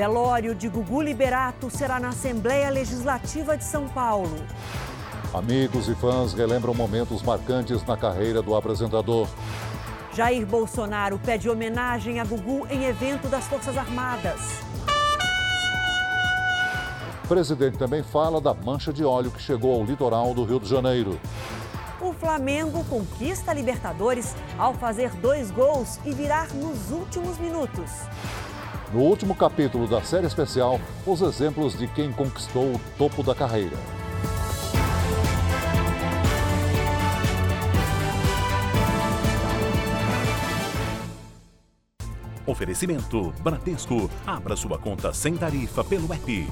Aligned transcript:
Velório 0.00 0.54
de 0.54 0.66
Gugu 0.66 1.02
Liberato 1.02 1.68
será 1.68 2.00
na 2.00 2.08
Assembleia 2.08 2.70
Legislativa 2.70 3.54
de 3.54 3.64
São 3.64 3.86
Paulo. 3.86 4.34
Amigos 5.34 5.90
e 5.90 5.94
fãs 5.94 6.32
relembram 6.32 6.72
momentos 6.72 7.22
marcantes 7.22 7.84
na 7.84 7.98
carreira 7.98 8.40
do 8.40 8.54
apresentador. 8.56 9.28
Jair 10.14 10.46
Bolsonaro 10.46 11.18
pede 11.18 11.50
homenagem 11.50 12.18
a 12.18 12.24
Gugu 12.24 12.66
em 12.70 12.86
evento 12.86 13.28
das 13.28 13.44
Forças 13.44 13.76
Armadas. 13.76 14.40
O 17.22 17.28
presidente 17.28 17.76
também 17.76 18.02
fala 18.02 18.40
da 18.40 18.54
mancha 18.54 18.94
de 18.94 19.04
óleo 19.04 19.30
que 19.30 19.42
chegou 19.42 19.78
ao 19.78 19.84
litoral 19.84 20.32
do 20.32 20.44
Rio 20.44 20.60
de 20.60 20.66
Janeiro. 20.66 21.20
O 22.00 22.14
Flamengo 22.14 22.82
conquista 22.86 23.50
a 23.50 23.54
Libertadores 23.54 24.34
ao 24.56 24.72
fazer 24.72 25.10
dois 25.16 25.50
gols 25.50 26.00
e 26.06 26.12
virar 26.14 26.48
nos 26.54 26.90
últimos 26.90 27.36
minutos. 27.36 27.90
No 28.92 29.02
último 29.02 29.36
capítulo 29.36 29.86
da 29.86 30.02
série 30.02 30.26
especial, 30.26 30.80
os 31.06 31.22
exemplos 31.22 31.78
de 31.78 31.86
quem 31.86 32.10
conquistou 32.10 32.74
o 32.74 32.80
topo 32.98 33.22
da 33.22 33.36
carreira. 33.36 33.76
Oferecimento 42.44 43.32
Bradesco. 43.44 44.10
Abra 44.26 44.56
sua 44.56 44.76
conta 44.76 45.12
sem 45.12 45.36
tarifa 45.36 45.84
pelo 45.84 46.12
app. 46.12 46.50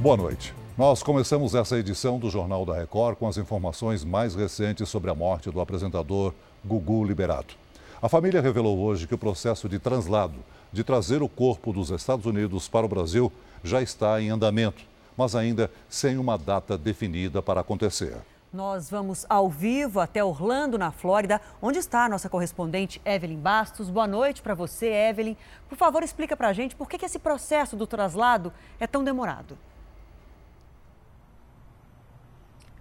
Boa 0.00 0.16
noite. 0.16 0.57
Nós 0.78 1.02
começamos 1.02 1.56
essa 1.56 1.76
edição 1.76 2.20
do 2.20 2.30
Jornal 2.30 2.64
da 2.64 2.72
Record 2.72 3.16
com 3.16 3.26
as 3.26 3.36
informações 3.36 4.04
mais 4.04 4.36
recentes 4.36 4.88
sobre 4.88 5.10
a 5.10 5.14
morte 5.14 5.50
do 5.50 5.60
apresentador 5.60 6.32
Gugu 6.64 7.04
Liberato. 7.04 7.56
A 8.00 8.08
família 8.08 8.40
revelou 8.40 8.78
hoje 8.78 9.04
que 9.04 9.14
o 9.16 9.18
processo 9.18 9.68
de 9.68 9.80
translado, 9.80 10.36
de 10.72 10.84
trazer 10.84 11.20
o 11.20 11.28
corpo 11.28 11.72
dos 11.72 11.90
Estados 11.90 12.26
Unidos 12.26 12.68
para 12.68 12.86
o 12.86 12.88
Brasil, 12.88 13.32
já 13.64 13.82
está 13.82 14.22
em 14.22 14.30
andamento, 14.30 14.84
mas 15.16 15.34
ainda 15.34 15.68
sem 15.88 16.16
uma 16.16 16.38
data 16.38 16.78
definida 16.78 17.42
para 17.42 17.60
acontecer. 17.60 18.16
Nós 18.52 18.88
vamos 18.88 19.26
ao 19.28 19.48
vivo 19.48 19.98
até 19.98 20.22
Orlando, 20.22 20.78
na 20.78 20.92
Flórida, 20.92 21.40
onde 21.60 21.80
está 21.80 22.04
a 22.04 22.08
nossa 22.08 22.28
correspondente 22.28 23.02
Evelyn 23.04 23.40
Bastos. 23.40 23.90
Boa 23.90 24.06
noite 24.06 24.40
para 24.40 24.54
você, 24.54 24.86
Evelyn. 24.86 25.36
Por 25.68 25.76
favor, 25.76 26.04
explica 26.04 26.36
para 26.36 26.46
a 26.46 26.52
gente 26.52 26.76
por 26.76 26.88
que 26.88 27.04
esse 27.04 27.18
processo 27.18 27.74
do 27.74 27.84
traslado 27.84 28.52
é 28.78 28.86
tão 28.86 29.02
demorado. 29.02 29.58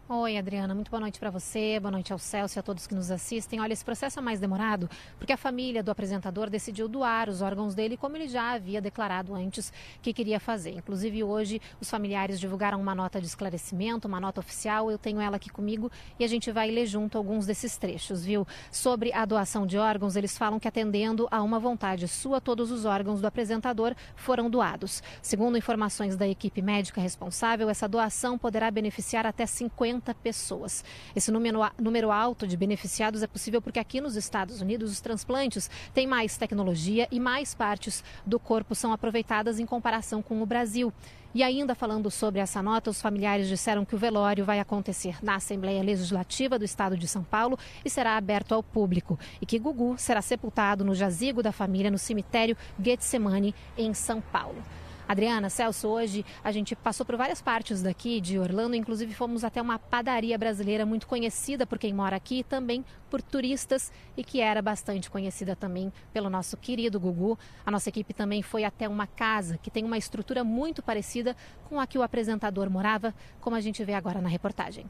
Oi, 0.09 0.37
Adriana, 0.37 0.73
muito 0.73 0.89
boa 0.89 1.01
noite 1.01 1.19
para 1.19 1.29
você, 1.29 1.77
boa 1.81 1.91
noite 1.91 2.13
ao 2.13 2.17
Celso 2.17 2.57
e 2.57 2.61
a 2.61 2.63
todos 2.63 2.87
que 2.87 2.95
nos 2.95 3.11
assistem. 3.11 3.59
Olha, 3.59 3.73
esse 3.73 3.83
processo 3.83 4.19
é 4.19 4.21
mais 4.21 4.39
demorado 4.39 4.89
porque 5.17 5.33
a 5.33 5.37
família 5.37 5.83
do 5.83 5.91
apresentador 5.91 6.49
decidiu 6.49 6.87
doar 6.87 7.27
os 7.27 7.41
órgãos 7.41 7.75
dele, 7.75 7.97
como 7.97 8.15
ele 8.15 8.29
já 8.29 8.53
havia 8.53 8.79
declarado 8.79 9.35
antes 9.35 9.69
que 10.01 10.13
queria 10.13 10.39
fazer. 10.39 10.75
Inclusive, 10.77 11.25
hoje, 11.25 11.61
os 11.81 11.89
familiares 11.89 12.39
divulgaram 12.39 12.79
uma 12.79 12.95
nota 12.95 13.19
de 13.19 13.27
esclarecimento, 13.27 14.07
uma 14.07 14.17
nota 14.17 14.39
oficial. 14.39 14.89
Eu 14.89 14.97
tenho 14.97 15.19
ela 15.19 15.35
aqui 15.35 15.49
comigo 15.49 15.91
e 16.17 16.23
a 16.23 16.27
gente 16.27 16.53
vai 16.53 16.71
ler 16.71 16.85
junto 16.85 17.17
alguns 17.17 17.45
desses 17.45 17.75
trechos, 17.75 18.23
viu? 18.23 18.47
Sobre 18.71 19.11
a 19.11 19.25
doação 19.25 19.67
de 19.67 19.77
órgãos, 19.77 20.15
eles 20.15 20.37
falam 20.37 20.57
que, 20.57 20.69
atendendo 20.69 21.27
a 21.29 21.43
uma 21.43 21.59
vontade 21.59 22.07
sua, 22.07 22.39
todos 22.39 22.71
os 22.71 22.85
órgãos 22.85 23.19
do 23.19 23.27
apresentador 23.27 23.93
foram 24.15 24.49
doados. 24.49 25.03
Segundo 25.21 25.57
informações 25.57 26.15
da 26.15 26.25
equipe 26.25 26.61
médica 26.61 27.01
responsável, 27.01 27.69
essa 27.69 27.89
doação 27.89 28.37
poderá 28.37 28.71
beneficiar 28.71 29.25
até 29.25 29.45
50 29.45 29.96
pessoas. 29.99 30.83
Esse 31.15 31.31
número, 31.31 31.59
número 31.79 32.11
alto 32.11 32.47
de 32.47 32.57
beneficiados 32.57 33.23
é 33.23 33.27
possível 33.27 33.61
porque 33.61 33.79
aqui 33.79 34.01
nos 34.01 34.15
Estados 34.15 34.61
Unidos 34.61 34.91
os 34.91 35.01
transplantes 35.01 35.69
têm 35.93 36.07
mais 36.07 36.37
tecnologia 36.37 37.07
e 37.11 37.19
mais 37.19 37.53
partes 37.53 38.03
do 38.25 38.39
corpo 38.39 38.75
são 38.75 38.91
aproveitadas 38.93 39.59
em 39.59 39.65
comparação 39.65 40.21
com 40.21 40.41
o 40.41 40.45
Brasil. 40.45 40.93
E 41.33 41.43
ainda 41.43 41.75
falando 41.75 42.09
sobre 42.09 42.39
essa 42.39 42.63
nota, 42.63 42.89
os 42.89 43.01
familiares 43.01 43.47
disseram 43.47 43.85
que 43.85 43.93
o 43.93 43.97
velório 43.97 44.45
vai 44.45 44.59
acontecer 44.59 45.23
na 45.23 45.35
Assembleia 45.35 45.83
Legislativa 45.83 46.57
do 46.57 46.65
Estado 46.65 46.97
de 46.97 47.07
São 47.07 47.23
Paulo 47.23 47.59
e 47.85 47.89
será 47.89 48.17
aberto 48.17 48.53
ao 48.53 48.63
público. 48.63 49.19
E 49.39 49.45
que 49.45 49.59
Gugu 49.59 49.95
será 49.97 50.21
sepultado 50.21 50.83
no 50.83 50.95
jazigo 50.95 51.43
da 51.43 51.51
família 51.51 51.91
no 51.91 51.97
cemitério 51.97 52.57
Getsemane, 52.81 53.53
em 53.77 53.93
São 53.93 54.19
Paulo. 54.19 54.63
Adriana, 55.07 55.49
Celso, 55.49 55.87
hoje 55.87 56.25
a 56.43 56.51
gente 56.51 56.75
passou 56.75 57.05
por 57.05 57.15
várias 57.15 57.41
partes 57.41 57.81
daqui 57.81 58.19
de 58.19 58.37
Orlando, 58.37 58.75
inclusive 58.75 59.13
fomos 59.13 59.45
até 59.45 59.61
uma 59.61 59.79
padaria 59.79 60.37
brasileira 60.37 60.85
muito 60.85 61.07
conhecida 61.07 61.65
por 61.65 61.79
quem 61.79 61.93
mora 61.93 62.17
aqui, 62.17 62.43
também 62.43 62.83
por 63.09 63.21
turistas 63.21 63.89
e 64.17 64.23
que 64.23 64.41
era 64.41 64.61
bastante 64.61 65.09
conhecida 65.09 65.55
também 65.55 65.93
pelo 66.11 66.29
nosso 66.29 66.57
querido 66.57 66.99
Gugu. 66.99 67.39
A 67.65 67.71
nossa 67.71 67.87
equipe 67.87 68.13
também 68.13 68.41
foi 68.41 68.65
até 68.65 68.89
uma 68.89 69.07
casa 69.07 69.57
que 69.57 69.71
tem 69.71 69.85
uma 69.85 69.97
estrutura 69.97 70.43
muito 70.43 70.83
parecida 70.83 71.37
com 71.69 71.79
a 71.79 71.87
que 71.87 71.97
o 71.97 72.03
apresentador 72.03 72.69
morava, 72.69 73.15
como 73.39 73.55
a 73.55 73.61
gente 73.61 73.85
vê 73.85 73.93
agora 73.93 74.19
na 74.19 74.27
reportagem. 74.27 74.85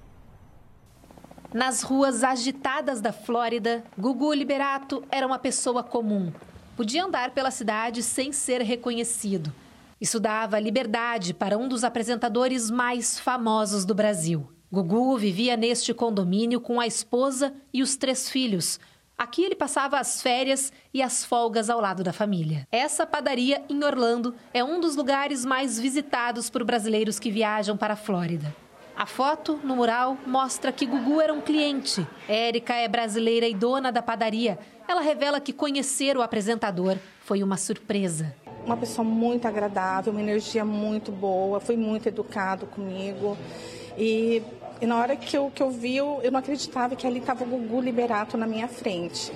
Nas 1.53 1.83
ruas 1.83 2.23
agitadas 2.23 3.01
da 3.01 3.13
Flórida, 3.13 3.83
Gugu 3.95 4.33
Liberato 4.33 5.03
era 5.11 5.27
uma 5.27 5.37
pessoa 5.37 5.83
comum. 5.83 6.33
Podia 6.75 7.05
andar 7.05 7.31
pela 7.31 7.51
cidade 7.51 8.01
sem 8.01 8.31
ser 8.31 8.61
reconhecido. 8.61 9.53
Isso 9.99 10.19
dava 10.19 10.59
liberdade 10.59 11.33
para 11.33 11.57
um 11.57 11.67
dos 11.67 11.83
apresentadores 11.83 12.69
mais 12.69 13.19
famosos 13.19 13.83
do 13.83 13.95
Brasil. 13.95 14.47
Gugu 14.71 15.17
vivia 15.17 15.57
neste 15.57 15.93
condomínio 15.93 16.61
com 16.61 16.79
a 16.79 16.85
esposa 16.85 17.53
e 17.73 17.81
os 17.81 17.95
três 17.95 18.29
filhos. 18.29 18.79
Aqui 19.17 19.43
ele 19.43 19.55
passava 19.55 19.97
as 19.97 20.21
férias 20.21 20.71
e 20.93 21.01
as 21.01 21.25
folgas 21.25 21.69
ao 21.69 21.81
lado 21.81 22.03
da 22.03 22.13
família. 22.13 22.67
Essa 22.71 23.07
padaria 23.07 23.63
em 23.67 23.83
Orlando 23.83 24.35
é 24.53 24.63
um 24.63 24.79
dos 24.79 24.95
lugares 24.95 25.43
mais 25.43 25.79
visitados 25.79 26.47
por 26.47 26.63
brasileiros 26.63 27.17
que 27.17 27.31
viajam 27.31 27.75
para 27.75 27.93
a 27.95 27.97
Flórida. 27.97 28.55
A 28.95 29.07
foto 29.07 29.59
no 29.63 29.75
mural 29.75 30.17
mostra 30.27 30.71
que 30.71 30.85
Gugu 30.85 31.19
era 31.21 31.33
um 31.33 31.41
cliente. 31.41 32.05
Érica 32.27 32.75
é 32.75 32.87
brasileira 32.87 33.47
e 33.47 33.55
dona 33.55 33.91
da 33.91 34.03
padaria. 34.03 34.59
Ela 34.87 35.01
revela 35.01 35.39
que 35.39 35.53
conhecer 35.53 36.15
o 36.15 36.21
apresentador 36.21 36.97
foi 37.21 37.41
uma 37.41 37.57
surpresa 37.57 38.35
uma 38.67 38.75
pessoa 38.75 39.07
muito 39.07 39.47
agradável, 39.47 40.11
uma 40.11 40.21
energia 40.21 40.65
muito 40.65 41.09
boa, 41.09 41.59
foi 41.59 41.77
muito 41.77 42.07
educado 42.07 42.67
comigo. 42.67 43.37
E, 43.97 44.43
e 44.81 44.85
na 44.85 44.97
hora 44.97 45.15
que 45.15 45.35
eu, 45.37 45.49
que 45.49 45.63
eu 45.63 45.71
vi, 45.71 45.95
eu, 45.95 46.21
não 46.29 46.39
acreditava 46.39 46.93
que 46.95 47.07
ali 47.07 47.19
estava 47.19 47.45
o 47.45 47.47
Gugu 47.47 47.79
Liberato 47.79 48.37
na 48.37 48.45
minha 48.45 48.67
frente. 48.67 49.31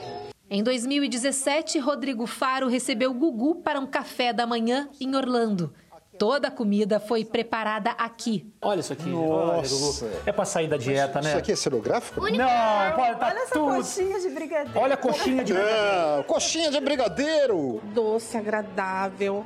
Em 0.49 0.61
2017, 0.61 1.79
Rodrigo 1.79 2.27
Faro 2.27 2.67
recebeu 2.67 3.13
Gugu 3.13 3.55
para 3.55 3.79
um 3.79 3.87
café 3.87 4.33
da 4.33 4.45
manhã 4.45 4.89
em 4.99 5.15
Orlando. 5.15 5.73
Toda 6.21 6.49
a 6.49 6.51
comida 6.51 6.99
foi 6.99 7.25
preparada 7.25 7.89
aqui. 7.97 8.53
Olha 8.61 8.79
isso 8.79 8.93
aqui. 8.93 9.09
Nossa. 9.09 10.05
Olha, 10.05 10.21
é 10.27 10.31
para 10.31 10.45
sair 10.45 10.67
da 10.67 10.77
dieta, 10.77 11.13
Mas 11.15 11.23
né? 11.23 11.29
Isso 11.31 11.39
aqui 11.39 11.51
é 11.51 11.55
cenográfico? 11.55 12.21
Não, 12.21 12.29
pode 12.29 12.37
tá 12.37 13.27
Olha 13.27 13.39
essa 13.39 13.53
tudo. 13.55 13.75
coxinha 13.77 14.19
de 14.19 14.29
brigadeiro. 14.29 14.79
Olha 14.79 14.93
a 14.93 14.97
coxinha 14.97 15.43
de 15.43 15.51
Não, 15.51 16.23
coxinha 16.27 16.69
de 16.69 16.79
brigadeiro. 16.79 17.81
Doce, 17.85 18.37
agradável. 18.37 19.43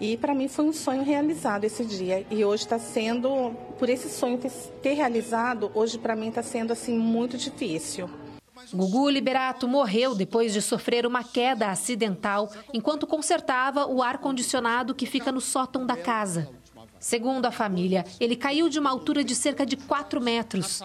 E 0.00 0.16
para 0.16 0.32
mim 0.32 0.46
foi 0.46 0.64
um 0.64 0.72
sonho 0.72 1.02
realizado 1.02 1.64
esse 1.64 1.84
dia. 1.84 2.24
E 2.30 2.44
hoje 2.44 2.62
está 2.62 2.78
sendo, 2.78 3.50
por 3.76 3.88
esse 3.88 4.08
sonho 4.08 4.38
ter, 4.38 4.52
ter 4.80 4.92
realizado, 4.92 5.72
hoje 5.74 5.98
para 5.98 6.14
mim 6.14 6.28
está 6.28 6.44
sendo 6.44 6.72
assim 6.72 6.96
muito 6.96 7.36
difícil. 7.36 8.08
Gugu 8.72 9.08
Liberato 9.08 9.66
morreu 9.66 10.14
depois 10.14 10.52
de 10.52 10.60
sofrer 10.60 11.06
uma 11.06 11.24
queda 11.24 11.70
acidental 11.70 12.50
enquanto 12.72 13.06
consertava 13.06 13.86
o 13.86 14.02
ar-condicionado 14.02 14.94
que 14.94 15.06
fica 15.06 15.32
no 15.32 15.40
sótão 15.40 15.86
da 15.86 15.96
casa. 15.96 16.50
Segundo 16.98 17.46
a 17.46 17.50
família, 17.50 18.04
ele 18.20 18.36
caiu 18.36 18.68
de 18.68 18.78
uma 18.78 18.90
altura 18.90 19.24
de 19.24 19.34
cerca 19.34 19.64
de 19.64 19.76
4 19.76 20.20
metros. 20.20 20.82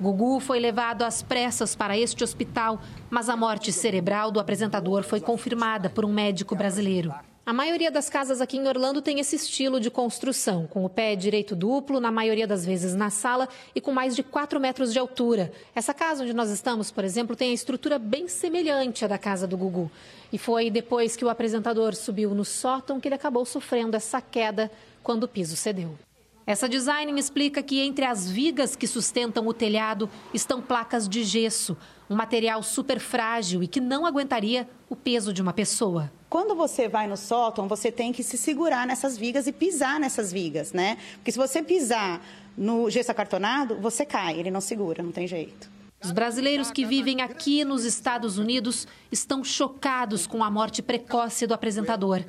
Gugu 0.00 0.40
foi 0.40 0.58
levado 0.58 1.02
às 1.02 1.22
pressas 1.22 1.76
para 1.76 1.96
este 1.96 2.24
hospital, 2.24 2.80
mas 3.08 3.28
a 3.28 3.36
morte 3.36 3.70
cerebral 3.70 4.30
do 4.30 4.40
apresentador 4.40 5.02
foi 5.02 5.20
confirmada 5.20 5.88
por 5.88 6.04
um 6.04 6.12
médico 6.12 6.56
brasileiro. 6.56 7.14
A 7.44 7.54
maioria 7.54 7.90
das 7.90 8.10
casas 8.10 8.40
aqui 8.40 8.58
em 8.58 8.68
Orlando 8.68 9.00
tem 9.00 9.18
esse 9.18 9.34
estilo 9.34 9.80
de 9.80 9.90
construção, 9.90 10.66
com 10.66 10.84
o 10.84 10.90
pé 10.90 11.16
direito 11.16 11.56
duplo, 11.56 11.98
na 11.98 12.10
maioria 12.10 12.46
das 12.46 12.66
vezes 12.66 12.94
na 12.94 13.08
sala 13.08 13.48
e 13.74 13.80
com 13.80 13.92
mais 13.92 14.14
de 14.14 14.22
4 14.22 14.60
metros 14.60 14.92
de 14.92 14.98
altura. 14.98 15.50
Essa 15.74 15.94
casa 15.94 16.22
onde 16.22 16.34
nós 16.34 16.50
estamos, 16.50 16.90
por 16.90 17.02
exemplo, 17.02 17.34
tem 17.34 17.50
a 17.50 17.54
estrutura 17.54 17.98
bem 17.98 18.28
semelhante 18.28 19.04
à 19.06 19.08
da 19.08 19.18
casa 19.18 19.46
do 19.46 19.56
Gugu. 19.56 19.90
E 20.30 20.36
foi 20.38 20.70
depois 20.70 21.16
que 21.16 21.24
o 21.24 21.30
apresentador 21.30 21.94
subiu 21.94 22.34
no 22.34 22.44
sótão 22.44 23.00
que 23.00 23.08
ele 23.08 23.14
acabou 23.14 23.44
sofrendo 23.46 23.96
essa 23.96 24.20
queda 24.20 24.70
quando 25.02 25.24
o 25.24 25.28
piso 25.28 25.56
cedeu. 25.56 25.98
Essa 26.46 26.68
design 26.68 27.18
explica 27.18 27.62
que 27.62 27.80
entre 27.80 28.04
as 28.04 28.30
vigas 28.30 28.76
que 28.76 28.86
sustentam 28.86 29.46
o 29.48 29.54
telhado 29.54 30.10
estão 30.34 30.60
placas 30.60 31.08
de 31.08 31.24
gesso, 31.24 31.76
um 32.08 32.14
material 32.14 32.62
super 32.62 33.00
frágil 33.00 33.62
e 33.62 33.66
que 33.66 33.80
não 33.80 34.04
aguentaria 34.04 34.68
o 34.90 34.94
peso 34.94 35.32
de 35.32 35.40
uma 35.40 35.54
pessoa. 35.54 36.12
Quando 36.30 36.54
você 36.54 36.86
vai 36.86 37.08
no 37.08 37.16
sótão, 37.16 37.66
você 37.66 37.90
tem 37.90 38.12
que 38.12 38.22
se 38.22 38.38
segurar 38.38 38.86
nessas 38.86 39.18
vigas 39.18 39.48
e 39.48 39.52
pisar 39.52 39.98
nessas 39.98 40.32
vigas, 40.32 40.72
né? 40.72 40.96
Porque 41.14 41.32
se 41.32 41.36
você 41.36 41.60
pisar 41.60 42.24
no 42.56 42.88
gesso 42.88 43.10
acartonado, 43.10 43.74
você 43.80 44.06
cai, 44.06 44.38
ele 44.38 44.48
não 44.48 44.60
segura, 44.60 45.02
não 45.02 45.10
tem 45.10 45.26
jeito. 45.26 45.68
Os 46.00 46.12
brasileiros 46.12 46.70
que 46.70 46.86
vivem 46.86 47.20
aqui 47.20 47.64
nos 47.64 47.84
Estados 47.84 48.38
Unidos 48.38 48.86
estão 49.10 49.42
chocados 49.42 50.24
com 50.24 50.44
a 50.44 50.48
morte 50.48 50.80
precoce 50.80 51.48
do 51.48 51.52
apresentador. 51.52 52.22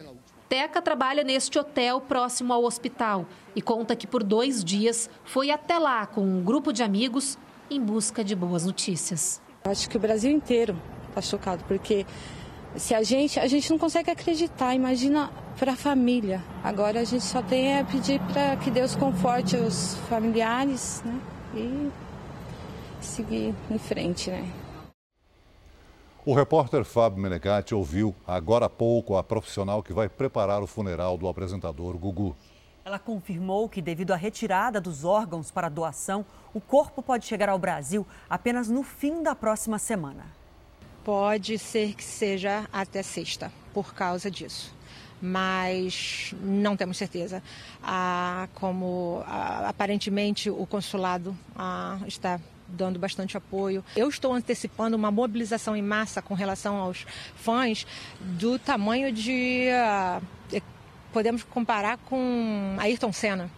Teca 0.50 0.82
trabalha 0.82 1.24
neste 1.24 1.60
hotel 1.60 2.02
próximo 2.02 2.52
ao 2.52 2.64
hospital 2.64 3.28
e 3.56 3.62
conta 3.62 3.96
que 3.96 4.08
por 4.08 4.24
dois 4.24 4.64
dias 4.64 5.12
foi 5.24 5.52
até 5.52 5.78
lá 5.78 6.08
com 6.08 6.22
um 6.22 6.44
grupo 6.44 6.74
de 6.74 6.82
amigos 6.82 7.38
em 7.70 7.80
busca 7.80 8.24
de 8.24 8.36
boas 8.36 8.66
notícias. 8.66 9.40
Acho 9.64 9.88
que 9.88 9.96
o 9.96 10.00
Brasil 10.00 10.32
inteiro 10.32 10.76
está 11.08 11.22
chocado, 11.22 11.64
porque 11.66 12.04
se 12.76 12.94
a 12.94 13.04
gente, 13.04 13.40
a 13.40 13.48
gente 13.48 13.70
não 13.70 13.78
consegue 13.78 14.12
acreditar, 14.12 14.74
imagina 14.74 15.30
para 15.60 15.74
a 15.74 15.76
família. 15.76 16.42
Agora 16.64 17.02
a 17.02 17.04
gente 17.04 17.24
só 17.24 17.42
tem 17.42 17.80
a 17.80 17.84
pedir 17.84 18.20
para 18.32 18.56
que 18.58 18.72
Deus 18.72 18.96
conforte 18.96 19.56
os 19.58 19.96
familiares 20.10 21.02
né? 21.06 21.20
e 21.54 21.92
seguir 23.02 23.54
em 23.70 23.78
frente, 23.78 24.30
né? 24.30 24.50
O 26.24 26.36
repórter 26.36 26.86
Fábio 26.86 27.22
Menegatti 27.22 27.74
ouviu 27.74 28.16
agora 28.28 28.68
há 28.68 28.70
pouco 28.70 29.18
a 29.18 29.24
profissional 29.24 29.82
que 29.82 29.92
vai 29.92 30.08
preparar 30.08 30.62
o 30.62 30.68
funeral 30.68 31.18
do 31.18 31.28
apresentador 31.28 31.98
Gugu. 31.98 32.36
Ela 32.86 33.00
confirmou 33.00 33.68
que, 33.68 33.82
devido 33.82 34.12
à 34.12 34.16
retirada 34.16 34.80
dos 34.80 35.04
órgãos 35.04 35.50
para 35.52 35.68
doação, 35.68 36.24
o 36.54 36.62
corpo 36.62 37.02
pode 37.02 37.26
chegar 37.26 37.50
ao 37.50 37.58
Brasil 37.58 38.06
apenas 38.30 38.70
no 38.70 38.84
fim 38.84 39.24
da 39.24 39.36
próxima 39.36 39.80
semana. 39.80 40.41
Pode 41.04 41.58
ser 41.58 41.94
que 41.96 42.04
seja 42.04 42.68
até 42.72 43.02
sexta, 43.02 43.52
por 43.74 43.94
causa 43.94 44.30
disso. 44.30 44.74
Mas 45.22 46.34
não 46.42 46.76
temos 46.76 46.98
certeza. 46.98 47.44
Ah, 47.84 48.48
como 48.56 49.24
ah, 49.26 49.68
aparentemente 49.68 50.50
o 50.50 50.66
consulado 50.66 51.38
ah, 51.56 52.00
está 52.08 52.40
dando 52.68 52.98
bastante 52.98 53.38
apoio. 53.38 53.84
Eu 53.96 54.10
estou 54.10 54.34
antecipando 54.34 54.96
uma 54.96 55.12
mobilização 55.12 55.76
em 55.76 55.82
massa 55.82 56.22
com 56.22 56.34
relação 56.34 56.78
aos 56.78 57.06
fãs 57.36 57.86
do 58.20 58.58
tamanho 58.58 59.12
de. 59.12 59.68
Uh, 60.52 60.62
podemos 61.12 61.44
comparar 61.44 61.98
com 61.98 62.76
Ayrton 62.80 63.12
Senna. 63.12 63.50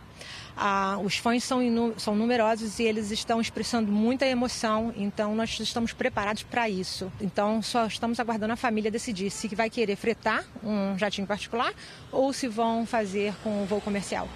Ah, 0.56 1.00
os 1.04 1.18
fãs 1.18 1.44
são, 1.44 1.60
são 1.98 2.16
numerosos 2.16 2.78
e 2.80 2.84
eles 2.84 3.12
estão 3.12 3.42
expressando 3.42 3.92
muita 3.92 4.26
emoção, 4.26 4.94
então 4.96 5.36
nós 5.36 5.60
estamos 5.60 5.94
preparados 5.94 6.44
para 6.44 6.70
isso. 6.70 7.12
Então 7.20 7.62
só 7.62 7.88
estamos 7.88 8.20
aguardando 8.20 8.54
a 8.54 8.56
família 8.58 8.92
decidir 8.92 9.30
se 9.32 9.48
vai 9.56 9.70
querer 9.70 9.96
fretar 9.96 10.46
um 10.64 10.98
jatinho 10.98 11.28
particular 11.28 11.74
ou 12.12 12.32
se 12.32 12.48
vão 12.48 12.86
fazer 12.86 13.34
com 13.44 13.64
o 13.64 13.66
voo 13.66 13.82
comercial 13.82 14.28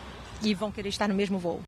e 0.42 0.54
vão 0.54 0.72
querer 0.72 0.90
estar 0.90 1.08
no 1.08 1.14
mesmo 1.14 1.38
voo. 1.38 1.62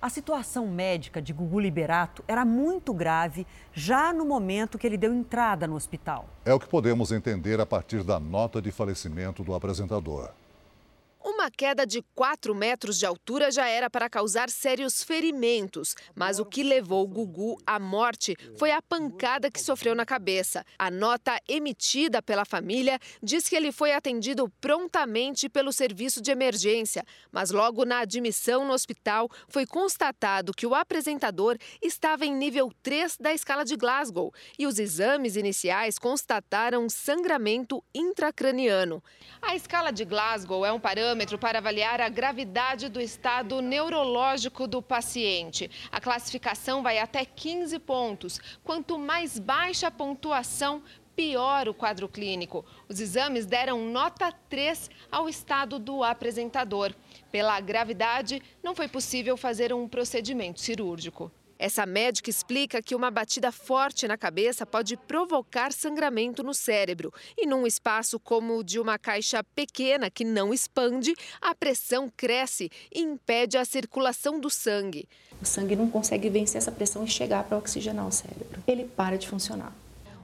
A 0.00 0.10
situação 0.10 0.66
médica 0.66 1.20
de 1.20 1.32
Gugu 1.32 1.58
Liberato 1.58 2.22
era 2.28 2.44
muito 2.44 2.92
grave 2.92 3.46
já 3.72 4.12
no 4.12 4.24
momento 4.24 4.78
que 4.78 4.86
ele 4.86 4.96
deu 4.96 5.12
entrada 5.12 5.66
no 5.66 5.74
hospital. 5.74 6.28
É 6.44 6.52
o 6.52 6.60
que 6.60 6.68
podemos 6.68 7.12
entender 7.12 7.60
a 7.60 7.66
partir 7.66 8.02
da 8.04 8.20
nota 8.20 8.60
de 8.60 8.70
falecimento 8.70 9.42
do 9.42 9.54
apresentador. 9.54 10.30
Uma 11.38 11.50
queda 11.50 11.86
de 11.86 12.00
4 12.14 12.54
metros 12.54 12.98
de 12.98 13.04
altura 13.04 13.50
já 13.50 13.68
era 13.68 13.90
para 13.90 14.08
causar 14.08 14.48
sérios 14.48 15.04
ferimentos, 15.04 15.94
mas 16.14 16.38
o 16.38 16.46
que 16.46 16.62
levou 16.62 17.06
Gugu 17.06 17.58
à 17.66 17.78
morte 17.78 18.34
foi 18.56 18.70
a 18.70 18.80
pancada 18.80 19.50
que 19.50 19.60
sofreu 19.60 19.94
na 19.94 20.06
cabeça. 20.06 20.64
A 20.78 20.90
nota 20.90 21.38
emitida 21.46 22.22
pela 22.22 22.46
família 22.46 22.98
diz 23.22 23.50
que 23.50 23.54
ele 23.54 23.70
foi 23.70 23.92
atendido 23.92 24.50
prontamente 24.62 25.46
pelo 25.46 25.74
serviço 25.74 26.22
de 26.22 26.30
emergência, 26.30 27.04
mas 27.30 27.50
logo 27.50 27.84
na 27.84 27.98
admissão 27.98 28.66
no 28.66 28.72
hospital 28.72 29.28
foi 29.46 29.66
constatado 29.66 30.54
que 30.54 30.66
o 30.66 30.74
apresentador 30.74 31.58
estava 31.82 32.24
em 32.24 32.34
nível 32.34 32.72
3 32.82 33.18
da 33.20 33.34
escala 33.34 33.62
de 33.62 33.76
Glasgow 33.76 34.32
e 34.58 34.66
os 34.66 34.78
exames 34.78 35.36
iniciais 35.36 35.98
constataram 35.98 36.88
sangramento 36.88 37.84
intracraniano. 37.94 39.04
A 39.42 39.54
escala 39.54 39.90
de 39.90 40.06
Glasgow 40.06 40.64
é 40.64 40.72
um 40.72 40.80
parâmetro 40.80 41.25
para 41.34 41.58
avaliar 41.58 42.00
a 42.00 42.08
gravidade 42.08 42.88
do 42.88 43.00
estado 43.00 43.60
neurológico 43.60 44.68
do 44.68 44.80
paciente. 44.80 45.68
A 45.90 46.00
classificação 46.00 46.84
vai 46.84 47.00
até 47.00 47.24
15 47.24 47.80
pontos. 47.80 48.38
Quanto 48.62 48.96
mais 48.96 49.36
baixa 49.38 49.88
a 49.88 49.90
pontuação, 49.90 50.82
pior 51.16 51.68
o 51.68 51.74
quadro 51.74 52.08
clínico. 52.08 52.64
Os 52.88 53.00
exames 53.00 53.46
deram 53.46 53.90
nota 53.90 54.30
3 54.48 54.88
ao 55.10 55.28
estado 55.28 55.78
do 55.78 56.04
apresentador. 56.04 56.94
Pela 57.32 57.58
gravidade, 57.58 58.40
não 58.62 58.74
foi 58.74 58.86
possível 58.86 59.36
fazer 59.36 59.72
um 59.72 59.88
procedimento 59.88 60.60
cirúrgico. 60.60 61.32
Essa 61.58 61.86
médica 61.86 62.28
explica 62.28 62.82
que 62.82 62.94
uma 62.94 63.10
batida 63.10 63.50
forte 63.50 64.06
na 64.06 64.16
cabeça 64.16 64.66
pode 64.66 64.96
provocar 64.96 65.72
sangramento 65.72 66.42
no 66.42 66.52
cérebro. 66.52 67.12
E 67.36 67.46
num 67.46 67.66
espaço 67.66 68.20
como 68.20 68.58
o 68.58 68.64
de 68.64 68.78
uma 68.78 68.98
caixa 68.98 69.42
pequena 69.42 70.10
que 70.10 70.24
não 70.24 70.52
expande, 70.52 71.14
a 71.40 71.54
pressão 71.54 72.12
cresce 72.14 72.70
e 72.94 73.00
impede 73.00 73.56
a 73.56 73.64
circulação 73.64 74.38
do 74.38 74.50
sangue. 74.50 75.08
O 75.40 75.44
sangue 75.44 75.76
não 75.76 75.88
consegue 75.88 76.28
vencer 76.28 76.58
essa 76.58 76.72
pressão 76.72 77.04
e 77.04 77.08
chegar 77.08 77.44
para 77.44 77.58
oxigenar 77.58 78.06
o 78.06 78.12
cérebro. 78.12 78.62
Ele 78.66 78.84
para 78.84 79.16
de 79.16 79.28
funcionar. 79.28 79.72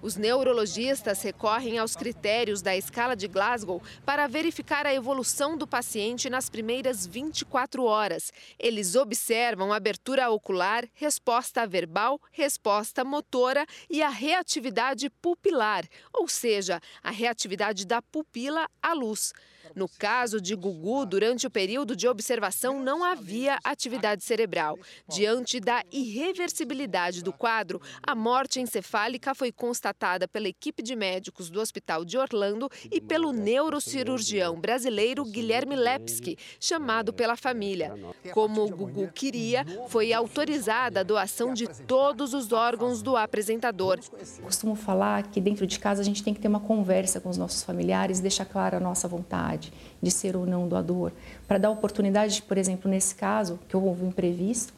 Os 0.02 0.16
neurologistas 0.16 1.22
recorrem 1.22 1.78
aos 1.78 1.94
critérios 1.94 2.60
da 2.60 2.76
escala 2.76 3.14
de 3.14 3.28
Glasgow 3.28 3.80
para 4.04 4.26
verificar 4.26 4.84
a 4.84 4.92
evolução 4.92 5.56
do 5.56 5.64
paciente 5.64 6.28
nas 6.28 6.50
primeiras 6.50 7.06
24 7.06 7.84
horas. 7.84 8.32
Eles 8.58 8.96
observam 8.96 9.72
abertura 9.72 10.28
ocular, 10.28 10.84
resposta 10.92 11.64
verbal, 11.68 12.20
resposta 12.32 13.04
motora 13.04 13.64
e 13.88 14.02
a 14.02 14.08
reatividade 14.08 15.08
pupilar, 15.08 15.84
ou 16.12 16.26
seja, 16.26 16.80
a 17.00 17.12
reatividade 17.12 17.86
da 17.86 18.02
pupila 18.02 18.68
à 18.82 18.92
luz. 18.94 19.32
No 19.74 19.88
caso 19.88 20.40
de 20.40 20.54
Gugu, 20.54 21.06
durante 21.06 21.46
o 21.46 21.50
período 21.50 21.96
de 21.96 22.06
observação 22.08 22.82
não 22.82 23.04
havia 23.04 23.58
atividade 23.64 24.22
cerebral. 24.24 24.78
Diante 25.08 25.60
da 25.60 25.82
irreversibilidade 25.90 27.22
do 27.22 27.32
quadro, 27.32 27.80
a 28.02 28.14
morte 28.14 28.60
encefálica 28.60 29.34
foi 29.34 29.52
constatada 29.52 30.26
pela 30.28 30.48
equipe 30.48 30.82
de 30.82 30.94
médicos 30.94 31.50
do 31.50 31.60
Hospital 31.60 32.04
de 32.04 32.18
Orlando 32.18 32.68
e 32.90 33.00
pelo 33.00 33.32
neurocirurgião 33.32 34.60
brasileiro 34.60 35.24
Guilherme 35.24 35.76
Lepski, 35.76 36.36
chamado 36.60 37.12
pela 37.12 37.36
família. 37.36 37.94
Como 38.32 38.68
Gugu 38.68 39.10
queria, 39.12 39.64
foi 39.88 40.12
autorizada 40.12 41.00
a 41.00 41.02
doação 41.02 41.54
de 41.54 41.66
todos 41.84 42.34
os 42.34 42.52
órgãos 42.52 43.02
do 43.02 43.16
apresentador. 43.16 43.98
Costumo 44.42 44.74
falar 44.74 45.30
que 45.30 45.40
dentro 45.40 45.66
de 45.66 45.78
casa 45.78 46.02
a 46.02 46.04
gente 46.04 46.22
tem 46.22 46.34
que 46.34 46.40
ter 46.40 46.48
uma 46.48 46.60
conversa 46.60 47.20
com 47.20 47.28
os 47.28 47.38
nossos 47.38 47.62
familiares 47.62 48.18
e 48.18 48.22
deixar 48.22 48.44
clara 48.44 48.76
a 48.76 48.80
nossa 48.80 49.06
vontade 49.08 49.61
vontade 49.62 49.72
de 50.00 50.10
ser 50.10 50.36
ou 50.36 50.44
não 50.44 50.66
doador, 50.66 51.12
para 51.46 51.58
dar 51.58 51.70
oportunidade, 51.70 52.42
por 52.42 52.58
exemplo, 52.58 52.90
nesse 52.90 53.14
caso, 53.14 53.58
que 53.68 53.76
houve 53.76 54.04
um 54.04 54.08
imprevisto, 54.08 54.72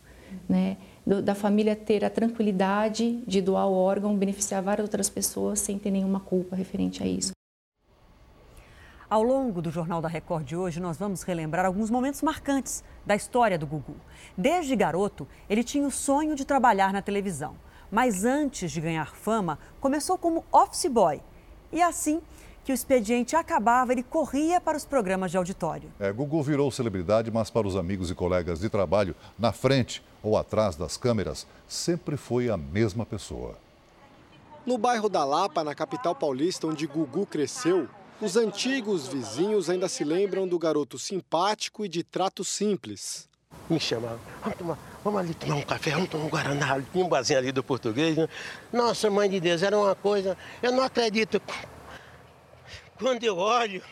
né, 0.48 0.76
da 1.06 1.34
família 1.34 1.76
ter 1.76 2.04
a 2.04 2.10
tranquilidade 2.10 3.22
de 3.26 3.40
doar 3.40 3.68
o 3.68 3.74
órgão, 3.74 4.16
beneficiar 4.16 4.62
várias 4.62 4.84
outras 4.84 5.08
pessoas 5.08 5.60
sem 5.60 5.78
ter 5.78 5.90
nenhuma 5.90 6.20
culpa 6.20 6.56
referente 6.56 7.02
a 7.02 7.06
isso. 7.06 7.32
Ao 9.08 9.22
longo 9.22 9.62
do 9.62 9.70
Jornal 9.70 10.00
da 10.00 10.08
Record 10.08 10.44
de 10.44 10.56
hoje, 10.56 10.80
nós 10.80 10.96
vamos 10.96 11.22
relembrar 11.22 11.64
alguns 11.66 11.90
momentos 11.90 12.22
marcantes 12.22 12.82
da 13.06 13.14
história 13.14 13.58
do 13.58 13.66
Gugu. 13.66 13.94
Desde 14.36 14.74
garoto, 14.74 15.28
ele 15.48 15.62
tinha 15.62 15.86
o 15.86 15.90
sonho 15.90 16.34
de 16.34 16.44
trabalhar 16.44 16.92
na 16.92 17.02
televisão. 17.02 17.54
Mas 17.90 18.24
antes 18.24 18.72
de 18.72 18.80
ganhar 18.80 19.14
fama, 19.14 19.58
começou 19.78 20.18
como 20.18 20.42
office 20.50 20.86
boy. 20.86 21.20
E 21.70 21.80
assim, 21.82 22.20
que 22.64 22.72
o 22.72 22.74
expediente 22.74 23.36
acabava, 23.36 23.92
ele 23.92 24.02
corria 24.02 24.60
para 24.60 24.76
os 24.76 24.84
programas 24.84 25.30
de 25.30 25.36
auditório. 25.36 25.92
É, 26.00 26.10
Gugu 26.10 26.42
virou 26.42 26.70
celebridade, 26.70 27.30
mas 27.30 27.50
para 27.50 27.66
os 27.66 27.76
amigos 27.76 28.10
e 28.10 28.14
colegas 28.14 28.60
de 28.60 28.68
trabalho, 28.70 29.14
na 29.38 29.52
frente 29.52 30.02
ou 30.22 30.38
atrás 30.38 30.74
das 30.74 30.96
câmeras, 30.96 31.46
sempre 31.68 32.16
foi 32.16 32.48
a 32.48 32.56
mesma 32.56 33.04
pessoa. 33.04 33.56
No 34.64 34.78
bairro 34.78 35.10
da 35.10 35.24
Lapa, 35.24 35.62
na 35.62 35.74
capital 35.74 36.14
paulista, 36.14 36.66
onde 36.66 36.86
Gugu 36.86 37.26
cresceu, 37.26 37.86
os 38.18 38.34
antigos 38.34 39.06
vizinhos 39.06 39.68
ainda 39.68 39.86
se 39.86 40.02
lembram 40.02 40.48
do 40.48 40.58
garoto 40.58 40.98
simpático 40.98 41.84
e 41.84 41.88
de 41.88 42.02
trato 42.02 42.42
simples. 42.42 43.28
Me 43.68 43.78
chamava, 43.78 44.18
vamos, 44.42 44.58
tomar, 44.58 44.78
vamos 45.04 45.20
ali 45.20 45.34
tomar 45.34 45.56
um 45.56 45.62
café, 45.62 45.90
vamos 45.90 46.08
tomar 46.08 46.24
um 46.24 46.28
Guaraná, 46.28 46.80
tinha 46.92 47.04
um 47.04 47.08
barzinho 47.08 47.38
ali 47.38 47.52
do 47.52 47.62
português. 47.62 48.16
Né? 48.16 48.26
Nossa, 48.72 49.10
mãe 49.10 49.28
de 49.28 49.38
Deus, 49.38 49.62
era 49.62 49.78
uma 49.78 49.94
coisa, 49.94 50.36
eu 50.62 50.72
não 50.72 50.82
acredito. 50.82 51.40
Quando 52.98 53.24
eu 53.24 53.36
olho, 53.36 53.82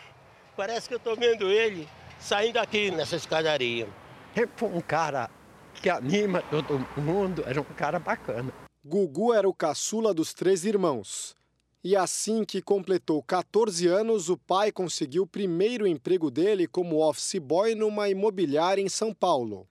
parece 0.57 0.87
que 0.87 0.95
eu 0.95 0.99
estou 0.99 1.17
vendo 1.17 1.51
ele 1.51 1.89
saindo 2.21 2.59
aqui 2.59 2.91
nessa 2.91 3.17
escadaria. 3.17 3.89
Ele 4.37 4.49
foi 4.57 4.69
um 4.69 4.81
cara 4.81 5.29
que 5.75 5.91
anima 5.91 6.41
todo 6.43 6.79
mundo, 6.97 7.43
era 7.45 7.61
um 7.61 7.65
cara 7.65 7.99
bacana. 7.99 8.53
Gugu 8.85 9.35
era 9.35 9.49
o 9.49 9.55
caçula 9.55 10.15
dos 10.15 10.33
três 10.33 10.65
irmãos. 10.65 11.35
E 11.83 11.97
assim 11.97 12.45
que 12.45 12.63
completou 12.63 13.21
14 13.25 13.89
anos, 13.89 14.29
o 14.29 14.37
pai 14.37 14.71
conseguiu 14.71 15.25
o 15.25 15.27
primeiro 15.27 15.85
emprego 15.85 16.31
dele 16.31 16.69
como 16.69 17.05
office 17.05 17.41
boy 17.41 17.75
numa 17.75 18.09
imobiliária 18.09 18.81
em 18.81 18.89
São 18.89 19.13
Paulo. 19.13 19.67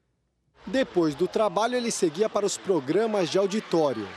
Depois 0.68 1.16
do 1.16 1.26
trabalho, 1.26 1.78
ele 1.78 1.90
seguia 1.90 2.30
para 2.30 2.46
os 2.46 2.58
programas 2.58 3.30
de 3.30 3.38
auditório. 3.38 4.08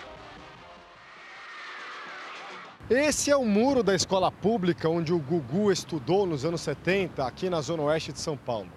Esse 2.91 3.31
é 3.31 3.37
o 3.37 3.47
muro 3.47 3.83
da 3.83 3.95
escola 3.95 4.31
pública 4.31 4.91
onde 4.91 5.11
o 5.11 5.19
Gugu 5.19 5.73
estudou 5.73 6.27
nos 6.27 6.45
anos 6.45 6.61
70, 6.61 7.27
aqui 7.27 7.49
na 7.49 7.63
zona 7.63 7.83
oeste 7.85 8.13
de 8.13 8.21
São 8.21 8.37
Paulo. 8.37 8.69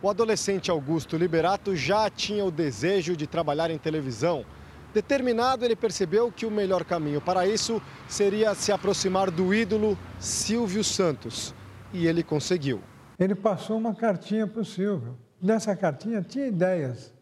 O 0.00 0.08
adolescente 0.08 0.70
Augusto 0.70 1.16
Liberato 1.16 1.74
já 1.74 2.08
tinha 2.08 2.44
o 2.44 2.50
desejo 2.52 3.16
de 3.16 3.26
trabalhar 3.26 3.68
em 3.68 3.76
televisão. 3.76 4.46
Determinado, 4.94 5.64
ele 5.64 5.74
percebeu 5.74 6.30
que 6.30 6.46
o 6.46 6.50
melhor 6.50 6.84
caminho 6.84 7.20
para 7.20 7.44
isso 7.44 7.82
seria 8.06 8.54
se 8.54 8.70
aproximar 8.70 9.32
do 9.32 9.52
ídolo 9.52 9.98
Silvio 10.20 10.84
Santos. 10.84 11.52
E 11.92 12.06
ele 12.06 12.22
conseguiu. 12.22 12.80
Ele 13.18 13.34
passou 13.34 13.76
uma 13.76 13.96
cartinha 13.96 14.46
para 14.46 14.60
o 14.60 14.64
Silvio. 14.64 15.18
Nessa 15.42 15.74
cartinha 15.74 16.22
tinha 16.22 16.46
ideias. 16.46 17.12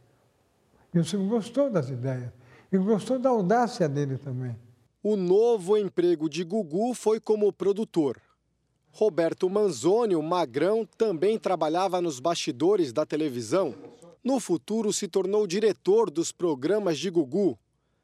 E 0.92 0.98
o 0.98 1.04
Silvio 1.06 1.26
gostou 1.26 1.70
das 1.70 1.88
ideias. 1.88 2.30
E 2.70 2.76
gostou 2.76 3.18
da 3.18 3.30
audácia 3.30 3.88
dele 3.88 4.18
também. 4.18 4.54
O 5.06 5.16
novo 5.16 5.76
emprego 5.76 6.30
de 6.30 6.42
Gugu 6.42 6.94
foi 6.94 7.20
como 7.20 7.52
produtor. 7.52 8.18
Roberto 8.90 9.50
Manzoni, 9.50 10.16
o 10.16 10.22
magrão, 10.22 10.88
também 10.96 11.38
trabalhava 11.38 12.00
nos 12.00 12.18
bastidores 12.18 12.90
da 12.90 13.04
televisão. 13.04 13.74
No 14.24 14.40
futuro, 14.40 14.94
se 14.94 15.06
tornou 15.06 15.46
diretor 15.46 16.10
dos 16.10 16.32
programas 16.32 16.98
de 16.98 17.10
Gugu. 17.10 17.58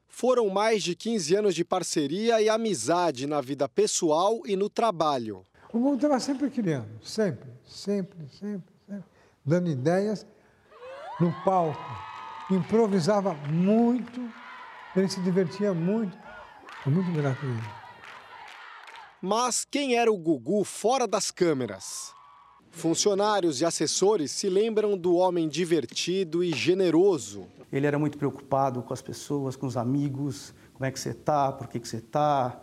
Foram 0.09 0.51
mais 0.51 0.83
de 0.83 0.95
15 0.95 1.37
anos 1.37 1.55
de 1.55 1.65
parceria 1.65 2.39
e 2.43 2.51
amizade 2.51 3.27
na 3.27 3.41
vida 3.41 3.67
pessoal 3.67 4.43
e 4.45 4.55
no 4.55 4.69
trabalho. 4.69 5.47
O 5.73 5.79
Gugu 5.79 5.95
estava 5.95 6.21
sempre 6.21 6.51
criando, 6.51 7.03
sempre, 7.03 7.49
sempre, 7.65 8.29
sempre, 8.29 8.75
sempre, 8.87 9.05
dando 9.43 9.71
ideias 9.71 10.27
no 11.19 11.33
palco. 11.47 11.81
Improvisava 12.51 13.33
muito, 13.33 14.21
ele 14.95 15.09
se 15.09 15.23
divertia 15.23 15.73
muito. 15.73 16.29
É 16.87 16.89
muito 16.89 17.13
grato 17.13 17.45
a 17.45 17.49
ele. 17.49 17.63
Mas 19.21 19.67
quem 19.71 19.97
era 19.97 20.11
o 20.11 20.17
Gugu 20.17 20.65
fora 20.65 21.07
das 21.07 21.31
câmeras? 21.31 22.15
Funcionários 22.71 23.61
e 23.61 23.67
assessores 23.67 24.31
se 24.31 24.49
lembram 24.49 24.97
do 24.97 25.17
homem 25.17 25.47
divertido 25.47 26.43
e 26.43 26.53
generoso. 26.53 27.47
Ele 27.71 27.87
era 27.87 27.99
muito 27.99 28.17
preocupado 28.17 28.83
com 28.83 28.95
as 28.95 29.03
pessoas, 29.03 29.57
com 29.57 29.67
os 29.67 29.77
amigos, 29.77 30.55
como 30.73 30.87
é 30.87 30.91
que 30.91 30.99
você 30.99 31.11
está, 31.11 31.53
por 31.53 31.69
que, 31.69 31.79
que 31.79 31.87
você 31.87 31.99
está, 31.99 32.59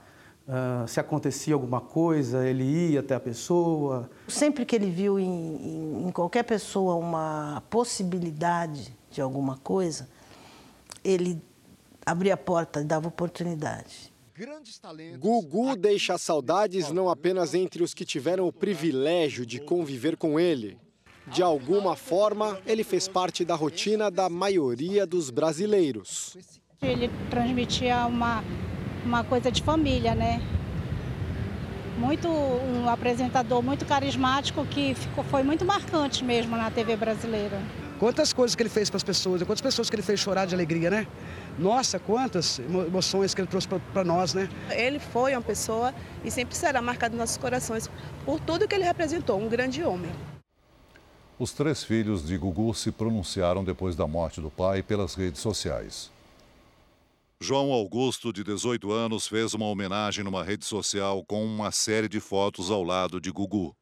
uh, 0.48 0.88
se 0.88 1.00
acontecia 1.00 1.54
alguma 1.54 1.80
coisa, 1.80 2.48
ele 2.48 2.64
ia 2.64 3.02
até 3.02 3.14
a 3.14 3.20
pessoa. 3.20 4.10
Sempre 4.28 4.66
que 4.66 4.76
ele 4.76 4.90
viu 4.90 5.20
em, 5.20 5.26
em, 5.26 6.08
em 6.08 6.12
qualquer 6.12 6.44
pessoa 6.44 6.96
uma 6.96 7.62
possibilidade 7.70 8.92
de 9.12 9.22
alguma 9.22 9.58
coisa, 9.58 10.10
ele 11.04 11.40
abria 12.08 12.36
a 12.36 12.38
porta 12.38 12.80
e 12.80 12.86
dava 12.86 13.10
oportunidade. 13.10 14.14
Gugu 15.20 15.76
deixa 15.76 16.18
saudades 16.18 16.90
não 16.90 17.10
apenas 17.10 17.54
entre 17.54 17.84
os 17.84 17.94
que 17.94 18.06
tiveram 18.06 18.48
o 18.48 18.54
privilégio 18.54 19.46
de 19.46 19.60
conviver 19.60 20.16
com 20.16 20.40
ele. 20.40 20.78
De 21.28 21.44
alguma 21.44 21.98
forma, 21.98 22.58
ele 22.66 22.84
fez 22.86 23.10
parte 23.10 23.44
da 23.44 23.56
rotina 23.56 24.10
da 24.10 24.30
maioria 24.30 25.06
dos 25.06 25.30
brasileiros. 25.30 26.38
Ele 26.82 27.10
transmitia 27.30 28.06
uma, 28.06 28.42
uma 29.04 29.24
coisa 29.26 29.52
de 29.52 29.62
família, 29.62 30.16
né? 30.16 30.42
Muito 31.98 32.30
um 32.30 32.88
apresentador 32.88 33.62
muito 33.62 33.86
carismático 33.86 34.66
que 34.68 34.96
ficou, 34.96 35.24
foi 35.26 35.44
muito 35.44 35.66
marcante 35.66 36.24
mesmo 36.24 36.56
na 36.56 36.72
TV 36.72 36.96
brasileira. 36.96 37.60
Quantas 38.00 38.32
coisas 38.32 38.56
que 38.56 38.62
ele 38.62 38.70
fez 38.70 38.90
para 38.92 38.98
as 38.98 39.04
pessoas, 39.04 39.42
quantas 39.42 39.62
pessoas 39.62 39.90
que 39.90 39.96
ele 39.96 40.04
fez 40.04 40.20
chorar 40.20 40.46
de 40.46 40.54
alegria, 40.54 40.92
né? 40.92 41.08
Nossa, 41.58 41.98
quantas 41.98 42.60
emoções 42.60 43.34
que 43.34 43.42
ele 43.42 43.48
trouxe 43.48 43.68
para 43.68 44.04
nós, 44.04 44.36
né? 44.36 44.48
Ele 44.70 45.00
foi 45.00 45.34
uma 45.34 45.42
pessoa 45.42 45.94
e 46.24 46.30
sempre 46.30 46.56
será 46.56 46.80
marcado 46.80 47.14
nos 47.14 47.22
nossos 47.22 47.38
corações 47.38 47.90
por 48.24 48.40
tudo 48.40 48.68
que 48.68 48.76
ele 48.76 48.84
representou, 48.84 49.40
um 49.40 49.50
grande 49.50 49.84
homem. 49.84 50.12
Os 51.40 51.52
três 51.54 51.84
filhos 51.84 52.26
de 52.26 52.38
Gugu 52.38 52.74
se 52.76 52.92
pronunciaram 52.92 53.64
depois 53.64 53.96
da 53.96 54.06
morte 54.06 54.40
do 54.40 54.52
pai 54.52 54.84
pelas 54.84 55.16
redes 55.16 55.42
sociais. 55.42 56.12
João 57.40 57.72
Augusto, 57.72 58.32
de 58.32 58.44
18 58.44 58.92
anos, 58.92 59.28
fez 59.28 59.56
uma 59.56 59.68
homenagem 59.68 60.24
numa 60.24 60.44
rede 60.44 60.66
social 60.66 61.24
com 61.26 61.44
uma 61.44 61.72
série 61.72 62.08
de 62.08 62.20
fotos 62.20 62.70
ao 62.70 62.84
lado 62.84 63.20
de 63.20 63.32
Gugu. 63.32 63.76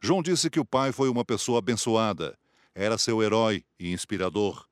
João 0.00 0.22
disse 0.22 0.50
que 0.50 0.60
o 0.60 0.64
pai 0.64 0.92
foi 0.92 1.08
uma 1.08 1.24
pessoa 1.24 1.58
abençoada, 1.58 2.36
era 2.76 2.98
seu 2.98 3.22
herói 3.22 3.64
e 3.80 3.90
inspirador. 3.90 4.68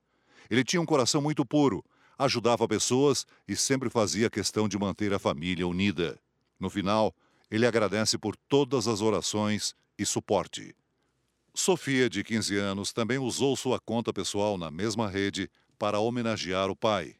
Ele 0.50 0.62
tinha 0.62 0.80
um 0.80 0.84
coração 0.86 1.22
muito 1.22 1.44
puro, 1.44 1.82
ajudava 2.18 2.68
pessoas 2.68 3.26
e 3.48 3.56
sempre 3.56 3.88
fazia 3.88 4.28
questão 4.28 4.68
de 4.68 4.78
manter 4.78 5.14
a 5.14 5.18
família 5.18 5.66
unida. 5.66 6.20
No 6.60 6.68
final, 6.68 7.16
ele 7.50 7.66
agradece 7.66 8.18
por 8.18 8.36
todas 8.36 8.86
as 8.86 9.00
orações 9.00 9.74
e 9.98 10.04
suporte. 10.04 10.76
Sofia, 11.54 12.10
de 12.10 12.22
15 12.22 12.56
anos, 12.58 12.92
também 12.92 13.16
usou 13.16 13.56
sua 13.56 13.80
conta 13.80 14.12
pessoal 14.12 14.58
na 14.58 14.70
mesma 14.70 15.08
rede 15.08 15.50
para 15.78 15.98
homenagear 15.98 16.68
o 16.68 16.76
pai. 16.76 17.16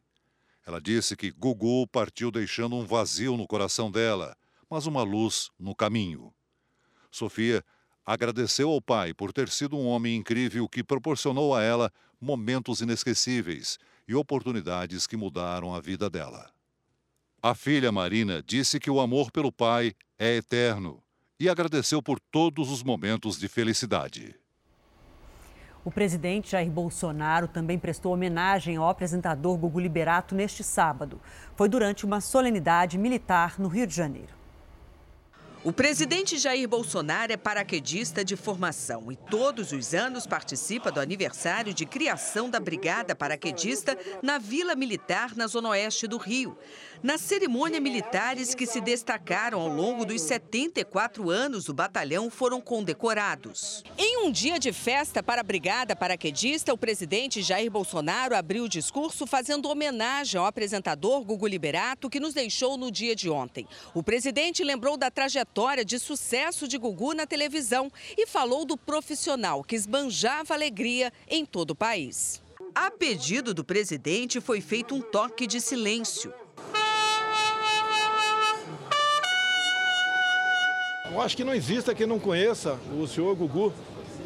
Ela 0.67 0.81
disse 0.81 1.17
que 1.17 1.31
Gugu 1.31 1.87
partiu 1.87 2.31
deixando 2.31 2.77
um 2.77 2.85
vazio 2.85 3.37
no 3.37 3.47
coração 3.47 3.91
dela, 3.91 4.37
mas 4.69 4.87
uma 4.87 5.03
luz 5.03 5.51
no 5.59 5.75
caminho. 5.75 6.33
Sofia 7.11 7.65
agradeceu 8.05 8.71
ao 8.71 8.81
pai 8.81 9.15
por 9.15 9.33
ter 9.33 9.49
sido 9.49 9.77
um 9.77 9.87
homem 9.87 10.17
incrível 10.17 10.69
que 10.69 10.85
proporcionou 10.85 11.55
a 11.55 11.63
ela 11.63 11.91
momentos 12.21 12.81
inesquecíveis 12.81 13.79
e 14.07 14.15
oportunidades 14.15 15.07
que 15.07 15.17
mudaram 15.17 15.75
a 15.75 15.81
vida 15.81 16.11
dela. 16.11 16.51
A 17.43 17.55
filha 17.55 17.93
Marina 17.93 18.43
disse 18.43 18.81
que 18.81 18.91
o 18.91 19.01
amor 19.01 19.31
pelo 19.31 19.53
pai 19.53 19.93
é 20.19 20.37
eterno 20.37 21.03
e 21.39 21.49
agradeceu 21.49 22.03
por 22.03 22.19
todos 22.19 22.71
os 22.71 22.83
momentos 22.83 23.39
de 23.39 23.49
felicidade. 23.49 24.35
O 25.85 25.91
presidente 25.91 26.53
Jair 26.53 26.71
Bolsonaro 26.71 27.47
também 27.47 27.79
prestou 27.79 28.15
homenagem 28.15 28.77
ao 28.77 28.89
apresentador 28.89 29.59
Gugu 29.59 29.79
Liberato 29.79 30.35
neste 30.35 30.65
sábado. 30.65 31.21
Foi 31.55 31.69
durante 31.69 32.07
uma 32.07 32.23
solenidade 32.23 32.97
militar 32.97 33.61
no 33.61 33.69
Rio 33.69 33.87
de 33.87 33.95
Janeiro. 33.95 34.44
O 35.65 35.73
presidente 35.73 36.37
Jair 36.37 36.69
Bolsonaro 36.69 37.33
é 37.33 37.39
paraquedista 37.39 38.23
de 38.23 38.37
formação 38.37 39.11
e 39.11 39.17
todos 39.17 39.73
os 39.73 39.95
anos 39.95 40.27
participa 40.27 40.93
do 40.93 41.01
aniversário 41.01 41.73
de 41.73 41.87
criação 41.87 42.51
da 42.51 42.61
Brigada 42.61 43.15
Paraquedista 43.15 43.97
na 44.23 44.37
Vila 44.37 44.75
Militar, 44.75 45.35
na 45.35 45.47
Zona 45.47 45.71
Oeste 45.71 46.07
do 46.07 46.19
Rio. 46.19 46.55
Na 47.03 47.17
cerimônia, 47.17 47.81
militares 47.81 48.55
que 48.55 48.67
se 48.67 48.79
destacaram 48.79 49.59
ao 49.59 49.69
longo 49.69 50.05
dos 50.05 50.21
74 50.21 51.31
anos 51.31 51.65
do 51.65 51.73
batalhão 51.73 52.29
foram 52.29 52.61
condecorados. 52.61 53.83
Em 53.97 54.19
um 54.19 54.31
dia 54.31 54.59
de 54.59 54.73
festa 54.73 55.23
para 55.23 55.41
a 55.41 55.45
Brigada 55.45 55.97
Paraquedista, 55.97 56.75
o 56.75 56.79
presidente 56.79 57.41
Jair 57.41 57.71
Bolsonaro 57.71 58.37
abriu 58.37 58.65
o 58.65 58.69
discurso 58.69 59.27
fazendo 59.27 59.71
homenagem 59.71 60.39
ao 60.39 60.47
apresentador 60.47 61.25
Gugu 61.25 61.47
Liberato, 61.47 62.11
que 62.11 62.21
nos 62.21 62.35
deixou 62.35 62.77
no 62.77 62.91
dia 62.91 63.17
de 63.17 63.31
ontem. 63.31 63.67
O 63.95 64.03
presidente 64.03 64.63
lembrou 64.63 64.99
da 64.99 65.11
trajetória 65.11 65.54
de 65.85 66.01
sucesso 66.01 66.67
de 66.67 66.77
Gugu 66.77 67.15
na 67.15 67.27
televisão 67.27 67.91
e 68.19 68.27
falou 68.27 68.65
do 68.65 68.77
profissional 68.77 69.63
que 69.63 69.77
esbanjava 69.77 70.53
alegria 70.53 71.13
em 71.29 71.47
todo 71.47 71.71
o 71.71 71.75
país. 71.77 72.43
A 72.75 72.91
pedido 72.91 73.55
do 73.55 73.63
presidente, 73.63 74.41
foi 74.41 74.61
feito 74.61 74.97
um 74.97 75.01
toque 75.01 75.47
de 75.47 75.61
silêncio. 75.61 76.35
Eu 81.09 81.21
acho 81.21 81.37
que 81.37 81.45
não 81.45 81.55
exista 81.55 81.95
quem 81.95 82.07
não 82.07 82.19
conheça 82.19 82.77
o 83.01 83.07
senhor 83.07 83.37
Gugu 83.37 83.73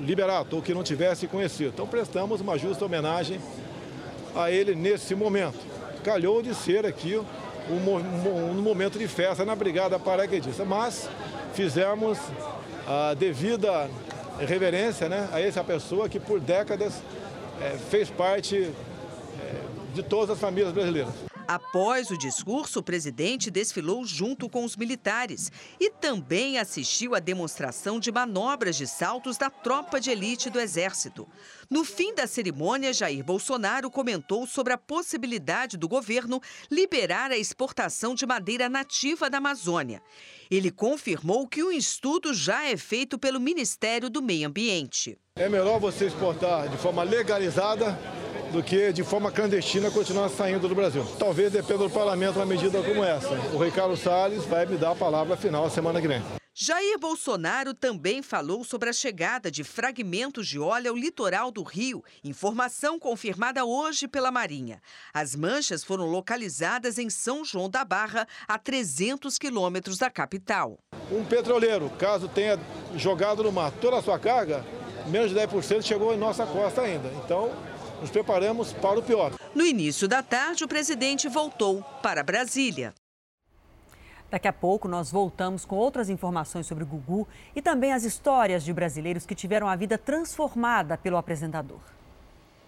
Liberato, 0.01 0.57
ou 0.57 0.63
que 0.63 0.73
não 0.73 0.83
tivesse 0.83 1.27
conhecido. 1.27 1.73
Então 1.75 1.87
prestamos 1.87 2.41
uma 2.41 2.57
justa 2.57 2.87
homenagem 2.87 3.39
a 4.35 4.51
ele 4.51 4.75
nesse 4.75 5.15
momento. 5.15 5.59
Calhou 6.03 6.41
de 6.41 6.55
ser 6.55 6.87
aqui 6.87 7.21
um, 7.71 8.51
um, 8.51 8.63
momento 8.63 8.99
de 8.99 9.07
festa 9.07 9.45
na 9.45 9.55
Brigada 9.55 9.99
Paraquedista, 9.99 10.65
mas 10.65 11.09
fizemos 11.55 12.19
a 12.87 13.15
devida 13.15 13.89
reverência 14.41 15.09
né, 15.09 15.29
a 15.33 15.41
essa 15.41 15.63
pessoa 15.63 16.09
que 16.09 16.19
por 16.19 16.41
décadas 16.41 17.03
é, 17.61 17.77
fez 17.91 18.09
parte 18.09 18.57
é, 18.57 18.73
de 19.95 20.03
todas 20.03 20.31
as 20.31 20.39
famílias 20.39 20.73
brasileiras. 20.73 21.28
Após 21.49 22.11
o 22.11 22.19
discurso, 22.19 22.81
o 22.81 22.83
presidente 22.83 23.51
desfilou 23.51 24.05
junto 24.05 24.51
com 24.51 24.65
os 24.65 24.77
militares 24.77 25.51
e 25.81 25.91
também 25.91 26.59
assistiu 26.59 27.15
à 27.15 27.21
demonstração 27.21 27.99
de 27.99 28.13
manobras 28.13 28.77
de 28.77 28.87
saltos 28.87 29.39
da 29.39 29.49
tropa 29.49 29.99
de 29.99 30.11
elite 30.11 30.51
do 30.51 30.61
Exército. 30.61 31.27
No 31.71 31.85
fim 31.85 32.15
da 32.15 32.27
cerimônia, 32.27 32.93
Jair 32.93 33.25
Bolsonaro 33.25 33.91
comentou 33.91 34.47
sobre 34.47 34.75
a 34.75 34.79
possibilidade 34.79 35.79
do 35.79 35.89
governo 35.89 36.39
liberar 36.71 37.31
a 37.31 37.39
exportação 37.39 38.15
de 38.15 38.27
madeira 38.27 38.69
nativa 38.69 39.31
da 39.31 39.39
Amazônia. 39.39 40.03
Ele 40.51 40.71
confirmou 40.71 41.49
que 41.49 41.63
o 41.63 41.73
estudo 41.73 42.35
já 42.35 42.67
é 42.67 42.77
feito 42.77 43.19
pelo 43.19 43.41
Ministério 43.41 44.11
do 44.11 44.21
Meio 44.21 44.49
Ambiente. 44.49 45.19
É 45.35 45.49
melhor 45.49 45.81
você 45.81 46.09
exportar 46.09 46.69
de 46.69 46.77
forma 46.77 47.03
legalizada 47.03 47.99
do 48.53 48.63
que 48.63 48.93
de 48.93 49.05
forma 49.05 49.31
clandestina 49.31 49.91
continuar 49.91 50.29
saindo 50.29 50.69
do 50.69 50.75
Brasil. 50.75 51.05
Talvez 51.19 51.53
dependa 51.53 51.85
do 51.85 51.91
parlamento 51.91 52.37
uma 52.37 52.47
medida 52.47 52.83
como 52.83 53.05
essa. 53.05 53.35
O 53.53 53.63
Ricardo 53.63 53.97
Salles 53.97 54.45
vai 54.45 54.67
me 54.67 54.77
dar 54.77 54.93
a 54.93 54.97
palavra 54.97 55.37
final 55.37 55.65
a 55.65 55.71
semana 55.71 56.01
que 56.01 56.09
vem. 56.09 56.23
Jair 56.61 56.99
Bolsonaro 56.99 57.73
também 57.73 58.21
falou 58.21 58.65
sobre 58.65 58.91
a 58.91 58.93
chegada 58.93 59.49
de 59.49 59.63
fragmentos 59.63 60.49
de 60.49 60.59
óleo 60.59 60.91
ao 60.91 60.97
litoral 60.97 61.53
do 61.53 61.63
Rio, 61.63 62.03
informação 62.25 62.99
confirmada 62.99 63.65
hoje 63.65 64.09
pela 64.09 64.33
Marinha. 64.33 64.83
As 65.15 65.37
manchas 65.37 65.85
foram 65.85 66.07
localizadas 66.07 66.99
em 66.99 67.09
São 67.09 67.45
João 67.45 67.71
da 67.71 67.85
Barra, 67.85 68.27
a 68.49 68.59
300 68.59 69.39
quilômetros 69.39 69.99
da 69.99 70.11
capital. 70.11 70.81
Um 71.13 71.25
petroleiro, 71.25 71.89
caso 71.91 72.27
tenha 72.27 72.59
jogado 72.97 73.45
no 73.45 73.53
mar 73.53 73.71
toda 73.71 73.99
a 73.99 74.03
sua 74.03 74.19
carga, 74.19 74.67
menos 75.07 75.31
de 75.31 75.37
10% 75.37 75.83
chegou 75.83 76.13
em 76.13 76.19
nossa 76.19 76.45
costa 76.45 76.83
ainda. 76.83 77.09
Então, 77.25 77.53
nos 78.01 78.11
preparamos 78.11 78.73
para 78.73 78.99
o 78.99 79.03
pior. 79.03 79.33
No 79.55 79.65
início 79.65 80.07
da 80.07 80.23
tarde, 80.23 80.65
o 80.65 80.69
presidente 80.69 81.29
voltou 81.29 81.83
para 82.03 82.23
Brasília. 82.23 82.95
Daqui 84.31 84.47
a 84.47 84.53
pouco 84.53 84.87
nós 84.87 85.11
voltamos 85.11 85.65
com 85.65 85.77
outras 85.77 86.11
informações 86.11 86.67
sobre 86.67 86.85
o 86.85 86.87
Gugu 86.87 87.27
e 87.57 87.63
também 87.63 87.93
as 87.93 88.05
histórias 88.05 88.63
de 88.63 88.73
brasileiros 88.73 89.25
que 89.25 89.35
tiveram 89.35 89.67
a 89.67 89.75
vida 89.75 89.97
transformada 89.97 90.99
pelo 90.99 91.17
apresentador. 91.17 91.81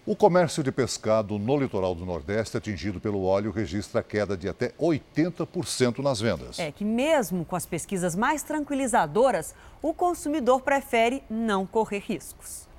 O 0.03 0.15
comércio 0.15 0.63
de 0.63 0.71
pescado 0.71 1.37
no 1.37 1.59
litoral 1.59 1.93
do 1.93 2.03
Nordeste, 2.03 2.57
atingido 2.57 2.99
pelo 2.99 3.23
óleo, 3.23 3.51
registra 3.51 4.01
queda 4.01 4.35
de 4.35 4.49
até 4.49 4.69
80% 4.79 5.99
nas 5.99 6.19
vendas. 6.19 6.57
É 6.57 6.71
que, 6.71 6.83
mesmo 6.83 7.45
com 7.45 7.55
as 7.55 7.67
pesquisas 7.67 8.15
mais 8.15 8.41
tranquilizadoras, 8.41 9.53
o 9.79 9.93
consumidor 9.93 10.61
prefere 10.61 11.21
não 11.29 11.67
correr 11.67 11.99
riscos. 11.99 12.70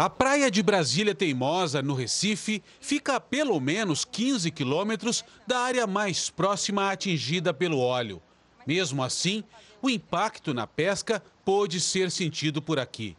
A 0.00 0.08
praia 0.08 0.50
de 0.50 0.62
Brasília 0.62 1.14
Teimosa, 1.14 1.82
no 1.82 1.92
Recife, 1.92 2.62
fica 2.80 3.16
a 3.16 3.20
pelo 3.20 3.60
menos 3.60 4.02
15 4.02 4.50
quilômetros 4.50 5.22
da 5.46 5.58
área 5.58 5.86
mais 5.86 6.30
próxima 6.30 6.90
atingida 6.90 7.52
pelo 7.52 7.78
óleo. 7.78 8.22
Mesmo 8.66 9.04
assim, 9.04 9.44
o 9.82 9.90
impacto 9.90 10.54
na 10.54 10.66
pesca 10.66 11.22
pôde 11.44 11.78
ser 11.78 12.10
sentido 12.10 12.62
por 12.62 12.78
aqui. 12.78 13.14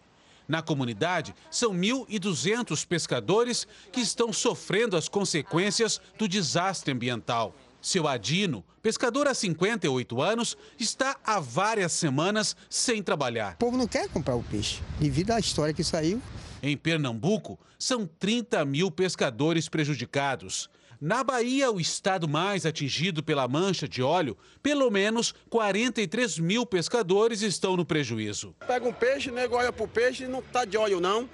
Na 0.48 0.64
comunidade, 0.64 1.36
são 1.52 1.72
1.200 1.72 2.84
pescadores 2.88 3.68
que 3.92 4.02
estão 4.02 4.34
sofrendo 4.34 4.98
as 4.98 5.08
consequências 5.08 6.02
do 6.18 6.28
desastre 6.28 6.92
ambiental. 6.92 7.54
Seu 7.80 8.08
Adino, 8.08 8.66
pescador 8.82 9.28
há 9.28 9.36
58 9.36 10.20
anos, 10.20 10.58
está 10.80 11.16
há 11.24 11.40
várias 11.40 11.92
semanas 11.92 12.56
sem 12.68 13.04
trabalhar. 13.04 13.54
O 13.54 13.58
povo 13.58 13.78
não 13.78 13.88
quer 13.88 14.10
comprar 14.10 14.34
o 14.34 14.42
peixe. 14.42 14.82
Devido 15.00 15.30
à 15.30 15.40
história 15.40 15.76
que 15.76 15.84
saiu, 15.84 16.20
em 16.62 16.78
Pernambuco, 16.78 17.60
são 17.78 18.06
30 18.06 18.64
mil 18.66 18.92
pescadores 18.92 19.68
prejudicados. 19.68 20.70
Na 21.00 21.24
Bahia, 21.24 21.72
o 21.72 21.80
estado 21.80 22.28
mais 22.28 22.64
atingido 22.64 23.24
pela 23.24 23.48
mancha 23.48 23.88
de 23.88 24.04
óleo, 24.04 24.38
pelo 24.62 24.92
menos 24.92 25.34
43 25.50 26.38
mil 26.38 26.64
pescadores 26.64 27.42
estão 27.42 27.76
no 27.76 27.84
prejuízo. 27.84 28.56
Pega 28.68 28.88
um 28.88 28.94
peixe, 28.94 29.32
nego 29.32 29.56
olha 29.56 29.74
pro 29.74 29.88
peixe 29.88 30.26
e 30.26 30.28
não 30.28 30.44
tá 30.44 30.64
de 30.64 30.78
óleo 30.78 31.00
não. 31.00 31.28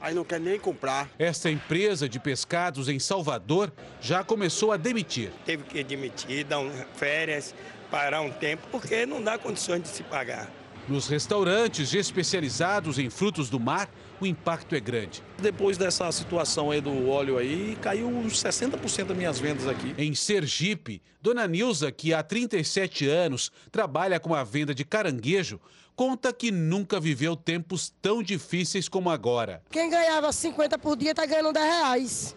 Aí 0.00 0.12
não 0.12 0.24
quer 0.24 0.40
nem 0.40 0.58
comprar. 0.58 1.08
Esta 1.18 1.48
empresa 1.50 2.08
de 2.08 2.18
pescados 2.18 2.88
em 2.88 2.98
Salvador 2.98 3.70
já 4.00 4.24
começou 4.24 4.72
a 4.72 4.76
demitir. 4.76 5.30
Teve 5.44 5.62
que 5.62 5.84
demitir, 5.84 6.44
dar 6.44 6.58
férias, 6.96 7.54
parar 7.90 8.22
um 8.22 8.30
tempo, 8.30 8.66
porque 8.72 9.06
não 9.06 9.22
dá 9.22 9.38
condições 9.38 9.82
de 9.82 9.88
se 9.88 10.02
pagar. 10.02 10.50
Nos 10.88 11.06
restaurantes 11.06 11.94
especializados 11.94 12.98
em 12.98 13.08
frutos 13.10 13.48
do 13.48 13.60
mar, 13.60 13.88
o 14.20 14.26
impacto 14.26 14.74
é 14.74 14.80
grande. 14.80 15.22
Depois 15.38 15.78
dessa 15.78 16.10
situação 16.12 16.70
aí 16.70 16.80
do 16.80 17.08
óleo 17.08 17.38
aí, 17.38 17.76
caiu 17.80 18.06
uns 18.06 18.42
60% 18.42 19.04
das 19.06 19.16
minhas 19.16 19.38
vendas 19.38 19.66
aqui. 19.66 19.94
Em 19.96 20.14
Sergipe, 20.14 21.02
Dona 21.22 21.46
Nilza, 21.46 21.90
que 21.90 22.12
há 22.12 22.22
37 22.22 23.08
anos 23.08 23.50
trabalha 23.72 24.20
com 24.20 24.34
a 24.34 24.44
venda 24.44 24.74
de 24.74 24.84
caranguejo, 24.84 25.60
conta 25.96 26.32
que 26.32 26.50
nunca 26.50 27.00
viveu 27.00 27.34
tempos 27.34 27.92
tão 28.00 28.22
difíceis 28.22 28.88
como 28.88 29.10
agora. 29.10 29.62
Quem 29.70 29.90
ganhava 29.90 30.32
50 30.32 30.78
por 30.78 30.96
dia 30.96 31.10
está 31.10 31.26
ganhando 31.26 31.52
10 31.52 31.66
reais. 31.66 32.36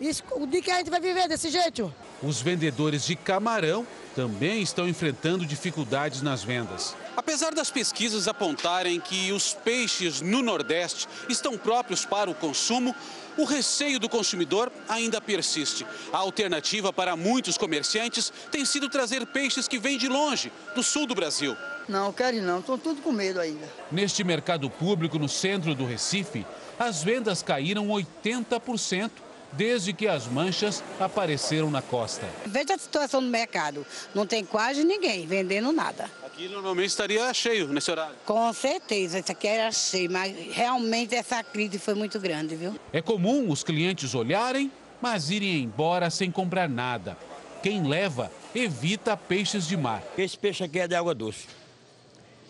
Isso, 0.00 0.22
o 0.32 0.46
dia 0.46 0.60
que 0.60 0.70
a 0.70 0.78
gente 0.78 0.90
vai 0.90 1.00
viver 1.00 1.28
desse 1.28 1.48
jeito? 1.48 1.92
Os 2.22 2.40
vendedores 2.40 3.04
de 3.04 3.16
camarão 3.16 3.86
também 4.14 4.62
estão 4.62 4.86
enfrentando 4.86 5.44
dificuldades 5.44 6.22
nas 6.22 6.44
vendas. 6.44 6.94
Apesar 7.16 7.52
das 7.52 7.70
pesquisas 7.70 8.28
apontarem 8.28 9.00
que 9.00 9.32
os 9.32 9.54
peixes 9.54 10.20
no 10.20 10.42
Nordeste 10.42 11.08
estão 11.28 11.58
próprios 11.58 12.04
para 12.04 12.30
o 12.30 12.34
consumo, 12.34 12.94
o 13.36 13.44
receio 13.44 13.98
do 13.98 14.08
consumidor 14.08 14.70
ainda 14.88 15.20
persiste. 15.20 15.86
A 16.12 16.18
alternativa 16.18 16.92
para 16.92 17.16
muitos 17.16 17.58
comerciantes 17.58 18.32
tem 18.50 18.64
sido 18.64 18.88
trazer 18.88 19.26
peixes 19.26 19.66
que 19.66 19.78
vêm 19.78 19.98
de 19.98 20.08
longe, 20.08 20.52
do 20.74 20.82
sul 20.82 21.06
do 21.06 21.14
Brasil. 21.14 21.56
Não, 21.88 22.12
quero 22.12 22.40
não, 22.40 22.60
estão 22.60 22.78
tudo 22.78 23.02
com 23.02 23.10
medo 23.10 23.40
ainda. 23.40 23.68
Neste 23.90 24.22
mercado 24.22 24.70
público 24.70 25.18
no 25.18 25.28
centro 25.28 25.74
do 25.74 25.84
Recife, 25.84 26.46
as 26.78 27.02
vendas 27.02 27.42
caíram 27.42 27.88
80% 27.88 29.10
desde 29.52 29.92
que 29.92 30.08
as 30.08 30.26
manchas 30.26 30.82
apareceram 30.98 31.70
na 31.70 31.82
costa. 31.82 32.26
Veja 32.46 32.74
a 32.74 32.78
situação 32.78 33.22
do 33.22 33.28
mercado. 33.28 33.86
Não 34.14 34.26
tem 34.26 34.44
quase 34.44 34.84
ninguém 34.84 35.26
vendendo 35.26 35.72
nada. 35.72 36.10
Aqui 36.24 36.48
normalmente 36.48 36.88
estaria 36.88 37.32
cheio 37.34 37.68
nesse 37.68 37.90
horário. 37.90 38.16
Com 38.24 38.52
certeza, 38.52 39.18
isso 39.18 39.30
aqui 39.30 39.46
era 39.46 39.70
cheio, 39.70 40.10
mas 40.10 40.34
realmente 40.52 41.14
essa 41.14 41.42
crise 41.42 41.78
foi 41.78 41.94
muito 41.94 42.18
grande, 42.18 42.56
viu? 42.56 42.74
É 42.92 43.02
comum 43.02 43.50
os 43.50 43.62
clientes 43.62 44.14
olharem, 44.14 44.72
mas 45.00 45.30
irem 45.30 45.62
embora 45.62 46.08
sem 46.08 46.30
comprar 46.30 46.68
nada. 46.68 47.16
Quem 47.62 47.86
leva 47.86 48.32
evita 48.54 49.16
peixes 49.16 49.66
de 49.66 49.76
mar. 49.76 50.02
Esse 50.16 50.36
peixe 50.36 50.64
aqui 50.64 50.80
é 50.80 50.88
de 50.88 50.94
água 50.94 51.14
doce. 51.14 51.46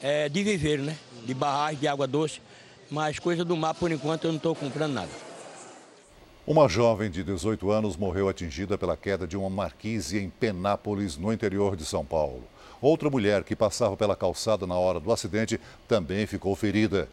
É 0.01 0.29
de 0.29 0.43
viveiro, 0.43 0.83
né? 0.83 0.97
De 1.25 1.35
barragem, 1.35 1.81
de 1.81 1.89
água 1.89 2.07
doce. 2.07 2.41
Mas 2.91 3.19
coisa 3.19 3.45
do 3.45 3.57
mar, 3.57 3.75
por 3.75 3.91
enquanto, 3.91 4.25
eu 4.25 4.31
não 4.31 4.37
estou 4.37 4.55
comprando 4.55 4.93
nada. 4.93 5.32
Uma 6.45 6.69
jovem 6.69 7.09
de 7.09 7.23
18 7.23 7.71
anos 7.71 7.97
morreu 7.97 8.29
atingida 8.29 8.77
pela 8.77 8.97
queda 8.97 9.29
de 9.29 9.37
uma 9.37 9.49
marquise 9.49 10.19
em 10.19 10.29
Penápolis, 10.29 11.17
no 11.17 11.33
interior 11.33 11.77
de 11.77 11.85
São 11.85 12.05
Paulo. 12.05 12.43
Outra 12.81 13.09
mulher 13.09 13.45
que 13.45 13.55
passava 13.55 13.97
pela 13.97 14.17
calçada 14.17 14.67
na 14.67 14.75
hora 14.75 14.99
do 14.99 15.13
acidente 15.13 15.61
também 15.87 16.27
ficou 16.27 16.57
ferida. 16.57 17.09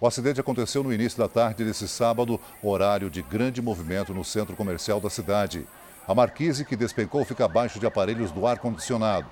O 0.00 0.06
acidente 0.06 0.40
aconteceu 0.40 0.82
no 0.82 0.92
início 0.92 1.16
da 1.16 1.28
tarde 1.28 1.64
desse 1.64 1.86
sábado, 1.86 2.40
horário 2.60 3.08
de 3.08 3.22
grande 3.22 3.62
movimento 3.62 4.12
no 4.12 4.24
centro 4.24 4.56
comercial 4.56 4.98
da 4.98 5.08
cidade. 5.08 5.64
A 6.08 6.12
marquise 6.12 6.64
que 6.64 6.74
despencou 6.74 7.24
fica 7.24 7.44
abaixo 7.44 7.78
de 7.78 7.86
aparelhos 7.86 8.32
do 8.32 8.48
ar-condicionado. 8.48 9.28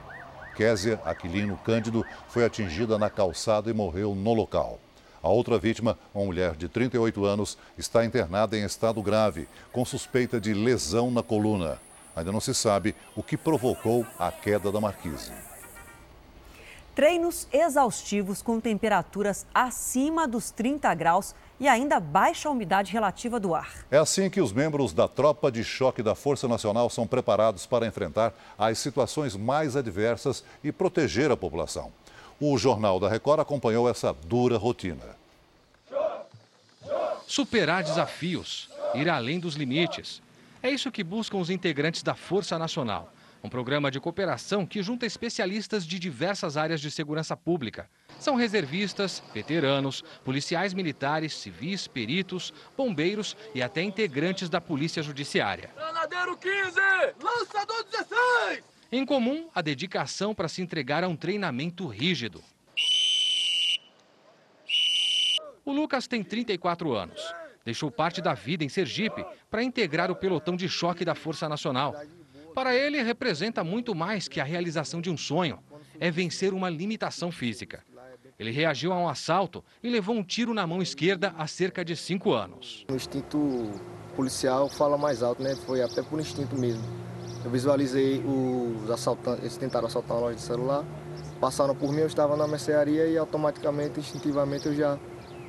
Késia 0.54 1.00
Aquilino 1.04 1.56
Cândido 1.64 2.04
foi 2.28 2.44
atingida 2.44 2.96
na 3.00 3.10
calçada 3.10 3.68
e 3.68 3.74
morreu 3.74 4.14
no 4.14 4.32
local. 4.32 4.78
A 5.22 5.28
outra 5.28 5.59
vítima, 5.59 5.98
uma 6.14 6.24
mulher 6.24 6.54
de 6.56 6.68
38 6.68 7.24
anos, 7.24 7.59
está 7.76 8.04
internada 8.04 8.56
em 8.56 8.64
estado 8.64 9.02
grave, 9.02 9.46
com 9.70 9.85
suspeita 9.85 10.40
de 10.40 10.54
lesão 10.54 11.11
na 11.11 11.22
coluna. 11.22 11.78
Ainda 12.16 12.33
não 12.33 12.40
se 12.40 12.54
sabe 12.54 12.94
o 13.14 13.22
que 13.22 13.37
provocou 13.37 14.06
a 14.18 14.33
queda 14.33 14.72
da 14.72 14.80
marquise. 14.80 15.33
Treinos 16.94 17.46
exaustivos 17.52 18.42
com 18.42 18.59
temperaturas 18.59 19.46
acima 19.54 20.26
dos 20.26 20.50
30 20.50 20.92
graus 20.94 21.35
e 21.61 21.68
ainda 21.68 22.00
baixa 22.00 22.50
umidade 22.50 22.90
relativa 22.90 23.38
do 23.38 23.54
ar. 23.54 23.87
É 23.90 23.98
assim 23.98 24.28
que 24.28 24.40
os 24.40 24.52
membros 24.52 24.92
da 24.92 25.06
tropa 25.06 25.52
de 25.52 25.62
choque 25.62 26.02
da 26.02 26.14
Força 26.14 26.48
Nacional 26.48 26.90
são 26.90 27.06
preparados 27.06 27.64
para 27.64 27.87
enfrentar 27.87 28.35
as 28.59 28.78
situações 28.78 29.37
mais 29.37 29.76
adversas 29.76 30.42
e 30.64 30.72
proteger 30.72 31.30
a 31.30 31.37
população. 31.37 31.92
O 32.42 32.57
Jornal 32.57 32.98
da 32.98 33.07
Record 33.07 33.38
acompanhou 33.38 33.87
essa 33.87 34.14
dura 34.14 34.57
rotina. 34.57 35.14
Superar 37.26 37.85
desafios, 37.85 38.70
ir 38.94 39.11
além 39.11 39.38
dos 39.38 39.57
limites. 39.57 40.22
É 40.62 40.70
isso 40.70 40.90
que 40.90 41.05
buscam 41.05 41.37
os 41.37 41.50
integrantes 41.50 42.03
da 42.03 42.14
Força 42.14 42.59
Nacional. 42.59 43.12
Um 43.44 43.50
programa 43.50 43.90
de 43.90 44.00
cooperação 44.00 44.64
que 44.64 44.83
junta 44.83 45.05
especialistas 45.05 45.87
de 45.87 45.98
diversas 45.98 46.57
áreas 46.57 46.81
de 46.81 46.90
segurança 46.90 47.37
pública. 47.37 47.90
São 48.18 48.37
reservistas, 48.37 49.22
veteranos, 49.35 50.03
policiais 50.24 50.72
militares, 50.72 51.35
civis, 51.35 51.87
peritos, 51.87 52.55
bombeiros 52.74 53.37
e 53.55 53.62
até 53.62 53.83
integrantes 53.83 54.48
da 54.48 54.62
Polícia 54.62 55.03
Judiciária. 55.03 55.70
Granadeiro 55.76 56.38
15, 56.38 56.81
lançador 57.22 57.85
16! 57.90 58.79
Em 58.92 59.07
comum, 59.07 59.48
a 59.55 59.62
dedicação 59.62 60.35
para 60.35 60.48
se 60.48 60.61
entregar 60.61 61.05
a 61.05 61.09
um 61.09 61.14
treinamento 61.14 61.87
rígido. 61.87 62.42
O 65.64 65.72
Lucas 65.72 66.09
tem 66.09 66.24
34 66.24 66.92
anos. 66.92 67.20
Deixou 67.64 67.88
parte 67.88 68.20
da 68.20 68.35
vida 68.35 68.64
em 68.64 68.68
Sergipe 68.68 69.24
para 69.48 69.62
integrar 69.62 70.11
o 70.11 70.16
pelotão 70.16 70.57
de 70.57 70.68
choque 70.68 71.05
da 71.05 71.14
Força 71.14 71.48
Nacional. 71.48 71.94
Para 72.53 72.74
ele, 72.74 73.00
representa 73.00 73.62
muito 73.62 73.94
mais 73.94 74.26
que 74.26 74.40
a 74.40 74.44
realização 74.44 75.00
de 75.00 75.09
um 75.09 75.16
sonho. 75.16 75.61
É 76.00 76.11
vencer 76.11 76.53
uma 76.53 76.68
limitação 76.68 77.31
física. 77.31 77.85
Ele 78.38 78.50
reagiu 78.50 78.92
a 78.92 78.98
um 78.98 79.09
assalto 79.09 79.62
e 79.83 79.88
levou 79.88 80.16
um 80.16 80.24
tiro 80.24 80.53
na 80.53 80.66
mão 80.66 80.83
esquerda 80.83 81.33
há 81.38 81.46
cerca 81.46 81.85
de 81.85 81.94
cinco 81.94 82.33
anos. 82.33 82.85
O 82.90 82.96
instinto 82.96 83.70
policial 84.16 84.68
fala 84.68 84.98
mais 84.98 85.22
alto, 85.22 85.42
né? 85.42 85.55
Foi 85.55 85.81
até 85.81 86.03
por 86.03 86.18
instinto 86.18 86.57
mesmo. 86.57 87.09
Eu 87.42 87.50
visualizei 87.50 88.22
os 88.22 88.90
assaltantes, 88.90 89.40
eles 89.40 89.57
tentaram 89.57 89.87
assaltar 89.87 90.16
uma 90.16 90.24
loja 90.24 90.37
de 90.37 90.42
celular, 90.42 90.85
passaram 91.40 91.74
por 91.74 91.90
mim, 91.90 92.00
eu 92.00 92.07
estava 92.07 92.37
na 92.37 92.46
mercearia 92.46 93.07
e 93.07 93.16
automaticamente, 93.16 93.98
instintivamente, 93.98 94.66
eu 94.66 94.74
já, 94.74 94.98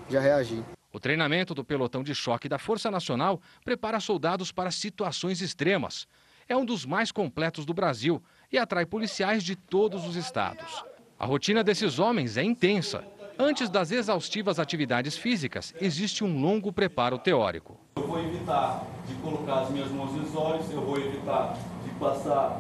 já 0.10 0.22
reagi. 0.22 0.64
O 0.94 1.00
treinamento 1.00 1.54
do 1.54 1.66
pelotão 1.66 2.02
de 2.02 2.16
choque 2.16 2.48
da 2.48 2.58
Força 2.58 2.90
Nacional 2.90 3.42
prepara 3.64 4.00
soldados 4.00 4.52
para 4.52 4.72
situações 4.72 5.42
extremas. 5.42 6.08
É 6.48 6.56
um 6.56 6.66
dos 6.66 6.86
mais 6.86 7.12
completos 7.12 7.66
do 7.66 7.74
Brasil 7.74 8.22
e 8.52 8.58
atrai 8.58 8.86
policiais 8.86 9.44
de 9.44 9.56
todos 9.56 10.06
os 10.08 10.16
estados. 10.16 10.84
A 11.20 11.26
rotina 11.26 11.64
desses 11.64 12.00
homens 12.00 12.38
é 12.38 12.44
intensa. 12.44 13.04
Antes 13.38 13.70
das 13.70 13.92
exaustivas 13.92 14.60
atividades 14.60 15.18
físicas, 15.18 15.74
existe 15.80 16.24
um 16.24 16.40
longo 16.42 16.72
preparo 16.72 17.18
teórico. 17.18 17.80
Eu 17.96 18.08
vou 18.08 18.20
evitar 18.20 18.86
de 19.08 19.14
colocar 19.16 19.62
as 19.62 19.70
minhas 19.70 19.90
mãos 19.92 20.14
nos 20.14 20.36
olhos, 20.36 20.70
eu 20.72 20.82
vou 20.82 20.98
evitar 20.98 21.58
passar 22.02 22.60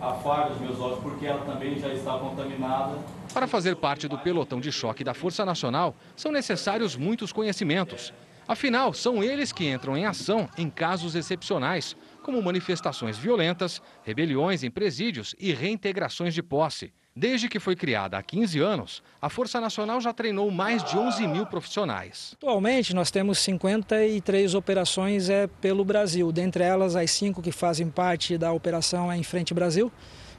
a 0.00 0.12
farda 0.14 0.50
dos 0.50 0.60
meus 0.60 0.78
olhos, 0.78 1.00
porque 1.00 1.26
ela 1.26 1.44
também 1.44 1.78
já 1.78 1.92
está 1.92 2.16
contaminada. 2.16 2.96
Para 3.32 3.48
fazer 3.48 3.74
parte 3.74 4.06
do 4.06 4.16
pelotão 4.16 4.60
de 4.60 4.70
choque 4.70 5.02
da 5.02 5.12
Força 5.12 5.44
Nacional, 5.44 5.94
são 6.14 6.30
necessários 6.30 6.96
muitos 6.96 7.32
conhecimentos. 7.32 8.12
Afinal, 8.46 8.92
são 8.92 9.24
eles 9.24 9.52
que 9.52 9.66
entram 9.66 9.96
em 9.96 10.04
ação 10.04 10.48
em 10.56 10.70
casos 10.70 11.14
excepcionais, 11.14 11.96
como 12.22 12.42
manifestações 12.42 13.18
violentas, 13.18 13.82
rebeliões 14.02 14.62
em 14.62 14.70
presídios 14.70 15.34
e 15.38 15.52
reintegrações 15.52 16.34
de 16.34 16.42
posse. 16.42 16.92
Desde 17.16 17.48
que 17.48 17.60
foi 17.60 17.76
criada 17.76 18.18
há 18.18 18.22
15 18.24 18.58
anos, 18.58 19.00
a 19.22 19.30
Força 19.30 19.60
Nacional 19.60 20.00
já 20.00 20.12
treinou 20.12 20.50
mais 20.50 20.82
de 20.82 20.98
11 20.98 21.28
mil 21.28 21.46
profissionais. 21.46 22.34
Atualmente, 22.34 22.92
nós 22.92 23.08
temos 23.08 23.38
53 23.38 24.52
operações 24.56 25.30
é, 25.30 25.46
pelo 25.46 25.84
Brasil, 25.84 26.32
dentre 26.32 26.64
elas 26.64 26.96
as 26.96 27.12
cinco 27.12 27.40
que 27.40 27.52
fazem 27.52 27.88
parte 27.88 28.36
da 28.36 28.50
operação 28.50 29.12
é 29.12 29.16
em 29.16 29.22
Frente 29.22 29.54
Brasil, 29.54 29.92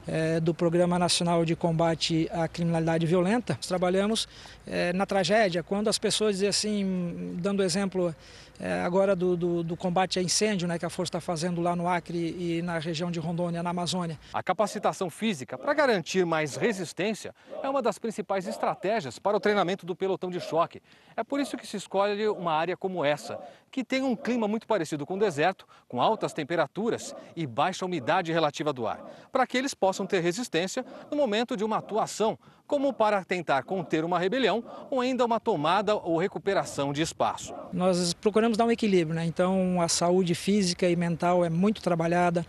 é, 0.06 0.38
do 0.38 0.52
Programa 0.52 0.98
Nacional 0.98 1.46
de 1.46 1.56
Combate 1.56 2.28
à 2.30 2.46
Criminalidade 2.46 3.06
Violenta. 3.06 3.54
Nós 3.54 3.66
trabalhamos 3.66 4.28
é, 4.66 4.92
na 4.92 5.06
tragédia, 5.06 5.62
quando 5.62 5.88
as 5.88 5.98
pessoas 5.98 6.34
dizem 6.34 6.48
assim, 6.50 7.36
dando 7.38 7.62
exemplo 7.62 8.14
é, 8.58 8.80
agora 8.80 9.14
do, 9.14 9.36
do, 9.36 9.62
do, 9.62 9.76
combate 9.76 10.18
a 10.18 10.22
incêndio 10.22 10.66
né, 10.66 10.78
que 10.78 10.86
a 10.86 10.90
Força 10.90 11.10
está 11.10 11.20
fazendo 11.20 11.60
lá 11.60 11.76
no 11.76 11.88
Acre 11.88 12.34
e 12.38 12.62
na 12.62 12.78
região 12.78 13.10
de 13.10 13.20
Rondônia, 13.20 13.62
na 13.62 13.70
Amazônia. 13.70 14.18
A 14.32 14.42
capacitação 14.42 15.10
física 15.10 15.58
para 15.58 15.74
garantir 15.74 16.24
mais 16.24 16.56
resistência 16.56 17.34
é 17.62 17.68
uma 17.68 17.82
das 17.82 17.98
principais 17.98 18.46
estratégias 18.46 19.18
para 19.18 19.36
o 19.36 19.40
treinamento 19.40 19.84
do 19.84 19.94
pelotão 19.94 20.30
de 20.30 20.40
choque. 20.40 20.82
É 21.16 21.22
por 21.22 21.40
isso 21.40 21.56
que 21.56 21.66
se 21.66 21.76
escolhe 21.76 22.28
uma 22.28 22.52
área 22.52 22.76
como 22.76 23.04
essa, 23.04 23.38
que 23.70 23.84
tem 23.84 24.02
um 24.02 24.16
clima 24.16 24.48
muito 24.48 24.66
parecido 24.66 25.04
com 25.04 25.14
o 25.14 25.18
deserto, 25.18 25.66
com 25.88 26.00
altas 26.00 26.32
temperaturas 26.32 27.14
e 27.34 27.46
baixa 27.46 27.84
umidade 27.84 28.32
relativa 28.32 28.72
do 28.72 28.86
ar, 28.86 29.00
para 29.30 29.46
que 29.46 29.56
eles 29.56 29.74
possam 29.74 30.06
ter 30.06 30.20
resistência 30.20 30.84
no 31.10 31.16
momento 31.16 31.56
de 31.56 31.64
uma 31.64 31.78
atuação, 31.78 32.38
como 32.66 32.92
para 32.92 33.24
tentar 33.24 33.62
conter 33.62 34.04
uma 34.04 34.18
rebelião 34.18 34.62
ou 34.90 35.00
ainda 35.00 35.24
uma 35.24 35.38
tomada 35.38 35.94
ou 35.94 36.18
recuperação 36.18 36.92
de 36.92 37.02
espaço. 37.02 37.54
Nós 37.72 38.12
procuramos 38.14 38.56
dar 38.56 38.64
um 38.64 38.70
equilíbrio, 38.70 39.14
né? 39.14 39.24
então 39.24 39.80
a 39.80 39.88
saúde 39.88 40.34
física 40.34 40.88
e 40.88 40.96
mental 40.96 41.44
é 41.44 41.50
muito 41.50 41.80
trabalhada. 41.80 42.44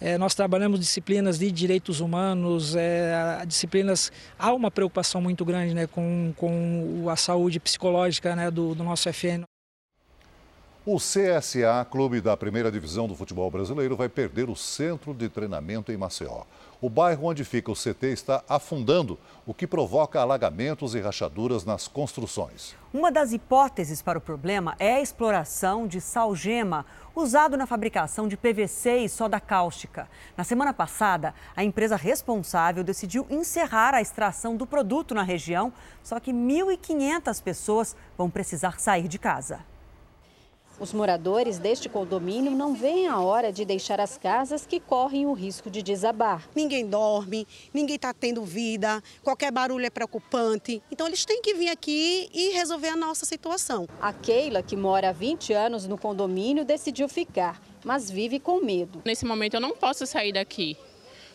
É, 0.00 0.16
nós 0.16 0.34
trabalhamos 0.34 0.78
disciplinas 0.78 1.38
de 1.38 1.50
direitos 1.50 2.00
humanos, 2.00 2.76
é, 2.76 3.44
disciplinas. 3.46 4.12
Há 4.38 4.52
uma 4.52 4.70
preocupação 4.70 5.20
muito 5.20 5.44
grande 5.44 5.74
né, 5.74 5.86
com, 5.88 6.32
com 6.36 7.06
a 7.10 7.16
saúde 7.16 7.58
psicológica 7.58 8.36
né, 8.36 8.50
do, 8.50 8.74
do 8.74 8.84
nosso 8.84 9.12
FN. 9.12 9.42
O 10.90 10.96
CSA, 10.96 11.84
clube 11.90 12.18
da 12.18 12.34
primeira 12.34 12.72
divisão 12.72 13.06
do 13.06 13.14
futebol 13.14 13.50
brasileiro, 13.50 13.94
vai 13.94 14.08
perder 14.08 14.48
o 14.48 14.56
centro 14.56 15.12
de 15.12 15.28
treinamento 15.28 15.92
em 15.92 15.98
Maceió. 15.98 16.44
O 16.80 16.88
bairro 16.88 17.26
onde 17.26 17.44
fica 17.44 17.70
o 17.70 17.74
CT 17.74 18.06
está 18.06 18.42
afundando, 18.48 19.18
o 19.44 19.52
que 19.52 19.66
provoca 19.66 20.18
alagamentos 20.18 20.94
e 20.94 21.00
rachaduras 21.02 21.62
nas 21.66 21.86
construções. 21.86 22.74
Uma 22.90 23.12
das 23.12 23.34
hipóteses 23.34 24.00
para 24.00 24.16
o 24.16 24.20
problema 24.22 24.76
é 24.78 24.94
a 24.94 25.00
exploração 25.02 25.86
de 25.86 26.00
salgema, 26.00 26.86
usado 27.14 27.54
na 27.54 27.66
fabricação 27.66 28.26
de 28.26 28.38
PVC 28.38 29.00
e 29.00 29.10
soda 29.10 29.38
cáustica. 29.38 30.08
Na 30.38 30.42
semana 30.42 30.72
passada, 30.72 31.34
a 31.54 31.62
empresa 31.62 31.96
responsável 31.96 32.82
decidiu 32.82 33.26
encerrar 33.28 33.92
a 33.94 34.00
extração 34.00 34.56
do 34.56 34.66
produto 34.66 35.14
na 35.14 35.22
região, 35.22 35.70
só 36.02 36.18
que 36.18 36.32
1.500 36.32 37.42
pessoas 37.42 37.94
vão 38.16 38.30
precisar 38.30 38.80
sair 38.80 39.06
de 39.06 39.18
casa. 39.18 39.60
Os 40.80 40.92
moradores 40.92 41.58
deste 41.58 41.88
condomínio 41.88 42.52
não 42.52 42.72
veem 42.72 43.08
a 43.08 43.18
hora 43.18 43.52
de 43.52 43.64
deixar 43.64 44.00
as 44.00 44.16
casas 44.16 44.64
que 44.64 44.78
correm 44.78 45.26
o 45.26 45.32
risco 45.32 45.68
de 45.68 45.82
desabar. 45.82 46.48
Ninguém 46.54 46.86
dorme, 46.86 47.48
ninguém 47.74 47.96
está 47.96 48.14
tendo 48.14 48.44
vida, 48.44 49.02
qualquer 49.24 49.50
barulho 49.50 49.84
é 49.84 49.90
preocupante. 49.90 50.80
Então 50.88 51.08
eles 51.08 51.24
têm 51.24 51.42
que 51.42 51.52
vir 51.54 51.68
aqui 51.68 52.30
e 52.32 52.50
resolver 52.50 52.88
a 52.88 52.96
nossa 52.96 53.26
situação. 53.26 53.88
A 54.00 54.12
Keila, 54.12 54.62
que 54.62 54.76
mora 54.76 55.08
há 55.08 55.12
20 55.12 55.52
anos 55.52 55.84
no 55.88 55.98
condomínio, 55.98 56.64
decidiu 56.64 57.08
ficar, 57.08 57.60
mas 57.84 58.08
vive 58.08 58.38
com 58.38 58.64
medo. 58.64 59.02
Nesse 59.04 59.24
momento 59.24 59.54
eu 59.54 59.60
não 59.60 59.74
posso 59.74 60.06
sair 60.06 60.32
daqui 60.32 60.76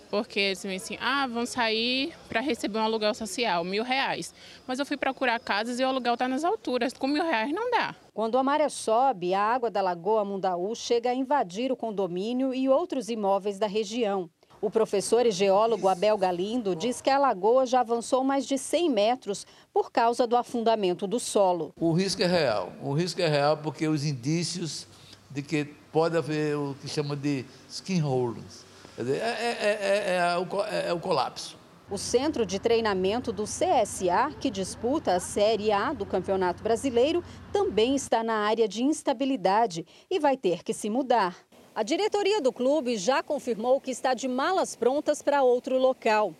porque 0.10 0.52
assim, 0.54 0.76
assim 0.76 0.98
ah, 1.02 1.26
vão 1.26 1.44
sair 1.44 2.14
para 2.30 2.40
receber 2.40 2.78
um 2.78 2.84
aluguel 2.84 3.16
social, 3.16 3.64
mil 3.64 3.84
reais. 3.84 4.32
Mas 4.68 4.78
eu 4.78 4.86
fui 4.86 4.96
procurar 4.96 5.40
casas 5.40 5.80
e 5.80 5.84
o 5.84 5.88
aluguel 5.88 6.14
está 6.14 6.28
nas 6.28 6.44
alturas, 6.44 6.94
com 6.94 7.08
mil 7.08 7.24
reais 7.24 7.52
não 7.52 7.72
dá. 7.72 7.96
Quando 8.14 8.38
a 8.38 8.44
maré 8.44 8.70
sobe, 8.70 9.34
a 9.34 9.42
água 9.42 9.72
da 9.72 9.82
Lagoa 9.82 10.24
Mundaú 10.24 10.76
chega 10.76 11.10
a 11.10 11.16
invadir 11.16 11.72
o 11.72 11.76
condomínio 11.76 12.54
e 12.54 12.70
outros 12.70 13.10
imóveis 13.10 13.58
da 13.58 13.66
região. 13.66 14.30
O 14.62 14.70
professor 14.70 15.26
e 15.26 15.32
geólogo 15.32 15.88
Abel 15.88 16.16
Galindo 16.16 16.76
diz 16.76 17.02
que 17.02 17.10
a 17.10 17.18
lagoa 17.18 17.66
já 17.66 17.80
avançou 17.80 18.24
mais 18.24 18.46
de 18.46 18.56
100 18.56 18.90
metros 18.92 19.48
por 19.74 19.92
causa 19.92 20.28
do 20.28 20.38
afundamento 20.38 21.08
do 21.08 21.20
solo. 21.20 21.74
O 21.76 21.92
risco 21.92 22.22
é 22.22 22.28
real. 22.28 22.72
O 22.84 22.94
risco 22.94 23.20
é 23.20 23.28
real 23.28 23.58
porque 23.58 23.88
os 23.88 24.06
indícios 24.06 24.86
de 25.32 25.42
que 25.42 25.66
pode 25.92 26.16
haver 26.16 26.56
o 26.56 26.76
que 26.80 26.88
chama 26.88 27.16
de 27.16 27.44
skin 27.68 28.04
holes, 28.04 28.64
é, 28.96 29.02
é, 29.02 30.16
é, 30.18 30.38
o, 30.38 30.62
é, 30.66 30.94
o 30.94 31.00
colapso. 31.00 31.63
O 31.92 31.98
centro 31.98 32.46
de 32.46 32.60
treinamento 32.60 33.32
do 33.32 33.44
CSA, 33.44 34.32
que 34.40 34.50
disputa 34.50 35.16
a 35.16 35.20
Série 35.20 35.72
A 35.72 35.94
do 35.94 36.06
Campeonato 36.06 36.64
Brasileiro, 36.64 37.24
também 37.52 37.96
está 37.96 38.24
na 38.24 38.36
área 38.36 38.68
de 38.68 38.84
instabilidade 38.84 39.86
e 40.10 40.20
vai 40.20 40.38
ter 40.38 40.64
que 40.64 40.74
se 40.74 40.90
mudar. 40.90 41.38
A 41.76 41.84
diretoria 41.84 42.42
do 42.42 42.54
clube 42.54 42.98
já 42.98 43.22
confirmou 43.22 43.82
que 43.82 43.92
está 43.92 44.14
de 44.14 44.28
malas 44.28 44.76
prontas 44.76 45.22
para 45.22 45.44
outro 45.44 45.78
local. 45.78 46.34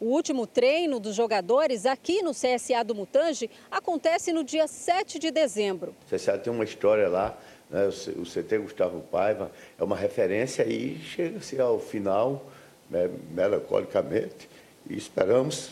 O 0.00 0.06
último 0.06 0.46
treino 0.46 1.00
dos 1.00 1.14
jogadores 1.14 1.84
aqui 1.86 2.22
no 2.22 2.30
CSA 2.30 2.84
do 2.84 2.94
Mutange 2.94 3.50
acontece 3.70 4.32
no 4.32 4.44
dia 4.44 4.66
7 4.66 5.18
de 5.18 5.30
dezembro. 5.30 5.94
O 6.06 6.14
CSA 6.14 6.38
tem 6.38 6.52
uma 6.52 6.64
história 6.64 7.08
lá 7.08 7.36
né? 7.70 7.88
O 8.16 8.24
CT 8.24 8.58
Gustavo 8.58 9.00
Paiva 9.00 9.50
é 9.78 9.84
uma 9.84 9.96
referência 9.96 10.66
e 10.66 10.98
chega-se 10.98 11.60
ao 11.60 11.78
final, 11.78 12.46
né, 12.90 13.10
melancolicamente, 13.30 14.48
e 14.88 14.96
esperamos 14.96 15.70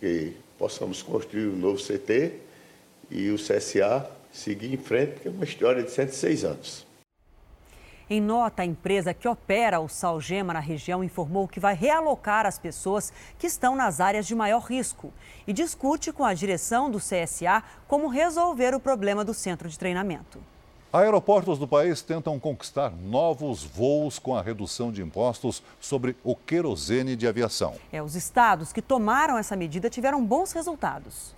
que 0.00 0.34
possamos 0.58 1.02
construir 1.02 1.48
um 1.48 1.56
novo 1.56 1.78
CT 1.82 2.32
e 3.10 3.30
o 3.30 3.36
CSA 3.36 4.10
seguir 4.32 4.72
em 4.72 4.76
frente, 4.76 5.12
porque 5.12 5.28
é 5.28 5.30
uma 5.30 5.44
história 5.44 5.82
de 5.82 5.90
106 5.90 6.44
anos. 6.44 6.86
Em 8.10 8.22
nota, 8.22 8.62
a 8.62 8.64
empresa 8.64 9.12
que 9.12 9.28
opera 9.28 9.80
o 9.80 9.88
Salgema 9.88 10.54
na 10.54 10.60
região 10.60 11.04
informou 11.04 11.46
que 11.46 11.60
vai 11.60 11.74
realocar 11.74 12.46
as 12.46 12.58
pessoas 12.58 13.12
que 13.38 13.46
estão 13.46 13.76
nas 13.76 14.00
áreas 14.00 14.26
de 14.26 14.34
maior 14.34 14.62
risco 14.62 15.12
e 15.46 15.52
discute 15.52 16.10
com 16.10 16.24
a 16.24 16.32
direção 16.32 16.90
do 16.90 16.98
CSA 16.98 17.62
como 17.86 18.08
resolver 18.08 18.74
o 18.74 18.80
problema 18.80 19.22
do 19.22 19.34
centro 19.34 19.68
de 19.68 19.78
treinamento. 19.78 20.38
Aeroportos 20.90 21.58
do 21.58 21.68
país 21.68 22.00
tentam 22.00 22.40
conquistar 22.40 22.90
novos 22.90 23.62
voos 23.62 24.18
com 24.18 24.34
a 24.34 24.40
redução 24.40 24.90
de 24.90 25.02
impostos 25.02 25.62
sobre 25.78 26.16
o 26.24 26.34
querosene 26.34 27.14
de 27.14 27.26
aviação. 27.26 27.76
É, 27.92 28.02
os 28.02 28.14
estados 28.14 28.72
que 28.72 28.80
tomaram 28.80 29.36
essa 29.36 29.54
medida 29.54 29.90
tiveram 29.90 30.24
bons 30.24 30.50
resultados. 30.52 31.34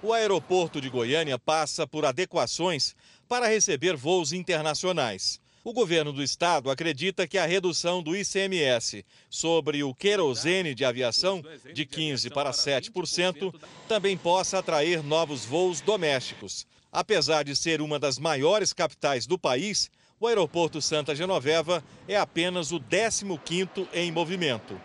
O 0.00 0.12
aeroporto 0.12 0.80
de 0.80 0.88
Goiânia 0.88 1.36
passa 1.36 1.84
por 1.84 2.04
adequações 2.04 2.94
para 3.28 3.48
receber 3.48 3.96
voos 3.96 4.32
internacionais. 4.32 5.40
O 5.64 5.72
governo 5.72 6.12
do 6.12 6.22
estado 6.22 6.70
acredita 6.70 7.26
que 7.26 7.38
a 7.38 7.44
redução 7.44 8.00
do 8.00 8.14
ICMS 8.16 9.04
sobre 9.28 9.82
o 9.82 9.92
querosene 9.92 10.76
de 10.76 10.84
aviação 10.84 11.42
de 11.74 11.84
15% 11.84 12.32
para 12.32 12.52
7% 12.52 13.52
também 13.88 14.16
possa 14.16 14.60
atrair 14.60 15.02
novos 15.02 15.44
voos 15.44 15.80
domésticos. 15.80 16.64
Apesar 16.92 17.44
de 17.44 17.54
ser 17.54 17.82
uma 17.82 17.98
das 17.98 18.18
maiores 18.18 18.72
capitais 18.72 19.26
do 19.26 19.38
país, 19.38 19.90
o 20.18 20.26
aeroporto 20.26 20.80
Santa 20.80 21.14
Genoveva 21.14 21.84
é 22.08 22.16
apenas 22.16 22.72
o 22.72 22.80
15º 22.80 23.86
em 23.92 24.10
movimento. 24.10 24.80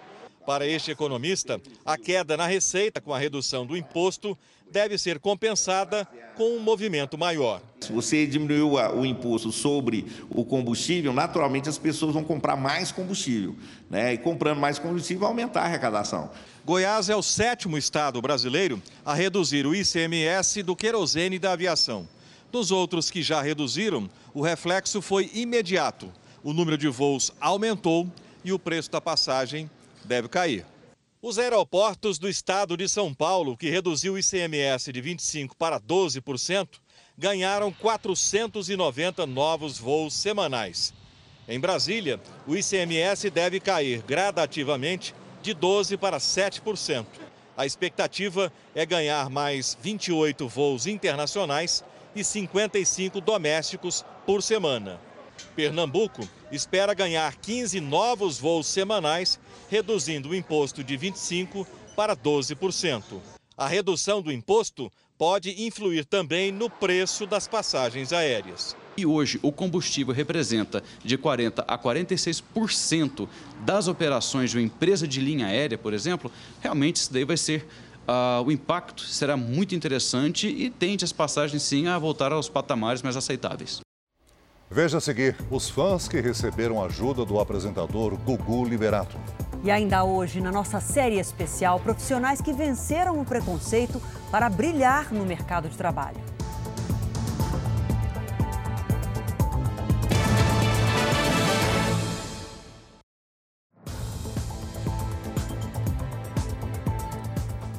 Para 0.46 0.68
este 0.68 0.92
economista, 0.92 1.62
a 1.86 1.98
queda 1.98 2.36
na 2.36 2.46
receita 2.46 3.00
com 3.00 3.14
a 3.14 3.18
redução 3.18 3.66
do 3.66 3.78
imposto 3.78 4.38
deve 4.70 4.98
ser 4.98 5.18
compensada 5.18 6.06
com 6.36 6.58
um 6.58 6.60
movimento 6.60 7.18
maior. 7.18 7.62
Se 7.80 7.94
você 7.94 8.28
diminuiu 8.28 8.74
o 8.74 9.06
imposto 9.06 9.52
sobre 9.54 10.06
o 10.30 10.44
combustível, 10.44 11.14
naturalmente 11.14 11.70
as 11.70 11.78
pessoas 11.78 12.14
vão 12.14 12.24
comprar 12.24 12.58
mais 12.58 12.92
combustível. 12.92 13.56
Né? 13.90 14.14
E 14.14 14.18
comprando 14.18 14.60
mais 14.60 14.78
combustível, 14.78 15.28
aumentar 15.28 15.62
a 15.62 15.66
arrecadação. 15.66 16.30
Goiás 16.66 17.10
é 17.10 17.16
o 17.16 17.22
sétimo 17.22 17.78
estado 17.78 18.22
brasileiro 18.22 18.82
a 19.04 19.14
reduzir 19.14 19.68
o 19.68 19.76
ICMS 19.76 20.64
do 20.64 20.78
querosene 20.78 21.38
da 21.38 21.52
aviação. 21.52 22.08
Dos 22.50 22.72
outros 22.72 23.12
que 23.12 23.22
já 23.22 23.42
reduziram, 23.42 24.10
o 24.34 24.42
reflexo 24.42 25.02
foi 25.02 25.30
imediato. 25.34 26.10
O 26.42 26.54
número 26.54 26.78
de 26.78 26.88
voos 26.88 27.34
aumentou 27.42 28.10
e 28.46 28.54
o 28.54 28.60
preço 28.60 28.90
da 28.90 29.02
passagem 29.02 29.70
deve 30.06 30.30
cair. 30.30 30.66
Os 31.22 31.38
aeroportos 31.38 32.18
do 32.18 32.30
estado 32.30 32.78
de 32.78 32.88
São 32.88 33.14
Paulo, 33.14 33.58
que 33.58 33.70
reduziu 33.70 34.14
o 34.14 34.18
ICMS 34.18 34.94
de 34.94 35.02
25% 35.02 35.52
para 35.60 35.82
12%, 35.82 36.68
ganharam 37.18 37.74
490 37.74 39.26
novos 39.28 39.78
voos 39.78 40.14
semanais. 40.14 40.94
Em 41.46 41.60
Brasília, 41.60 42.22
o 42.48 42.56
ICMS 42.56 43.30
deve 43.30 43.60
cair 43.60 44.02
gradativamente 44.04 45.14
de 45.44 45.54
12% 45.54 45.98
para 45.98 46.18
7%. 46.18 47.06
A 47.56 47.66
expectativa 47.66 48.52
é 48.74 48.86
ganhar 48.86 49.30
mais 49.30 49.78
28 49.80 50.48
voos 50.48 50.88
internacionais 50.88 51.84
e 52.16 52.24
55 52.24 53.22
domésticos 53.22 54.04
por 54.26 54.42
semana. 54.42 55.00
Pernambuco 55.56 56.28
espera 56.52 56.94
ganhar 56.94 57.36
15 57.36 57.80
novos 57.82 58.40
voos 58.40 58.66
semanais, 58.66 59.40
reduzindo 59.70 60.30
o 60.30 60.36
imposto 60.36 60.84
de 60.84 60.98
25% 60.98 61.68
para 61.96 62.16
12%. 62.16 63.20
A 63.56 63.68
redução 63.68 64.22
do 64.22 64.32
imposto 64.32 64.92
pode 65.24 65.64
influir 65.66 66.04
também 66.04 66.52
no 66.52 66.70
preço 66.70 67.26
das 67.26 67.48
passagens 67.48 68.12
aéreas. 68.12 68.76
E 68.98 69.06
hoje 69.06 69.40
o 69.42 69.54
combustível 69.54 70.14
representa 70.14 70.84
de 71.02 71.18
40% 71.18 71.64
a 71.66 71.78
46% 71.78 73.30
das 73.62 73.88
operações 73.88 74.52
de 74.52 74.58
uma 74.58 74.64
empresa 74.64 75.08
de 75.08 75.22
linha 75.22 75.46
aérea, 75.48 75.78
por 75.78 75.94
exemplo, 75.94 76.30
realmente 76.60 76.98
isso 76.98 77.14
daí 77.14 77.24
vai 77.24 77.38
ser. 77.38 77.66
Uh, 78.06 78.44
o 78.46 78.52
impacto 78.52 79.04
será 79.04 79.38
muito 79.38 79.74
interessante 79.74 80.46
e 80.46 80.70
tente 80.70 81.06
as 81.06 81.14
passagens 81.14 81.64
sim 81.64 81.88
a 81.88 81.98
voltar 81.98 82.34
aos 82.34 82.50
patamares 82.50 83.02
mais 83.02 83.16
aceitáveis. 83.16 83.83
Veja 84.70 84.98
a 84.98 85.02
seguir 85.02 85.36
os 85.52 85.70
fãs 85.70 86.08
que 86.08 86.20
receberam 86.20 86.84
ajuda 86.84 87.26
do 87.26 87.40
apresentador 87.40 88.18
Gugu 88.18 88.66
Liberato. 88.66 89.18
E 89.64 89.70
ainda 89.70 90.04
hoje, 90.04 90.42
na 90.42 90.52
nossa 90.52 90.80
série 90.80 91.20
especial, 91.20 91.80
profissionais 91.80 92.42
que 92.42 92.52
venceram 92.52 93.22
o 93.22 93.26
preconceito 93.26 94.02
para 94.32 94.50
brilhar 94.50 95.14
no 95.14 95.26
mercado 95.26 95.70
de 95.70 95.78
trabalho. 95.78 96.18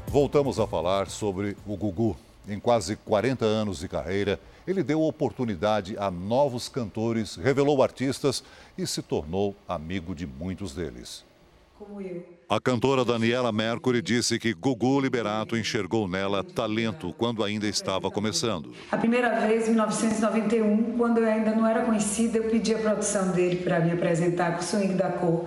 Voltamos 0.07 0.61
a 0.61 0.67
falar 0.67 1.09
sobre 1.09 1.57
o 1.67 1.77
Gugu. 1.77 2.17
Em 2.49 2.59
quase 2.59 2.97
40 2.97 3.45
anos 3.45 3.79
de 3.79 3.89
carreira, 3.89 4.39
ele 4.67 4.83
deu 4.83 5.03
oportunidade 5.03 5.97
a 5.99 6.11
novos 6.11 6.69
cantores, 6.69 7.37
revelou 7.37 7.83
artistas 7.83 8.45
e 8.77 8.87
se 8.87 9.01
tornou 9.03 9.55
amigo 9.69 10.15
de 10.15 10.27
muitos 10.27 10.75
deles. 10.75 11.25
Como 11.79 12.01
eu. 12.01 12.25
A 12.49 12.61
cantora 12.61 13.05
Daniela 13.05 13.51
Mercury 13.51 14.03
disse 14.03 14.39
que 14.39 14.53
Gugu 14.53 15.01
Liberato 15.01 15.57
enxergou 15.57 16.07
nela 16.07 16.45
talento 16.45 17.15
quando 17.17 17.43
ainda 17.43 17.67
estava 17.67 18.11
começando. 18.11 18.73
A 18.93 18.99
primeira 18.99 19.41
vez, 19.41 19.67
em 19.67 19.71
1991, 19.71 20.97
quando 20.97 21.19
eu 21.19 21.27
ainda 21.27 21.53
não 21.53 21.67
era 21.67 21.83
conhecida, 21.83 22.39
eu 22.39 22.45
pedi 22.51 22.75
a 22.75 22.79
produção 22.79 23.33
dele 23.33 23.57
para 23.57 23.81
me 23.81 23.91
apresentar 23.91 24.53
com 24.53 24.61
o 24.61 24.63
Swing 24.63 24.95
da 24.95 25.11
Cor. 25.11 25.47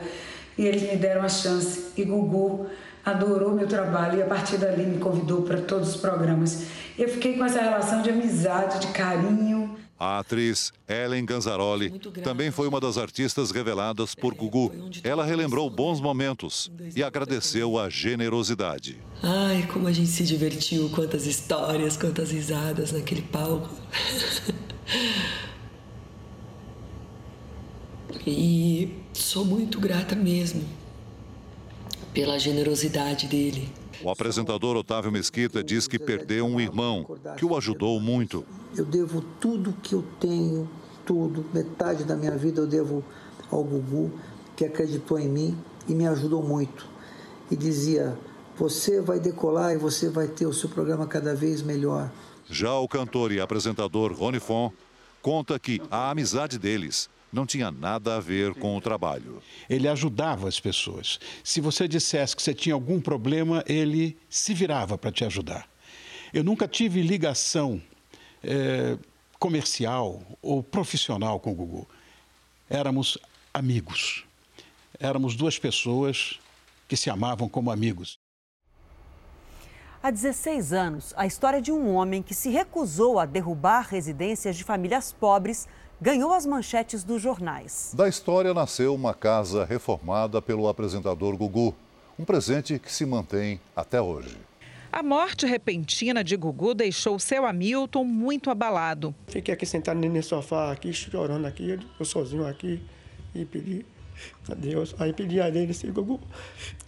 E 0.58 0.66
eles 0.66 0.82
me 0.82 0.96
deram 0.98 1.22
a 1.22 1.30
chance. 1.30 1.92
E 1.96 2.04
Gugu 2.04 2.68
adorou 3.12 3.54
meu 3.54 3.68
trabalho 3.68 4.20
e 4.20 4.22
a 4.22 4.26
partir 4.26 4.58
dali 4.58 4.86
me 4.86 5.00
convidou 5.00 5.44
para 5.44 5.62
todos 5.62 5.96
os 5.96 6.02
programas. 6.02 6.66
Eu 6.98 7.08
fiquei 7.08 7.38
com 7.38 7.46
essa 7.46 7.62
relação 7.62 8.02
de 8.02 8.10
amizade, 8.10 8.80
de 8.80 8.88
carinho. 8.88 9.78
A 9.98 10.20
atriz 10.20 10.74
Ellen 10.88 11.26
Ganzaroli 11.26 11.90
também 12.24 12.52
foi 12.52 12.68
uma 12.68 12.80
das 12.80 12.98
artistas 12.98 13.50
reveladas 13.50 14.14
por 14.14 14.36
Gugu. 14.36 14.72
Ela 15.04 15.26
relembrou 15.26 15.70
bons 15.70 16.02
momentos 16.02 16.70
e 16.96 17.02
agradeceu 17.02 17.80
a 17.80 17.90
generosidade. 17.90 19.00
Ai, 19.24 19.68
como 19.72 19.88
a 19.88 19.92
gente 19.92 20.10
se 20.10 20.24
divertiu, 20.24 20.90
quantas 20.90 21.26
histórias, 21.26 21.98
quantas 21.98 22.32
risadas 22.32 22.92
naquele 22.92 23.24
palco. 23.24 23.70
e 28.28 28.94
sou 29.14 29.46
muito 29.46 29.80
grata 29.80 30.16
mesmo 30.16 30.77
pela 32.18 32.40
generosidade 32.40 33.28
dele. 33.28 33.70
O 34.02 34.10
apresentador 34.10 34.76
Otávio 34.76 35.12
Mesquita 35.12 35.64
diz 35.64 35.88
que 35.88 36.00
perdeu 36.00 36.48
um 36.48 36.60
irmão 36.60 37.06
que 37.38 37.46
o 37.46 37.56
ajudou 37.56 38.00
muito. 38.00 38.44
Eu 38.76 38.86
devo 38.86 39.22
tudo 39.40 39.72
que 39.84 39.94
eu 39.94 40.04
tenho, 40.20 40.68
tudo, 41.06 41.46
metade 41.54 42.04
da 42.04 42.16
minha 42.16 42.36
vida 42.36 42.62
eu 42.62 42.66
devo 42.66 43.06
ao 43.52 43.64
Gugu, 43.64 44.12
que 44.56 44.66
acreditou 44.66 45.20
em 45.20 45.30
mim 45.30 45.56
e 45.88 45.94
me 45.94 46.08
ajudou 46.08 46.42
muito. 46.42 46.88
E 47.52 47.56
dizia: 47.56 48.18
você 48.58 49.00
vai 49.00 49.20
decolar 49.20 49.74
e 49.74 49.78
você 49.78 50.10
vai 50.10 50.28
ter 50.28 50.48
o 50.48 50.54
seu 50.54 50.70
programa 50.70 51.06
cada 51.06 51.36
vez 51.36 51.62
melhor. 51.62 52.10
Já 52.50 52.74
o 52.74 52.88
cantor 52.88 53.32
e 53.32 53.40
apresentador 53.40 54.12
Rony 54.12 54.40
Fon 54.40 54.72
conta 55.22 55.60
que 55.60 55.80
a 55.92 56.10
amizade 56.10 56.58
deles 56.58 57.12
não 57.32 57.46
tinha 57.46 57.72
nada 57.72 58.16
a 58.16 58.20
ver 58.20 58.54
com 58.56 58.76
o 58.76 58.82
trabalho. 58.82 59.42
Ele 59.70 59.88
ajudava 59.88 60.48
as 60.48 60.60
pessoas. 60.60 61.20
Se 61.44 61.60
você 61.60 61.88
dissesse 61.88 62.36
que 62.36 62.42
você 62.42 62.54
tinha 62.54 62.74
algum 62.74 63.00
problema, 63.00 63.64
ele 63.68 64.18
se 64.30 64.54
virava 64.54 64.98
para 64.98 65.12
te 65.12 65.26
ajudar. 65.26 65.68
Eu 66.34 66.44
nunca 66.44 66.68
tive 66.68 67.02
ligação 67.02 67.82
é, 68.44 68.98
comercial 69.40 70.22
ou 70.42 70.64
profissional 70.64 71.40
com 71.40 71.52
o 71.52 71.56
Gugu. 71.56 71.88
Éramos 72.70 73.18
amigos. 73.54 74.26
Éramos 75.00 75.36
duas 75.36 75.60
pessoas 75.60 76.40
que 76.88 76.98
se 76.98 77.10
amavam 77.10 77.48
como 77.48 77.72
amigos. 77.72 78.18
Há 80.02 80.12
16 80.12 80.74
anos, 80.74 81.14
a 81.18 81.26
história 81.26 81.62
de 81.62 81.72
um 81.72 81.94
homem 81.94 82.22
que 82.22 82.34
se 82.34 82.50
recusou 82.50 83.20
a 83.20 83.26
derrubar 83.26 83.88
residências 83.90 84.56
de 84.56 84.64
famílias 84.64 85.12
pobres 85.12 85.68
ganhou 86.02 86.34
as 86.34 86.46
manchetes 86.46 87.04
dos 87.04 87.22
jornais. 87.22 87.94
Da 87.96 88.08
história 88.08 88.54
nasceu 88.54 88.94
uma 88.94 89.14
casa 89.14 89.66
reformada 89.66 90.42
pelo 90.42 90.68
apresentador 90.68 91.36
Gugu, 91.36 91.76
um 92.18 92.26
presente 92.26 92.80
que 92.80 92.92
se 92.92 93.06
mantém 93.06 93.60
até 93.76 94.02
hoje. 94.02 94.38
A 94.92 95.04
morte 95.04 95.46
repentina 95.46 96.24
de 96.24 96.36
Gugu 96.36 96.74
deixou 96.74 97.20
seu 97.20 97.46
Hamilton 97.46 98.04
muito 98.04 98.50
abalado. 98.50 99.14
Fiquei 99.28 99.54
aqui 99.54 99.66
sentado 99.66 100.00
no 100.00 100.24
sofá, 100.24 100.72
aqui 100.72 100.94
chorando 100.94 101.46
aqui, 101.46 101.78
eu 102.00 102.06
sozinho 102.06 102.48
aqui, 102.48 102.82
e 103.36 103.46
pedi 103.46 103.86
a 104.50 104.56
Deus. 104.56 104.96
Aí 104.98 105.14
pedi 105.14 105.42
a 105.42 105.50
ele, 105.50 105.68
disse, 105.68 105.86
Gugu, 105.88 106.20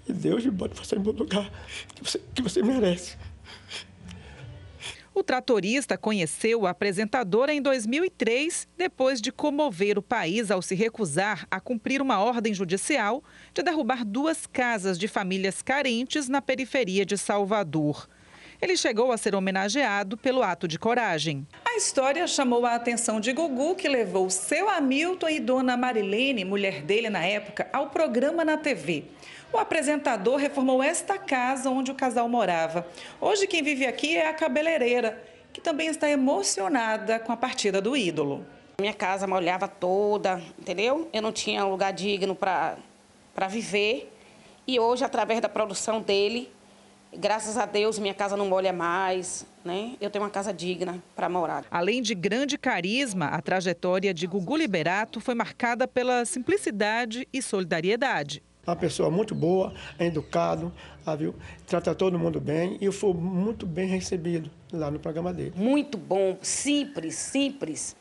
e 0.08 0.14
Deus 0.14 0.44
me 0.46 0.52
bota 0.52 0.74
você 0.74 0.96
em 0.96 1.00
bom 1.00 1.12
lugar, 1.12 1.52
que 1.94 2.04
você, 2.04 2.20
que 2.34 2.42
você 2.42 2.64
merece. 2.64 3.18
O 5.20 5.24
tratorista 5.24 5.98
conheceu 5.98 6.62
o 6.62 6.66
apresentador 6.66 7.50
em 7.50 7.62
2003, 7.62 8.66
depois 8.78 9.20
de 9.20 9.34
comover 9.34 10.00
o 10.00 10.02
país 10.02 10.50
ao 10.50 10.62
se 10.62 10.76
recusar 10.76 11.46
a 11.52 11.60
cumprir 11.60 12.02
uma 12.02 12.22
ordem 12.22 12.54
judicial 12.54 13.22
de 13.54 13.62
derrubar 13.62 14.06
duas 14.06 14.48
casas 14.48 14.98
de 14.98 15.10
famílias 15.10 15.62
carentes 15.62 16.30
na 16.30 16.42
periferia 16.42 17.06
de 17.06 17.18
Salvador. 17.18 18.08
Ele 18.62 18.78
chegou 18.78 19.12
a 19.12 19.18
ser 19.18 19.36
homenageado 19.36 20.16
pelo 20.16 20.42
ato 20.42 20.70
de 20.70 20.80
coragem. 20.80 21.46
A 21.66 21.76
história 21.76 22.26
chamou 22.26 22.66
a 22.66 22.76
atenção 22.76 23.20
de 23.20 23.34
Gugu, 23.34 23.76
que 23.76 23.90
levou 23.90 24.30
seu 24.30 24.70
Hamilton 24.70 25.30
e 25.30 25.40
dona 25.42 25.76
Marilene, 25.76 26.46
mulher 26.46 26.82
dele 26.82 27.10
na 27.10 27.26
época, 27.26 27.68
ao 27.74 27.90
programa 27.90 28.46
na 28.46 28.56
TV. 28.56 29.04
O 29.52 29.58
apresentador 29.58 30.38
reformou 30.38 30.82
esta 30.84 31.18
casa 31.18 31.72
onde 31.72 31.90
o 31.90 31.96
casal 31.96 32.30
morava. 32.30 32.86
Hoje 33.20 33.48
quem 33.48 33.64
vive 33.64 33.88
aqui 33.88 34.16
é 34.16 34.30
a 34.30 34.34
cabeleireira, 34.34 35.24
que 35.52 35.60
também 35.60 35.88
está 35.88 36.08
emocionada 36.08 37.20
com 37.20 37.32
a 37.32 37.38
partida 37.38 37.82
do 37.82 37.98
ídolo. 37.98 38.46
Minha 38.80 38.94
casa 38.94 39.26
molhava 39.26 39.68
toda, 39.68 40.40
entendeu? 40.58 41.10
Eu 41.12 41.22
não 41.22 41.32
tinha 41.32 41.66
lugar 41.66 41.92
digno 41.92 42.36
para 42.36 42.78
viver. 43.50 44.14
E 44.68 44.80
hoje, 44.80 45.04
através 45.04 45.42
da 45.42 45.50
produção 45.50 46.00
dele, 46.00 46.52
graças 47.12 47.58
a 47.58 47.66
Deus, 47.66 47.98
minha 47.98 48.14
casa 48.14 48.38
não 48.38 48.48
molha 48.48 48.72
mais, 48.72 49.48
né? 49.66 49.96
Eu 50.00 50.12
tenho 50.12 50.24
uma 50.24 50.30
casa 50.30 50.54
digna 50.54 51.04
para 51.16 51.28
morar. 51.28 51.66
Além 51.72 52.04
de 52.04 52.14
grande 52.14 52.56
carisma, 52.56 53.26
a 53.26 53.42
trajetória 53.42 54.14
de 54.14 54.28
Gugu 54.28 54.56
Liberato 54.56 55.20
foi 55.20 55.34
marcada 55.34 55.88
pela 55.88 56.24
simplicidade 56.24 57.28
e 57.34 57.42
solidariedade. 57.42 58.44
Uma 58.70 58.76
pessoa 58.76 59.10
muito 59.10 59.36
boa, 59.36 59.74
educado, 60.00 60.72
ah, 61.06 61.16
viu? 61.16 61.36
trata 61.66 61.94
todo 61.96 62.18
mundo 62.18 62.40
bem 62.40 62.78
e 62.80 62.86
eu 62.86 62.92
fui 62.92 63.14
muito 63.14 63.66
bem 63.66 63.88
recebido 63.88 64.50
lá 64.72 64.90
no 64.92 65.00
programa 65.00 65.34
dele. 65.34 65.54
Muito 65.56 65.98
bom, 65.98 66.38
simples, 66.42 67.16
simples. 67.16 67.96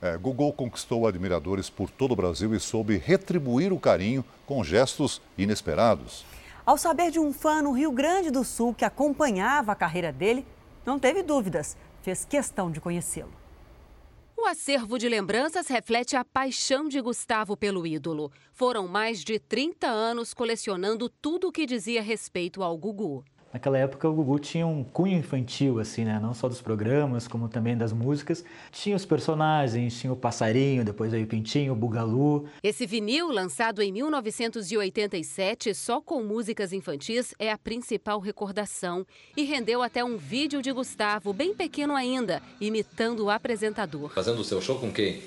É, 0.00 0.16
Google 0.18 0.52
conquistou 0.52 1.06
admiradores 1.06 1.70
por 1.70 1.90
todo 1.90 2.12
o 2.12 2.16
Brasil 2.16 2.54
e 2.54 2.60
soube 2.60 2.98
retribuir 2.98 3.72
o 3.72 3.80
carinho 3.80 4.24
com 4.46 4.62
gestos 4.62 5.20
inesperados. 5.36 6.24
Ao 6.64 6.76
saber 6.76 7.10
de 7.10 7.18
um 7.18 7.32
fã 7.32 7.62
no 7.62 7.72
Rio 7.72 7.90
Grande 7.90 8.30
do 8.30 8.44
Sul 8.44 8.74
que 8.74 8.84
acompanhava 8.84 9.72
a 9.72 9.74
carreira 9.74 10.12
dele, 10.12 10.46
não 10.84 10.98
teve 10.98 11.22
dúvidas, 11.22 11.76
fez 12.02 12.24
questão 12.24 12.70
de 12.70 12.80
conhecê-lo. 12.80 13.43
O 14.44 14.46
acervo 14.46 14.98
de 14.98 15.08
lembranças 15.08 15.68
reflete 15.68 16.16
a 16.16 16.22
paixão 16.22 16.86
de 16.86 17.00
Gustavo 17.00 17.56
pelo 17.56 17.86
ídolo. 17.86 18.30
Foram 18.52 18.86
mais 18.86 19.24
de 19.24 19.38
30 19.38 19.86
anos 19.86 20.34
colecionando 20.34 21.08
tudo 21.08 21.48
o 21.48 21.50
que 21.50 21.64
dizia 21.64 22.02
respeito 22.02 22.62
ao 22.62 22.76
Gugu. 22.76 23.24
Naquela 23.54 23.78
época 23.78 24.08
o 24.08 24.12
Gugu 24.12 24.40
tinha 24.40 24.66
um 24.66 24.82
cunho 24.82 25.16
infantil, 25.16 25.78
assim, 25.78 26.04
né? 26.04 26.18
Não 26.20 26.34
só 26.34 26.48
dos 26.48 26.60
programas, 26.60 27.28
como 27.28 27.48
também 27.48 27.78
das 27.78 27.92
músicas. 27.92 28.44
Tinha 28.72 28.96
os 28.96 29.06
personagens, 29.06 29.96
tinha 30.00 30.12
o 30.12 30.16
Passarinho, 30.16 30.84
depois 30.84 31.12
veio 31.12 31.22
o 31.24 31.28
Pintinho, 31.28 31.72
o 31.72 31.76
Bugalu. 31.76 32.48
Esse 32.64 32.84
vinil, 32.84 33.30
lançado 33.30 33.80
em 33.80 33.92
1987, 33.92 35.72
só 35.72 36.00
com 36.00 36.20
músicas 36.24 36.72
infantis, 36.72 37.32
é 37.38 37.52
a 37.52 37.56
principal 37.56 38.18
recordação. 38.18 39.06
E 39.36 39.44
rendeu 39.44 39.82
até 39.82 40.02
um 40.02 40.16
vídeo 40.16 40.60
de 40.60 40.72
Gustavo, 40.72 41.32
bem 41.32 41.54
pequeno 41.54 41.94
ainda, 41.94 42.42
imitando 42.60 43.26
o 43.26 43.30
apresentador. 43.30 44.10
Fazendo 44.12 44.40
o 44.40 44.44
seu 44.44 44.60
show 44.60 44.80
com 44.80 44.90
quem? 44.90 45.22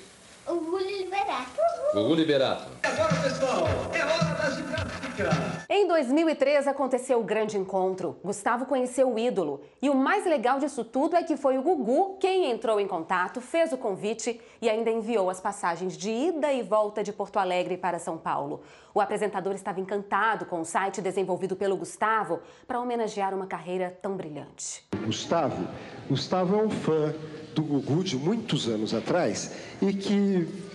O 0.45 0.55
Gugu 0.55 0.79
Liberato. 0.79 1.61
Gugu 1.93 2.15
Liberato. 2.15 2.69
Agora, 2.83 3.21
pessoal, 3.21 3.67
é 3.93 4.03
hora 4.03 4.33
da 4.35 4.96
ginástica. 5.17 5.65
Em 5.69 5.87
2003 5.87 6.67
aconteceu 6.67 7.19
o 7.19 7.23
grande 7.23 7.57
encontro. 7.57 8.17
Gustavo 8.23 8.65
conheceu 8.65 9.13
o 9.13 9.19
ídolo. 9.19 9.61
E 9.81 9.89
o 9.89 9.95
mais 9.95 10.25
legal 10.25 10.59
disso 10.59 10.83
tudo 10.83 11.15
é 11.15 11.23
que 11.23 11.35
foi 11.35 11.57
o 11.57 11.61
Gugu 11.61 12.17
quem 12.19 12.49
entrou 12.51 12.79
em 12.79 12.87
contato, 12.87 13.41
fez 13.41 13.73
o 13.73 13.77
convite 13.77 14.39
e 14.61 14.69
ainda 14.69 14.89
enviou 14.89 15.29
as 15.29 15.41
passagens 15.41 15.97
de 15.97 16.09
ida 16.09 16.53
e 16.53 16.61
volta 16.61 17.03
de 17.03 17.11
Porto 17.11 17.37
Alegre 17.37 17.77
para 17.77 17.99
São 17.99 18.17
Paulo. 18.17 18.61
O 18.93 19.01
apresentador 19.01 19.53
estava 19.53 19.79
encantado 19.79 20.45
com 20.45 20.61
o 20.61 20.65
site 20.65 21.01
desenvolvido 21.01 21.55
pelo 21.55 21.77
Gustavo 21.77 22.39
para 22.65 22.79
homenagear 22.79 23.33
uma 23.33 23.45
carreira 23.45 23.97
tão 24.01 24.15
brilhante. 24.15 24.85
Gustavo, 25.05 25.67
Gustavo 26.09 26.55
é 26.55 26.63
um 26.63 26.69
fã 26.69 27.13
do 27.53 27.63
Gugu 27.63 28.03
de 28.03 28.17
muitos 28.17 28.67
anos 28.67 28.93
atrás 28.93 29.51
e 29.81 29.93
que 29.93 30.66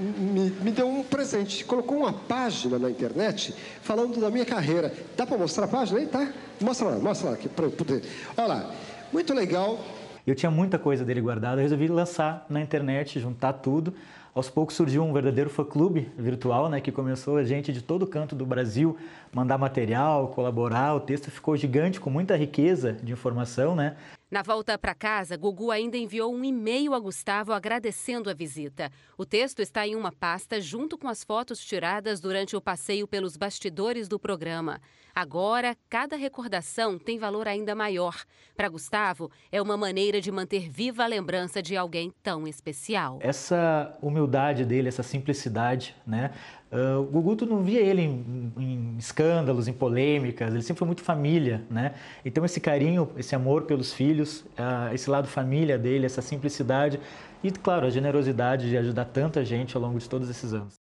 me, 0.00 0.50
me, 0.50 0.70
deu 0.72 0.88
um 0.88 1.02
presente. 1.02 1.64
Colocou 1.64 1.98
uma 1.98 2.12
página 2.12 2.78
na 2.78 2.90
internet 2.90 3.54
falando 3.82 4.20
da 4.20 4.30
minha 4.30 4.46
carreira. 4.46 4.92
Dá 5.16 5.26
para 5.26 5.36
mostrar 5.36 5.66
a 5.66 5.68
página 5.68 6.00
aí? 6.00 6.06
Tá? 6.06 6.32
Mostra 6.60 6.88
lá, 6.88 6.98
mostra 6.98 7.30
lá, 7.30 7.38
para 7.54 7.66
eu 7.66 7.70
poder. 7.70 8.02
Olha 8.36 8.46
lá, 8.46 8.70
muito 9.12 9.34
legal. 9.34 9.78
Eu 10.26 10.34
tinha 10.34 10.50
muita 10.50 10.78
coisa 10.78 11.04
dele 11.04 11.20
guardada, 11.20 11.60
eu 11.60 11.62
resolvi 11.62 11.88
lançar 11.88 12.46
na 12.48 12.60
internet, 12.60 13.18
juntar 13.18 13.54
tudo. 13.54 13.94
Aos 14.32 14.48
poucos 14.48 14.76
surgiu 14.76 15.02
um 15.02 15.12
verdadeiro 15.12 15.50
fã-clube 15.50 16.08
virtual, 16.16 16.68
né, 16.68 16.80
que 16.80 16.92
começou 16.92 17.36
a 17.36 17.44
gente 17.44 17.72
de 17.72 17.82
todo 17.82 18.06
canto 18.06 18.36
do 18.36 18.46
Brasil 18.46 18.96
mandar 19.32 19.58
material, 19.58 20.28
colaborar. 20.28 20.94
O 20.94 21.00
texto 21.00 21.30
ficou 21.30 21.56
gigante, 21.56 21.98
com 21.98 22.10
muita 22.10 22.36
riqueza 22.36 22.92
de 23.02 23.12
informação, 23.12 23.74
né? 23.74 23.96
Na 24.30 24.42
volta 24.42 24.78
para 24.78 24.94
casa, 24.94 25.36
Gugu 25.36 25.72
ainda 25.72 25.96
enviou 25.96 26.32
um 26.32 26.44
e-mail 26.44 26.94
a 26.94 27.00
Gustavo 27.00 27.52
agradecendo 27.52 28.30
a 28.30 28.32
visita. 28.32 28.88
O 29.18 29.26
texto 29.26 29.58
está 29.58 29.84
em 29.84 29.96
uma 29.96 30.12
pasta 30.12 30.60
junto 30.60 30.96
com 30.96 31.08
as 31.08 31.24
fotos 31.24 31.58
tiradas 31.58 32.20
durante 32.20 32.54
o 32.54 32.60
passeio 32.60 33.08
pelos 33.08 33.36
bastidores 33.36 34.06
do 34.06 34.20
programa. 34.20 34.80
Agora, 35.12 35.76
cada 35.88 36.14
recordação 36.14 36.96
tem 36.96 37.18
valor 37.18 37.48
ainda 37.48 37.74
maior. 37.74 38.22
Para 38.56 38.68
Gustavo, 38.68 39.32
é 39.50 39.60
uma 39.60 39.76
maneira 39.76 40.20
de 40.20 40.30
manter 40.30 40.70
viva 40.70 41.02
a 41.02 41.08
lembrança 41.08 41.60
de 41.60 41.76
alguém 41.76 42.12
tão 42.22 42.46
especial. 42.46 43.18
Essa 43.20 43.98
humildade 44.00 44.64
dele, 44.64 44.86
essa 44.86 45.02
simplicidade, 45.02 45.96
né? 46.06 46.30
Uh, 46.72 47.00
o 47.00 47.04
Gugu, 47.04 47.34
tu 47.34 47.46
não 47.46 47.64
via 47.64 47.80
ele 47.80 48.02
em, 48.02 48.52
em, 48.56 48.96
escândalos, 48.96 49.66
em 49.66 49.72
polêmicas, 49.72 50.52
ele 50.54 50.62
sempre 50.62 50.78
foi 50.78 50.86
muito 50.86 51.02
família, 51.02 51.64
né? 51.68 51.94
Então 52.24 52.44
esse 52.44 52.60
carinho, 52.60 53.10
esse 53.16 53.34
amor 53.34 53.62
pelos 53.62 53.92
filhos, 53.92 54.42
uh, 54.56 54.94
esse 54.94 55.10
lado 55.10 55.26
família 55.26 55.76
dele, 55.76 56.06
essa 56.06 56.22
simplicidade 56.22 57.00
e, 57.42 57.50
claro, 57.50 57.86
a 57.86 57.90
generosidade 57.90 58.68
de 58.68 58.76
ajudar 58.76 59.06
tanta 59.06 59.44
gente 59.44 59.76
ao 59.76 59.82
longo 59.82 59.98
de 59.98 60.08
todos 60.08 60.30
esses 60.30 60.52
anos. 60.52 60.80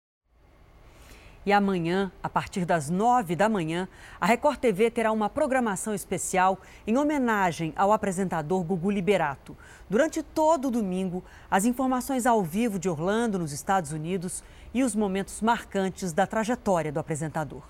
E 1.46 1.52
amanhã, 1.52 2.10
a 2.20 2.28
partir 2.28 2.64
das 2.64 2.90
nove 2.90 3.36
da 3.36 3.48
manhã, 3.48 3.86
a 4.20 4.26
Record 4.26 4.58
TV 4.58 4.90
terá 4.90 5.12
uma 5.12 5.30
programação 5.30 5.94
especial 5.94 6.58
em 6.84 6.98
homenagem 6.98 7.72
ao 7.76 7.92
apresentador 7.92 8.64
Gugu 8.64 8.90
Liberato. 8.90 9.56
Durante 9.88 10.24
todo 10.24 10.66
o 10.66 10.70
domingo, 10.72 11.22
as 11.48 11.64
informações 11.64 12.26
ao 12.26 12.42
vivo 12.42 12.80
de 12.80 12.88
Orlando, 12.88 13.38
nos 13.38 13.52
Estados 13.52 13.92
Unidos, 13.92 14.42
e 14.76 14.84
os 14.84 14.94
momentos 14.94 15.40
marcantes 15.40 16.12
da 16.12 16.26
trajetória 16.26 16.92
do 16.92 17.00
apresentador. 17.00 17.62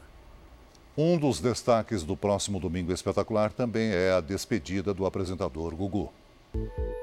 Um 0.98 1.16
dos 1.16 1.38
destaques 1.38 2.02
do 2.02 2.16
próximo 2.16 2.58
Domingo 2.58 2.92
Espetacular 2.92 3.52
também 3.52 3.92
é 3.92 4.10
a 4.10 4.20
despedida 4.20 4.92
do 4.92 5.06
apresentador 5.06 5.72
Gugu. 5.76 6.12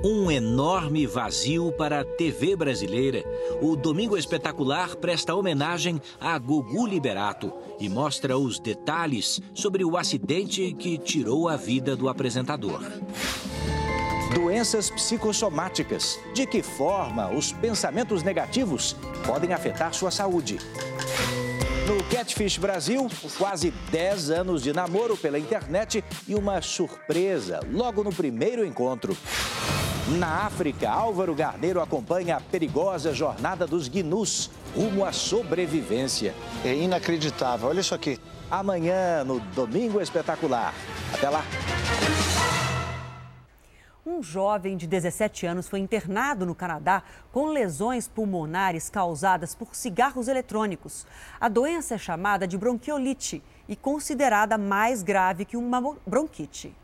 Um 0.04 0.30
enorme 0.30 1.08
vazio 1.08 1.72
para 1.78 2.02
a 2.02 2.04
TV 2.04 2.54
brasileira. 2.54 3.24
O 3.62 3.78
Domingo 3.78 4.18
Espetacular 4.18 4.94
presta 4.98 5.34
homenagem 5.36 6.02
a 6.20 6.38
Gugu 6.38 6.86
Liberato 6.86 7.54
e 7.80 7.88
mostra 7.88 8.38
os 8.38 8.60
detalhes 8.60 9.40
sobre 9.54 9.86
o 9.86 9.96
acidente 9.96 10.74
que 10.74 10.98
tirou 10.98 11.48
a 11.48 11.56
vida 11.56 11.96
do 11.96 12.10
apresentador. 12.10 12.82
Doenças 14.34 14.90
psicossomáticas. 14.90 16.20
De 16.34 16.48
que 16.48 16.64
forma 16.64 17.30
os 17.30 17.52
pensamentos 17.52 18.24
negativos 18.24 18.96
podem 19.26 19.54
afetar 19.54 19.94
sua 19.94 20.10
saúde? 20.10 20.58
No 21.88 22.04
Catfish 22.06 22.58
Brasil, 22.58 23.08
quase 23.38 23.72
10 23.92 24.32
anos 24.32 24.64
de 24.64 24.74
namoro 24.74 25.16
pela 25.16 25.38
internet 25.38 26.04
e 26.28 26.34
uma 26.34 26.62
surpresa 26.62 27.60
logo 27.72 28.04
no 28.04 28.12
primeiro 28.12 28.66
encontro. 28.66 29.16
Na 30.18 30.46
África, 30.46 30.90
Álvaro 30.90 31.36
Garneiro 31.36 31.80
acompanha 31.80 32.38
a 32.38 32.42
perigosa 32.42 33.14
jornada 33.14 33.68
dos 33.68 33.88
gnus 33.88 34.50
rumo 34.76 35.06
à 35.06 35.12
sobrevivência. 35.12 36.34
É 36.66 36.74
inacreditável, 36.74 37.70
olha 37.70 37.82
isso 37.82 37.94
aqui. 37.94 38.20
Amanhã, 38.50 39.24
no 39.24 39.40
Domingo 39.40 40.02
Espetacular. 40.02 40.74
Até 41.14 41.30
lá. 41.30 41.44
Um 44.06 44.22
jovem 44.22 44.76
de 44.76 44.86
17 44.86 45.46
anos 45.46 45.70
foi 45.70 45.80
internado 45.80 46.46
no 46.46 46.54
Canadá 46.54 47.04
com 47.32 47.46
lesões 47.46 48.06
pulmonares 48.06 48.90
causadas 48.90 49.56
por 49.56 49.74
cigarros 49.74 50.28
eletrônicos. 50.28 51.06
A 51.40 51.48
doença 51.48 51.96
é 51.96 51.98
chamada 51.98 52.46
de 52.46 52.58
bronquiolite 52.58 53.42
e 53.66 53.78
considerada 53.78 54.58
mais 54.58 55.02
grave 55.02 55.46
que 55.46 55.56
uma 55.56 55.80
bronquite. 56.06 56.76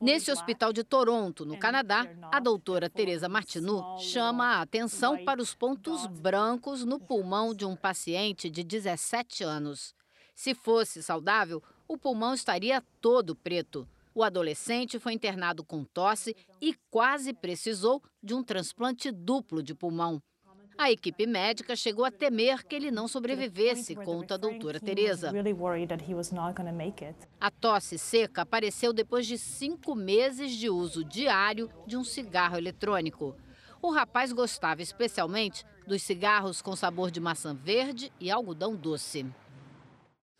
Nesse 0.00 0.32
hospital 0.32 0.72
de 0.72 0.82
Toronto, 0.82 1.46
no 1.46 1.56
Canadá, 1.56 2.04
a 2.32 2.40
doutora 2.40 2.90
Teresa 2.90 3.28
Martinu 3.28 3.96
chama 4.00 4.56
a 4.56 4.62
atenção 4.62 5.24
para 5.24 5.40
os 5.40 5.54
pontos 5.54 6.04
brancos 6.06 6.84
no 6.84 6.98
pulmão 6.98 7.54
de 7.54 7.64
um 7.64 7.76
paciente 7.76 8.50
de 8.50 8.64
17 8.64 9.44
anos. 9.44 9.94
Se 10.34 10.52
fosse 10.52 11.00
saudável, 11.00 11.62
o 11.86 11.96
pulmão 11.96 12.34
estaria 12.34 12.82
todo 13.00 13.36
preto. 13.36 13.86
O 14.16 14.22
adolescente 14.22 14.98
foi 14.98 15.12
internado 15.12 15.62
com 15.62 15.84
tosse 15.84 16.34
e 16.58 16.74
quase 16.88 17.34
precisou 17.34 18.02
de 18.22 18.32
um 18.32 18.42
transplante 18.42 19.12
duplo 19.12 19.62
de 19.62 19.74
pulmão. 19.74 20.22
A 20.78 20.90
equipe 20.90 21.26
médica 21.26 21.76
chegou 21.76 22.02
a 22.02 22.10
temer 22.10 22.66
que 22.66 22.74
ele 22.74 22.90
não 22.90 23.08
sobrevivesse, 23.08 23.94
conta 23.94 24.32
a 24.32 24.38
doutora 24.38 24.80
Teresa. 24.80 25.30
A 27.38 27.50
tosse 27.50 27.98
seca 27.98 28.40
apareceu 28.40 28.94
depois 28.94 29.26
de 29.26 29.36
cinco 29.36 29.94
meses 29.94 30.52
de 30.52 30.70
uso 30.70 31.04
diário 31.04 31.70
de 31.86 31.98
um 31.98 32.02
cigarro 32.02 32.56
eletrônico. 32.56 33.36
O 33.82 33.90
rapaz 33.90 34.32
gostava 34.32 34.80
especialmente 34.80 35.62
dos 35.86 36.02
cigarros 36.02 36.62
com 36.62 36.74
sabor 36.74 37.10
de 37.10 37.20
maçã 37.20 37.54
verde 37.54 38.10
e 38.18 38.30
algodão 38.30 38.74
doce. 38.74 39.26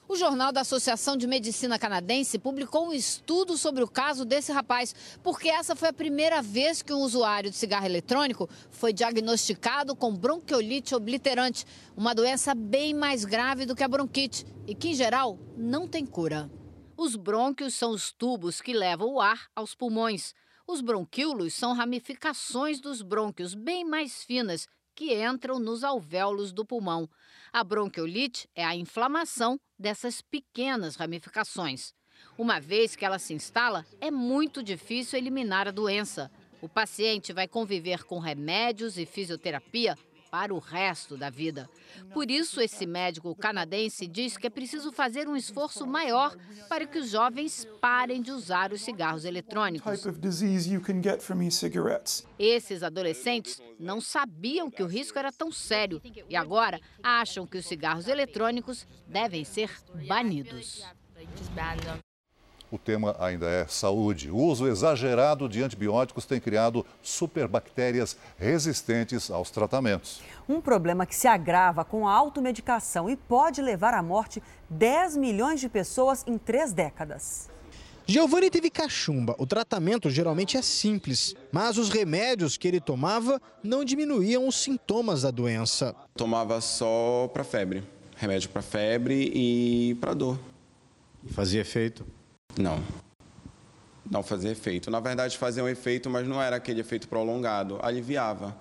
O 0.09 0.15
Jornal 0.15 0.53
da 0.53 0.61
Associação 0.61 1.17
de 1.17 1.27
Medicina 1.27 1.81
Canadense 1.81 2.39
publicou 2.39 2.87
um 2.87 2.93
estudo 2.93 3.59
sobre 3.59 3.83
o 3.83 3.89
caso 3.89 4.25
desse 4.25 4.53
rapaz, 4.53 4.95
porque 5.21 5.49
essa 5.49 5.75
foi 5.75 5.89
a 5.89 5.93
primeira 5.93 6.41
vez 6.41 6.81
que 6.81 6.93
um 6.93 6.99
usuário 6.99 7.51
de 7.51 7.57
cigarro 7.57 7.87
eletrônico 7.87 8.49
foi 8.71 8.93
diagnosticado 8.93 9.97
com 9.97 10.15
bronquiolite 10.15 10.95
obliterante, 10.95 11.67
uma 11.97 12.15
doença 12.15 12.55
bem 12.55 12.95
mais 12.95 13.25
grave 13.25 13.67
do 13.67 13.75
que 13.75 13.83
a 13.83 13.89
bronquite 13.89 14.47
e 14.65 14.77
que, 14.77 14.91
em 14.91 14.95
geral, 14.95 15.41
não 15.57 15.89
tem 15.89 16.07
cura. 16.07 16.49
Os 16.97 17.17
brônquios 17.17 17.75
são 17.75 17.91
os 17.91 18.13
tubos 18.13 18.61
que 18.61 18.73
levam 18.73 19.15
o 19.15 19.21
ar 19.21 19.49
aos 19.57 19.75
pulmões. 19.75 20.35
Os 20.69 20.81
bronquíolos 20.81 21.53
são 21.53 21.75
ramificações 21.75 22.81
dos 22.81 23.03
brônquios 23.03 23.55
bem 23.55 23.85
mais 23.85 24.23
finas 24.23 24.69
que 24.97 25.15
entram 25.23 25.61
nos 25.61 25.85
alvéolos 25.85 26.53
do 26.53 26.65
pulmão. 26.65 27.09
A 27.53 27.63
bronquiolite 27.63 28.49
é 28.55 28.65
a 28.65 28.75
inflamação 28.75 29.61
dessas 29.79 30.23
pequenas 30.23 30.97
ramificações. 30.97 31.93
Uma 32.39 32.59
vez 32.59 32.97
que 32.97 33.05
ela 33.05 33.19
se 33.19 33.35
instala, 33.35 33.85
é 34.01 34.11
muito 34.11 34.63
difícil 34.63 35.19
eliminar 35.19 35.69
a 35.69 35.71
doença. 35.71 36.31
O 36.63 36.69
paciente 36.69 37.33
vai 37.33 37.47
conviver 37.47 38.05
com 38.05 38.19
remédios 38.19 38.97
e 38.97 39.05
fisioterapia 39.05 39.97
para 40.31 40.55
o 40.55 40.59
resto 40.59 41.17
da 41.17 41.31
vida. 41.31 41.69
Por 42.13 42.31
isso, 42.31 42.61
esse 42.61 42.87
médico 42.87 43.35
canadense 43.35 44.07
diz 44.07 44.37
que 44.37 44.47
é 44.47 44.51
preciso 44.51 44.93
fazer 44.93 45.29
um 45.29 45.37
esforço 45.37 45.87
maior 45.87 46.37
para 46.69 46.87
que 46.87 46.99
os 46.99 47.11
jovens 47.11 47.67
parem 47.81 48.21
de 48.21 48.31
usar 48.31 48.73
os 48.73 48.81
cigarros 48.83 49.25
eletrônicos. 49.25 50.05
Esses 52.39 52.83
adolescentes 52.83 53.61
não 53.79 54.01
sabiam 54.01 54.71
que 54.71 54.83
o 54.83 54.87
risco 54.87 55.19
era 55.19 55.33
tão 55.33 55.51
sério 55.51 56.01
e 56.29 56.37
agora 56.37 56.81
acham 57.03 57.47
que 57.47 57.59
os 57.59 57.67
cigarros 57.67 58.09
eletrônicos 58.09 58.87
devem 59.07 59.45
ser 59.45 59.71
banidos. 60.07 60.85
O 62.71 62.79
tema 62.79 63.15
ainda 63.21 63.47
é 63.47 63.65
saúde. 63.69 64.29
O 64.29 64.37
uso 64.37 64.67
exagerado 64.67 65.49
de 65.49 65.63
antibióticos 65.63 66.27
tem 66.27 66.41
criado 66.41 66.85
superbactérias 67.01 68.17
resistentes 68.37 69.31
aos 69.31 69.51
tratamentos. 69.51 70.21
Um 70.49 70.61
problema 70.61 71.07
que 71.07 71.15
se 71.15 71.29
agrava 71.29 71.85
com 71.85 72.09
a 72.09 72.13
automedicação 72.13 73.09
e 73.09 73.17
pode 73.17 73.63
levar 73.63 73.95
à 73.95 74.03
morte 74.03 74.43
10 74.69 75.17
milhões 75.17 75.61
de 75.61 75.69
pessoas 75.69 76.25
em 76.27 76.37
três 76.37 76.73
décadas. 76.73 77.49
Giovanni 78.05 78.51
teve 78.51 78.71
cachumba. 78.71 79.35
O 79.39 79.47
tratamento 79.47 80.09
geralmente 80.11 80.57
é 80.57 80.63
simples, 80.63 81.35
mas 81.51 81.77
os 81.77 81.89
remédios 81.89 82.57
que 82.57 82.67
ele 82.67 82.81
tomava 82.81 83.41
não 83.63 83.85
diminuíam 83.85 84.47
os 84.47 84.57
sintomas 84.57 85.23
da 85.23 85.31
doença. 85.31 85.95
Tomava 86.17 86.61
só 86.61 87.29
para 87.33 87.43
febre, 87.43 87.83
remédio 88.17 88.49
para 88.51 88.63
febre 88.63 89.33
e 89.35 89.97
para 90.01 90.15
dor. 90.15 90.39
E 91.25 91.33
fazia 91.33 91.61
efeito? 91.61 92.07
Não. 92.59 92.83
Não 94.11 94.23
fazia 94.23 94.51
efeito. 94.51 94.91
Na 94.91 95.01
verdade, 95.01 95.37
fazia 95.37 95.63
um 95.65 95.69
efeito, 95.69 96.09
mas 96.09 96.27
não 96.27 96.41
era 96.41 96.57
aquele 96.57 96.81
efeito 96.81 97.09
prolongado. 97.09 97.79
Aliviava. 97.83 98.57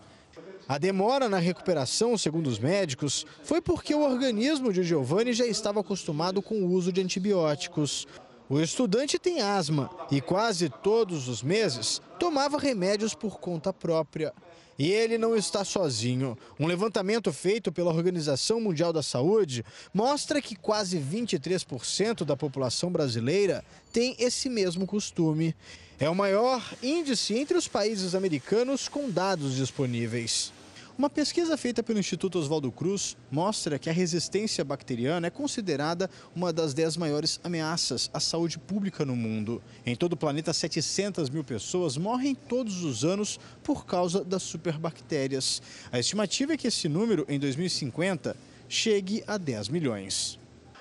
A 0.68 0.80
demora 0.80 1.30
na 1.30 1.38
recuperação, 1.38 2.18
segundo 2.18 2.48
os 2.48 2.58
médicos, 2.58 3.26
foi 3.44 3.62
porque 3.62 3.94
o 3.94 4.02
organismo 4.02 4.74
de 4.74 4.84
Giovanni 4.84 5.32
já 5.32 5.46
estava 5.46 5.82
acostumado 5.82 6.42
com 6.42 6.56
o 6.56 6.72
uso 6.72 6.92
de 6.92 7.02
antibióticos. 7.02 8.08
O 8.50 8.60
estudante 8.60 9.20
tem 9.20 9.42
asma 9.42 9.90
e 10.12 10.20
quase 10.22 10.70
todos 10.70 11.28
os 11.28 11.44
meses 11.44 12.02
tomava 12.20 12.58
remédios 12.58 13.14
por 13.14 13.40
conta 13.40 13.72
própria. 13.72 14.34
E 14.78 14.92
ele 14.92 15.18
não 15.18 15.36
está 15.36 15.64
sozinho. 15.64 16.38
Um 16.60 16.68
levantamento 16.68 17.32
feito 17.32 17.72
pela 17.72 17.94
Organização 17.94 18.60
Mundial 18.60 18.92
da 18.92 19.02
Saúde 19.02 19.64
mostra 19.94 20.42
que 20.42 20.56
quase 20.56 21.00
23% 21.00 22.26
da 22.26 22.36
população 22.36 22.92
brasileira 22.92 23.64
tem 23.94 24.16
esse 24.20 24.50
mesmo 24.50 24.86
costume. 24.86 25.56
É 25.98 26.10
o 26.10 26.16
maior 26.16 26.62
índice 26.84 27.36
entre 27.36 27.58
os 27.58 27.70
países 27.70 28.14
americanos 28.14 28.90
com 28.90 29.10
dados 29.10 29.56
disponíveis. 29.56 30.52
Uma 30.98 31.10
pesquisa 31.10 31.58
feita 31.58 31.84
pelo 31.84 32.00
Instituto 32.00 32.40
Oswaldo 32.40 32.72
Cruz 32.72 33.18
mostra 33.30 33.78
que 33.78 33.90
a 33.90 33.94
resistência 33.94 34.64
bacteriana 34.64 35.28
é 35.28 35.30
considerada 35.30 36.10
uma 36.34 36.54
das 36.54 36.74
10 36.74 36.96
maiores 36.96 37.38
ameaças 37.44 38.10
à 38.14 38.20
saúde 38.22 38.58
pública 38.58 39.04
no 39.04 39.14
mundo. 39.14 39.62
Em 39.86 39.94
todo 39.94 40.14
o 40.14 40.18
planeta, 40.18 40.54
700 40.54 41.30
mil 41.30 41.44
pessoas 41.44 41.98
morrem 41.98 42.34
todos 42.34 42.82
os 42.86 43.04
anos 43.04 43.38
por 43.62 43.86
causa 43.86 44.24
das 44.24 44.44
superbactérias. 44.44 45.62
A 45.92 46.00
estimativa 46.00 46.54
é 46.54 46.58
que 46.58 46.68
esse 46.68 46.88
número, 46.88 47.26
em 47.28 47.38
2050, 47.40 48.34
chegue 48.70 49.22
a 49.28 49.38
10 49.38 49.68
milhões. 49.68 50.40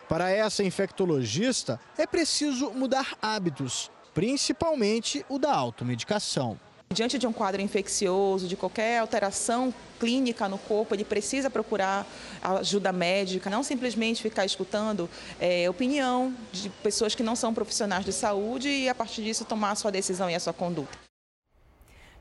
Para 0.09 0.31
essa 0.31 0.63
infectologista, 0.63 1.81
é 1.99 2.07
preciso 2.07 2.71
mudar 2.71 3.19
hábitos, 3.21 3.91
principalmente 4.15 5.27
o 5.29 5.41
da 5.41 5.53
automedicação. 5.53 6.57
Diante 6.93 7.19
de 7.19 7.27
um 7.27 7.33
quadro 7.33 7.61
infeccioso, 7.61 8.47
de 8.47 8.57
qualquer 8.57 8.99
alteração 8.99 9.75
clínica 9.99 10.49
no 10.49 10.59
corpo, 10.59 10.95
ele 10.95 11.05
precisa 11.05 11.51
procurar 11.51 12.07
ajuda 12.43 12.93
médica, 12.93 13.51
não 13.51 13.63
simplesmente 13.63 14.23
ficar 14.23 14.45
escutando 14.45 15.09
é, 15.41 15.69
opinião 15.69 16.33
de 16.53 16.69
pessoas 16.69 17.15
que 17.15 17.23
não 17.23 17.35
são 17.35 17.53
profissionais 17.53 18.05
de 18.05 18.13
saúde 18.13 18.69
e, 18.69 18.89
a 18.89 18.95
partir 18.95 19.23
disso, 19.23 19.45
tomar 19.45 19.73
a 19.73 19.75
sua 19.75 19.91
decisão 19.91 20.31
e 20.31 20.35
a 20.35 20.41
sua 20.41 20.53
conduta. 20.53 21.05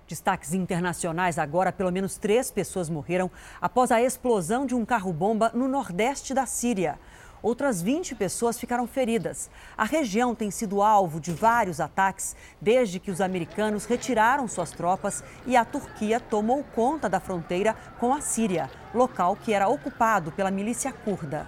Destaques 0.07 0.53
internacionais 0.53 1.37
agora: 1.37 1.71
pelo 1.71 1.91
menos 1.91 2.17
três 2.17 2.51
pessoas 2.51 2.89
morreram 2.89 3.31
após 3.61 3.91
a 3.91 4.01
explosão 4.01 4.65
de 4.65 4.75
um 4.75 4.85
carro-bomba 4.85 5.51
no 5.53 5.67
nordeste 5.67 6.33
da 6.33 6.45
Síria. 6.45 6.99
Outras 7.43 7.81
20 7.81 8.15
pessoas 8.15 8.57
ficaram 8.57 8.87
feridas. 8.87 9.49
A 9.77 9.83
região 9.83 10.33
tem 10.33 10.49
sido 10.49 10.81
alvo 10.81 11.19
de 11.19 11.33
vários 11.33 11.81
ataques 11.81 12.37
desde 12.61 13.01
que 13.01 13.11
os 13.11 13.19
americanos 13.19 13.83
retiraram 13.83 14.47
suas 14.47 14.71
tropas 14.71 15.21
e 15.45 15.57
a 15.57 15.65
Turquia 15.65 16.21
tomou 16.21 16.63
conta 16.63 17.09
da 17.09 17.19
fronteira 17.19 17.75
com 17.99 18.13
a 18.13 18.21
Síria, 18.21 18.71
local 18.95 19.35
que 19.35 19.51
era 19.51 19.67
ocupado 19.67 20.31
pela 20.31 20.49
milícia 20.49 20.93
curda. 20.93 21.45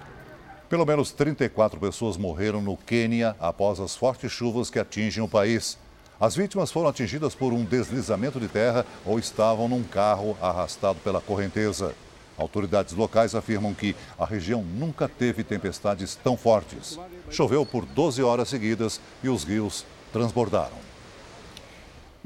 Pelo 0.68 0.84
menos 0.84 1.12
34 1.12 1.80
pessoas 1.80 2.18
morreram 2.18 2.60
no 2.60 2.76
Quênia 2.76 3.34
após 3.40 3.80
as 3.80 3.96
fortes 3.96 4.30
chuvas 4.30 4.68
que 4.68 4.78
atingem 4.78 5.24
o 5.24 5.28
país. 5.28 5.78
As 6.20 6.36
vítimas 6.36 6.70
foram 6.70 6.90
atingidas 6.90 7.34
por 7.34 7.54
um 7.54 7.64
deslizamento 7.64 8.38
de 8.38 8.48
terra 8.48 8.84
ou 9.02 9.18
estavam 9.18 9.66
num 9.66 9.82
carro 9.82 10.36
arrastado 10.42 10.98
pela 11.00 11.22
correnteza. 11.22 11.94
Autoridades 12.36 12.94
locais 12.94 13.34
afirmam 13.34 13.72
que 13.72 13.96
a 14.18 14.26
região 14.26 14.62
nunca 14.62 15.08
teve 15.08 15.42
tempestades 15.42 16.14
tão 16.14 16.36
fortes. 16.36 16.98
Choveu 17.30 17.64
por 17.64 17.84
12 17.86 18.22
horas 18.22 18.48
seguidas 18.48 19.00
e 19.22 19.28
os 19.28 19.44
rios 19.44 19.84
transbordaram. 20.12 20.86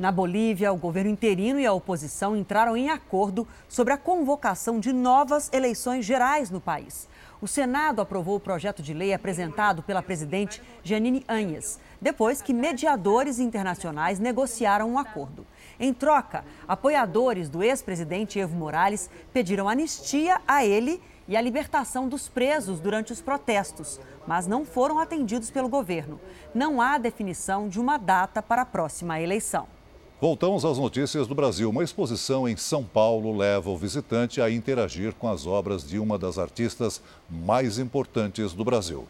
Na 0.01 0.11
Bolívia, 0.11 0.73
o 0.73 0.79
governo 0.79 1.11
interino 1.11 1.61
e 1.61 1.67
a 1.67 1.75
oposição 1.75 2.35
entraram 2.35 2.75
em 2.75 2.89
acordo 2.89 3.47
sobre 3.69 3.93
a 3.93 3.99
convocação 3.99 4.81
de 4.81 4.95
novas 4.95 5.51
eleições 5.53 6.07
gerais 6.07 6.51
no 6.51 6.59
país. 6.59 7.07
O 7.43 7.47
Senado 7.47 8.01
aprovou 8.01 8.37
o 8.37 8.41
projeto 8.41 8.83
de 8.83 8.95
lei 8.95 9.13
apresentado 9.13 9.83
pela 9.83 10.03
presidente 10.03 10.63
Janine 10.83 11.25
Anhes, 11.29 11.79
depois 12.01 12.41
que 12.41 12.55
mediadores 12.55 13.39
internacionais 13.39 14.19
negociaram 14.19 14.91
um 14.91 14.99
acordo. 14.99 15.47
Em 15.81 15.95
troca, 15.95 16.45
apoiadores 16.69 17.49
do 17.49 17.63
ex-presidente 17.63 18.39
Evo 18.39 18.55
Morales 18.55 19.09
pediram 19.33 19.67
anistia 19.67 20.39
a 20.47 20.63
ele 20.63 21.01
e 21.27 21.35
a 21.35 21.41
libertação 21.41 22.07
dos 22.07 22.29
presos 22.29 22.81
durante 22.81 23.15
os 23.15 23.23
protestos, 23.23 23.99
mas 24.27 24.47
não 24.47 24.67
foram 24.67 24.99
atendidos 24.99 25.51
pelo 25.51 25.71
governo. 25.71 26.21
Não 26.55 26.83
há 26.83 26.99
definição 26.99 27.67
de 27.67 27.81
uma 27.81 27.97
data 27.97 28.43
para 28.43 28.61
a 28.61 28.67
próxima 28.67 29.19
eleição. 29.23 29.67
Voltamos 30.21 30.67
às 30.67 30.77
notícias 30.77 31.27
do 31.27 31.35
Brasil. 31.35 31.71
Uma 31.71 31.83
exposição 31.83 32.47
em 32.47 32.59
São 32.59 32.85
Paulo 32.85 33.35
leva 33.35 33.71
o 33.71 33.77
visitante 33.79 34.39
a 34.43 34.51
interagir 34.51 35.15
com 35.15 35.31
as 35.31 35.47
obras 35.47 35.83
de 35.83 35.99
uma 35.99 36.19
das 36.19 36.37
artistas 36.37 37.01
mais 37.27 37.79
importantes 37.79 38.53
do 38.53 38.63
Brasil. 38.63 39.09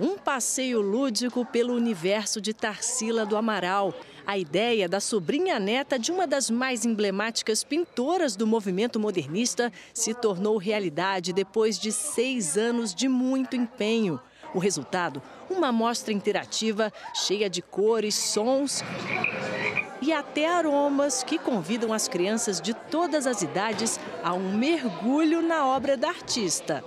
Um 0.00 0.16
passeio 0.16 0.80
lúdico 0.80 1.44
pelo 1.44 1.74
universo 1.74 2.40
de 2.40 2.54
Tarsila 2.54 3.26
do 3.26 3.36
Amaral. 3.36 3.92
A 4.28 4.36
ideia 4.36 4.86
da 4.86 5.00
sobrinha 5.00 5.58
neta 5.58 5.98
de 5.98 6.12
uma 6.12 6.26
das 6.26 6.50
mais 6.50 6.84
emblemáticas 6.84 7.64
pintoras 7.64 8.36
do 8.36 8.46
movimento 8.46 9.00
modernista 9.00 9.72
se 9.94 10.12
tornou 10.12 10.58
realidade 10.58 11.32
depois 11.32 11.78
de 11.78 11.90
seis 11.90 12.58
anos 12.58 12.94
de 12.94 13.08
muito 13.08 13.56
empenho. 13.56 14.20
O 14.52 14.58
resultado? 14.58 15.22
Uma 15.48 15.72
mostra 15.72 16.12
interativa 16.12 16.92
cheia 17.14 17.48
de 17.48 17.62
cores, 17.62 18.16
sons 18.16 18.84
e 20.02 20.12
até 20.12 20.46
aromas 20.46 21.22
que 21.22 21.38
convidam 21.38 21.90
as 21.90 22.06
crianças 22.06 22.60
de 22.60 22.74
todas 22.74 23.26
as 23.26 23.40
idades 23.40 23.98
a 24.22 24.34
um 24.34 24.52
mergulho 24.58 25.40
na 25.40 25.66
obra 25.66 25.96
da 25.96 26.08
artista. 26.08 26.84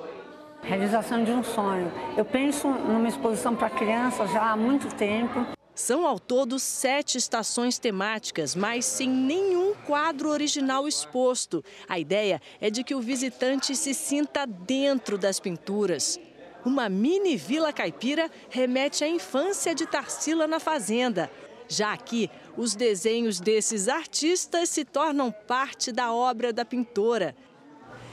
Realização 0.62 1.24
de 1.24 1.32
um 1.32 1.44
sonho. 1.44 1.92
Eu 2.16 2.24
penso 2.24 2.68
numa 2.68 3.08
exposição 3.08 3.56
para 3.56 3.72
crianças 3.72 4.32
já 4.32 4.52
há 4.52 4.56
muito 4.56 4.88
tempo. 4.96 5.60
São 5.82 6.06
ao 6.06 6.20
todo 6.20 6.60
sete 6.60 7.18
estações 7.18 7.80
temáticas, 7.80 8.54
mas 8.54 8.86
sem 8.86 9.10
nenhum 9.10 9.74
quadro 9.74 10.30
original 10.30 10.88
exposto. 10.88 11.66
A 11.90 11.98
ideia 11.98 12.40
é 12.62 12.70
de 12.70 12.84
que 12.84 12.94
o 12.94 13.02
visitante 13.02 13.76
se 13.76 13.92
sinta 13.96 14.46
dentro 14.46 15.18
das 15.18 15.40
pinturas. 15.40 16.20
Uma 16.64 16.88
mini 16.88 17.36
vila 17.36 17.74
caipira 17.74 18.30
remete 18.52 19.04
à 19.04 19.08
infância 19.08 19.74
de 19.74 19.88
Tarsila 19.88 20.46
na 20.46 20.60
fazenda. 20.60 21.32
Já 21.68 21.94
aqui, 21.94 22.30
os 22.56 22.76
desenhos 22.76 23.40
desses 23.40 23.88
artistas 23.88 24.70
se 24.70 24.86
tornam 24.86 25.32
parte 25.32 25.92
da 25.92 26.14
obra 26.14 26.54
da 26.54 26.64
pintora. 26.64 27.36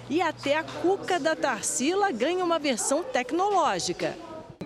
E 0.08 0.22
até 0.22 0.56
a 0.56 0.64
cuca 0.64 1.20
da 1.20 1.36
Tarsila 1.36 2.10
ganha 2.12 2.42
uma 2.42 2.58
versão 2.58 3.02
tecnológica. 3.02 4.16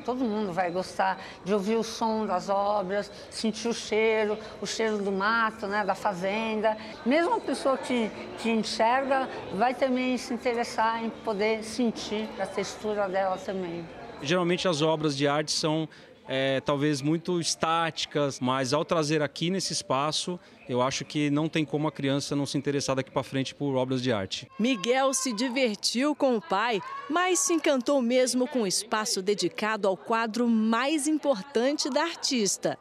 Todo 0.04 0.24
mundo 0.24 0.52
vai 0.52 0.70
gostar 0.70 1.20
de 1.44 1.52
ouvir 1.54 1.76
o 1.76 1.82
som 1.82 2.26
das 2.26 2.48
obras, 2.48 3.10
sentir 3.30 3.68
o 3.68 3.74
cheiro, 3.74 4.38
o 4.60 4.66
cheiro 4.66 4.98
do 4.98 5.12
mato, 5.12 5.66
né, 5.66 5.84
da 5.84 5.94
fazenda. 5.94 6.76
Mesmo 7.06 7.34
a 7.34 7.40
pessoa 7.40 7.76
que, 7.76 8.10
que 8.38 8.50
enxerga 8.50 9.28
vai 9.54 9.74
também 9.74 10.16
se 10.16 10.34
interessar 10.34 11.04
em 11.04 11.10
poder 11.10 11.62
sentir 11.62 12.28
a 12.40 12.46
textura 12.46 13.08
dela 13.08 13.36
também. 13.36 13.86
Geralmente 14.22 14.66
as 14.66 14.82
obras 14.82 15.16
de 15.16 15.28
arte 15.28 15.52
são 15.52 15.88
é, 16.34 16.62
talvez 16.62 17.02
muito 17.02 17.38
estáticas, 17.38 18.40
mas 18.40 18.72
ao 18.72 18.86
trazer 18.86 19.20
aqui 19.20 19.50
nesse 19.50 19.74
espaço, 19.74 20.40
eu 20.66 20.80
acho 20.80 21.04
que 21.04 21.28
não 21.28 21.46
tem 21.46 21.62
como 21.62 21.86
a 21.86 21.92
criança 21.92 22.34
não 22.34 22.46
se 22.46 22.56
interessar 22.56 22.96
daqui 22.96 23.10
para 23.10 23.22
frente 23.22 23.54
por 23.54 23.76
obras 23.76 24.02
de 24.02 24.10
arte. 24.10 24.50
Miguel 24.58 25.12
se 25.12 25.34
divertiu 25.34 26.14
com 26.14 26.34
o 26.34 26.40
pai, 26.40 26.80
mas 27.10 27.38
se 27.38 27.52
encantou 27.52 28.00
mesmo 28.00 28.48
com 28.48 28.62
o 28.62 28.66
espaço 28.66 29.20
dedicado 29.20 29.86
ao 29.86 29.94
quadro 29.94 30.48
mais 30.48 31.06
importante 31.06 31.90
da 31.90 32.00
artista. 32.00 32.78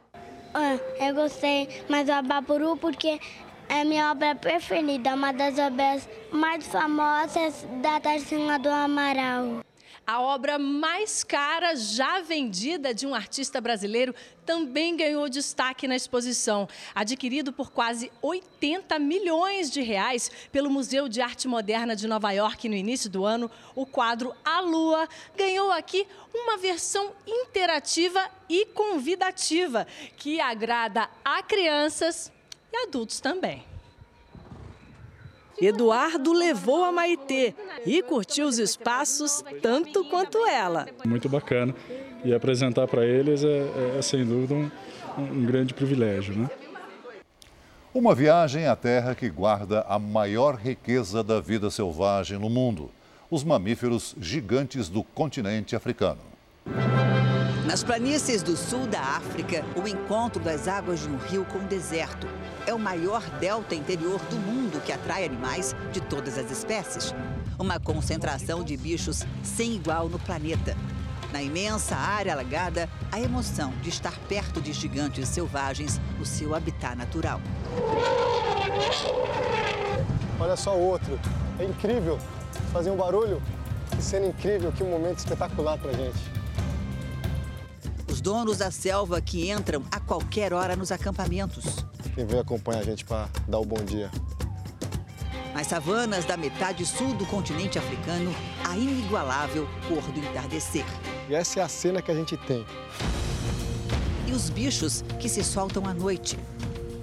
Ah, 0.53 0.77
eu 1.05 1.13
gostei 1.13 1.67
mais 1.89 2.05
do 2.05 2.13
Abapuru 2.13 2.77
porque 2.77 3.19
é 3.67 3.83
minha 3.83 4.11
obra 4.11 4.33
preferida, 4.33 5.13
uma 5.13 5.33
das 5.33 5.59
obras 5.59 6.07
mais 6.31 6.65
famosas 6.67 7.67
da 7.81 7.99
Tarsila 7.99 8.57
do 8.57 8.69
Amaral. 8.69 9.61
A 10.05 10.19
obra 10.19 10.57
mais 10.57 11.23
cara 11.23 11.75
já 11.75 12.21
vendida 12.21 12.93
de 12.93 13.05
um 13.05 13.13
artista 13.13 13.61
brasileiro 13.61 14.13
também 14.45 14.97
ganhou 14.97 15.29
destaque 15.29 15.87
na 15.87 15.95
exposição. 15.95 16.67
Adquirido 16.93 17.53
por 17.53 17.71
quase 17.71 18.11
80 18.21 18.97
milhões 18.99 19.69
de 19.69 19.81
reais 19.81 20.29
pelo 20.51 20.69
Museu 20.69 21.07
de 21.07 21.21
Arte 21.21 21.47
Moderna 21.47 21.95
de 21.95 22.07
Nova 22.07 22.31
York 22.31 22.67
no 22.67 22.75
início 22.75 23.09
do 23.09 23.25
ano, 23.25 23.49
o 23.75 23.85
quadro 23.85 24.33
A 24.43 24.59
Lua 24.59 25.07
ganhou 25.37 25.71
aqui 25.71 26.05
uma 26.33 26.57
versão 26.57 27.11
interativa 27.25 28.27
e 28.49 28.65
convidativa 28.65 29.87
que 30.17 30.41
agrada 30.41 31.09
a 31.23 31.41
crianças 31.43 32.31
e 32.73 32.77
adultos 32.87 33.19
também. 33.19 33.70
Eduardo 35.61 36.33
levou 36.33 36.83
a 36.83 36.91
Maitê 36.91 37.53
e 37.85 38.01
curtiu 38.01 38.47
os 38.47 38.57
espaços 38.57 39.43
tanto 39.61 40.03
quanto 40.09 40.43
ela. 40.47 40.87
Muito 41.05 41.29
bacana. 41.29 41.75
E 42.25 42.33
apresentar 42.33 42.87
para 42.87 43.05
eles 43.05 43.43
é, 43.43 43.47
é, 43.47 43.95
é, 43.99 44.01
sem 44.01 44.25
dúvida 44.25 44.55
um, 44.55 44.71
um 45.17 45.45
grande 45.45 45.73
privilégio. 45.73 46.35
Né? 46.35 46.49
Uma 47.93 48.15
viagem 48.15 48.65
à 48.65 48.75
terra 48.75 49.13
que 49.13 49.29
guarda 49.29 49.85
a 49.87 49.99
maior 49.99 50.55
riqueza 50.55 51.23
da 51.23 51.39
vida 51.39 51.69
selvagem 51.69 52.39
no 52.39 52.49
mundo: 52.49 52.89
os 53.29 53.43
mamíferos 53.43 54.15
gigantes 54.19 54.89
do 54.89 55.03
continente 55.03 55.75
africano. 55.75 56.21
Nas 57.67 57.83
planícies 57.83 58.41
do 58.41 58.57
sul 58.57 58.87
da 58.87 58.99
África, 58.99 59.63
o 59.75 59.87
encontro 59.87 60.41
das 60.41 60.67
águas 60.67 61.01
de 61.01 61.07
um 61.07 61.17
rio 61.17 61.45
com 61.45 61.59
o 61.59 61.67
deserto 61.67 62.27
é 62.65 62.73
o 62.73 62.79
maior 62.79 63.21
delta 63.39 63.75
interior 63.75 64.19
do 64.25 64.35
mundo 64.35 64.81
que 64.83 64.91
atrai 64.91 65.25
animais 65.25 65.75
de 65.91 66.01
todas 66.01 66.37
as 66.37 66.51
espécies. 66.51 67.13
Uma 67.57 67.79
concentração 67.79 68.63
de 68.63 68.75
bichos 68.77 69.25
sem 69.43 69.75
igual 69.75 70.09
no 70.09 70.19
planeta. 70.19 70.75
Na 71.31 71.41
imensa 71.41 71.95
área 71.95 72.33
alagada, 72.33 72.89
a 73.11 73.19
emoção 73.19 73.73
de 73.81 73.89
estar 73.89 74.17
perto 74.27 74.61
de 74.61 74.73
gigantes 74.73 75.29
selvagens 75.29 75.99
no 76.19 76.25
seu 76.25 76.53
habitat 76.53 76.95
natural. 76.95 77.39
Olha 80.39 80.55
só 80.55 80.75
o 80.75 80.81
outro. 80.81 81.19
É 81.59 81.65
incrível. 81.65 82.19
Fazer 82.73 82.91
um 82.91 82.97
barulho. 82.97 83.41
Que 83.91 84.01
cena 84.01 84.25
incrível, 84.25 84.71
que 84.71 84.83
momento 84.83 85.19
espetacular 85.19 85.77
pra 85.77 85.91
gente 85.93 86.41
os 88.11 88.19
donos 88.19 88.57
da 88.57 88.69
selva 88.69 89.19
que 89.19 89.49
entram 89.49 89.83
a 89.89 89.99
qualquer 89.99 90.53
hora 90.53 90.75
nos 90.75 90.91
acampamentos. 90.91 91.83
Quem 92.13 92.25
veio 92.25 92.41
acompanhar 92.41 92.81
a 92.81 92.83
gente 92.83 93.05
para 93.05 93.29
dar 93.47 93.59
o 93.59 93.65
bom 93.65 93.83
dia. 93.83 94.11
Nas 95.53 95.67
savanas 95.67 96.25
da 96.25 96.35
metade 96.37 96.85
sul 96.85 97.13
do 97.13 97.25
continente 97.25 97.77
africano, 97.77 98.33
a 98.69 98.77
inigualável 98.77 99.67
cor 99.87 100.01
do 100.11 100.19
entardecer. 100.19 100.85
E 101.29 101.35
essa 101.35 101.59
é 101.59 101.63
a 101.63 101.67
cena 101.67 102.01
que 102.01 102.11
a 102.11 102.15
gente 102.15 102.35
tem. 102.37 102.65
E 104.27 104.31
os 104.31 104.49
bichos 104.49 105.03
que 105.19 105.27
se 105.27 105.43
soltam 105.43 105.85
à 105.85 105.93
noite. 105.93 106.37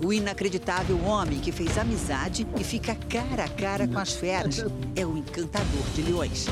O 0.04 0.12
inacreditável 0.12 1.02
homem 1.04 1.40
que 1.40 1.50
fez 1.50 1.76
amizade 1.76 2.46
e 2.58 2.62
fica 2.62 2.94
cara 2.94 3.44
a 3.44 3.48
cara 3.48 3.88
com 3.88 3.98
as 3.98 4.12
feras 4.12 4.64
é 4.94 5.04
o 5.04 5.16
encantador 5.16 5.82
de 5.94 6.02
leões. 6.02 6.46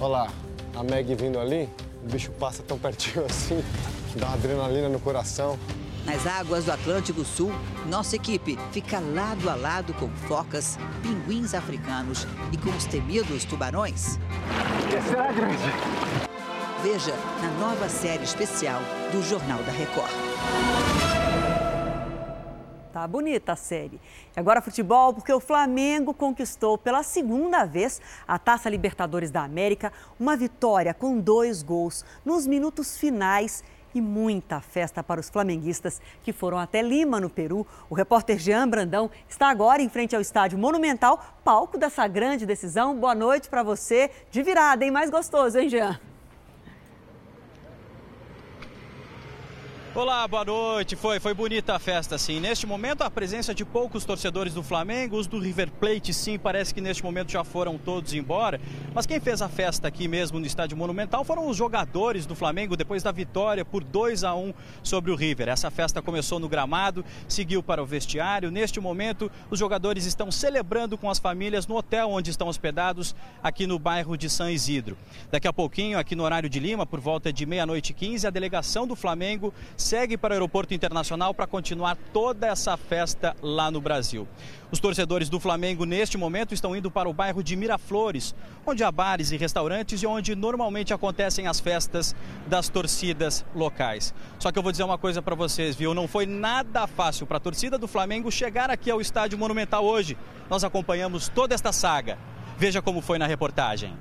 Olha 0.00 0.08
lá, 0.08 0.32
a 0.74 0.82
Meg 0.82 1.14
vindo 1.14 1.38
ali, 1.38 1.68
o 2.02 2.08
bicho 2.10 2.32
passa 2.32 2.62
tão 2.62 2.78
pertinho 2.78 3.24
assim. 3.30 3.62
Dá 4.16 4.26
uma 4.26 4.34
adrenalina 4.34 4.88
no 4.88 4.98
coração. 4.98 5.58
Nas 6.10 6.26
águas 6.26 6.64
do 6.64 6.72
Atlântico 6.72 7.24
Sul, 7.24 7.52
nossa 7.86 8.16
equipe 8.16 8.58
fica 8.72 8.98
lado 8.98 9.48
a 9.48 9.54
lado 9.54 9.94
com 9.94 10.08
focas, 10.08 10.76
pinguins 11.00 11.54
africanos 11.54 12.26
e 12.52 12.58
com 12.58 12.70
os 12.70 12.84
temidos 12.84 13.44
tubarões. 13.44 14.18
Será 15.08 15.30
grande? 15.30 15.56
Veja 16.82 17.14
na 17.40 17.50
nova 17.60 17.88
série 17.88 18.24
especial 18.24 18.80
do 19.12 19.22
Jornal 19.22 19.62
da 19.62 19.70
Record. 19.70 20.10
Tá 22.92 23.06
bonita 23.06 23.52
a 23.52 23.56
série. 23.56 24.00
E 24.36 24.40
agora 24.40 24.60
futebol, 24.60 25.14
porque 25.14 25.32
o 25.32 25.38
Flamengo 25.38 26.12
conquistou 26.12 26.76
pela 26.76 27.04
segunda 27.04 27.64
vez 27.64 28.02
a 28.26 28.36
Taça 28.36 28.68
Libertadores 28.68 29.30
da 29.30 29.44
América, 29.44 29.92
uma 30.18 30.36
vitória 30.36 30.92
com 30.92 31.20
dois 31.20 31.62
gols 31.62 32.04
nos 32.24 32.48
minutos 32.48 32.98
finais 32.98 33.62
e 33.94 34.00
muita 34.00 34.60
festa 34.60 35.02
para 35.02 35.20
os 35.20 35.28
flamenguistas 35.28 36.00
que 36.22 36.32
foram 36.32 36.58
até 36.58 36.82
Lima, 36.82 37.20
no 37.20 37.30
Peru. 37.30 37.66
O 37.88 37.94
repórter 37.94 38.38
Jean 38.38 38.68
Brandão 38.68 39.10
está 39.28 39.48
agora 39.48 39.82
em 39.82 39.88
frente 39.88 40.14
ao 40.14 40.22
estádio 40.22 40.58
Monumental, 40.58 41.22
palco 41.44 41.78
dessa 41.78 42.06
grande 42.06 42.46
decisão. 42.46 42.96
Boa 42.96 43.14
noite 43.14 43.48
para 43.48 43.62
você. 43.62 44.10
De 44.30 44.42
virada, 44.42 44.84
hein? 44.84 44.90
Mais 44.90 45.10
gostoso, 45.10 45.58
hein, 45.58 45.68
Jean? 45.68 46.09
Olá, 49.92 50.28
boa 50.28 50.44
noite. 50.44 50.94
Foi, 50.94 51.18
foi 51.18 51.34
bonita 51.34 51.74
a 51.74 51.78
festa, 51.80 52.16
sim. 52.16 52.38
Neste 52.38 52.64
momento, 52.64 53.02
a 53.02 53.10
presença 53.10 53.52
de 53.52 53.64
poucos 53.64 54.04
torcedores 54.04 54.54
do 54.54 54.62
Flamengo, 54.62 55.16
os 55.16 55.26
do 55.26 55.40
River 55.40 55.68
Plate, 55.68 56.14
sim, 56.14 56.38
parece 56.38 56.72
que 56.72 56.80
neste 56.80 57.02
momento 57.02 57.32
já 57.32 57.42
foram 57.42 57.76
todos 57.76 58.14
embora. 58.14 58.60
Mas 58.94 59.04
quem 59.04 59.18
fez 59.18 59.42
a 59.42 59.48
festa 59.48 59.88
aqui 59.88 60.06
mesmo 60.06 60.38
no 60.38 60.46
Estádio 60.46 60.76
Monumental 60.76 61.24
foram 61.24 61.48
os 61.48 61.56
jogadores 61.56 62.24
do 62.24 62.36
Flamengo 62.36 62.76
depois 62.76 63.02
da 63.02 63.10
vitória 63.10 63.64
por 63.64 63.82
2 63.82 64.22
a 64.22 64.32
1 64.32 64.54
sobre 64.80 65.10
o 65.10 65.16
River. 65.16 65.48
Essa 65.48 65.72
festa 65.72 66.00
começou 66.00 66.38
no 66.38 66.48
gramado, 66.48 67.04
seguiu 67.26 67.60
para 67.60 67.82
o 67.82 67.86
vestiário. 67.86 68.48
Neste 68.48 68.78
momento, 68.78 69.28
os 69.50 69.58
jogadores 69.58 70.06
estão 70.06 70.30
celebrando 70.30 70.96
com 70.96 71.10
as 71.10 71.18
famílias 71.18 71.66
no 71.66 71.76
hotel 71.76 72.10
onde 72.10 72.30
estão 72.30 72.46
hospedados, 72.46 73.12
aqui 73.42 73.66
no 73.66 73.76
bairro 73.76 74.16
de 74.16 74.30
São 74.30 74.48
Isidro. 74.48 74.96
Daqui 75.32 75.48
a 75.48 75.52
pouquinho, 75.52 75.98
aqui 75.98 76.14
no 76.14 76.22
horário 76.22 76.48
de 76.48 76.60
Lima, 76.60 76.86
por 76.86 77.00
volta 77.00 77.32
de 77.32 77.44
meia-noite 77.44 77.90
e 77.90 77.94
15, 77.94 78.28
a 78.28 78.30
delegação 78.30 78.86
do 78.86 78.94
Flamengo 78.94 79.52
segue 79.80 80.16
para 80.16 80.32
o 80.32 80.34
aeroporto 80.34 80.74
internacional 80.74 81.34
para 81.34 81.46
continuar 81.46 81.96
toda 82.12 82.46
essa 82.46 82.76
festa 82.76 83.34
lá 83.42 83.70
no 83.70 83.80
Brasil. 83.80 84.28
Os 84.70 84.78
torcedores 84.78 85.28
do 85.28 85.40
Flamengo, 85.40 85.84
neste 85.84 86.16
momento, 86.16 86.54
estão 86.54 86.76
indo 86.76 86.90
para 86.90 87.08
o 87.08 87.12
bairro 87.12 87.42
de 87.42 87.56
Miraflores, 87.56 88.34
onde 88.64 88.84
há 88.84 88.92
bares 88.92 89.32
e 89.32 89.36
restaurantes 89.36 90.02
e 90.02 90.06
onde 90.06 90.36
normalmente 90.36 90.94
acontecem 90.94 91.46
as 91.46 91.58
festas 91.58 92.14
das 92.46 92.68
torcidas 92.68 93.44
locais. 93.54 94.14
Só 94.38 94.52
que 94.52 94.58
eu 94.58 94.62
vou 94.62 94.70
dizer 94.70 94.84
uma 94.84 94.98
coisa 94.98 95.20
para 95.20 95.34
vocês, 95.34 95.74
viu? 95.74 95.94
Não 95.94 96.06
foi 96.06 96.26
nada 96.26 96.86
fácil 96.86 97.26
para 97.26 97.38
a 97.38 97.40
torcida 97.40 97.76
do 97.76 97.88
Flamengo 97.88 98.30
chegar 98.30 98.70
aqui 98.70 98.90
ao 98.90 99.00
Estádio 99.00 99.38
Monumental 99.38 99.84
hoje. 99.84 100.16
Nós 100.48 100.62
acompanhamos 100.62 101.28
toda 101.28 101.54
esta 101.54 101.72
saga. 101.72 102.18
Veja 102.56 102.80
como 102.80 103.00
foi 103.00 103.18
na 103.18 103.26
reportagem. 103.26 103.96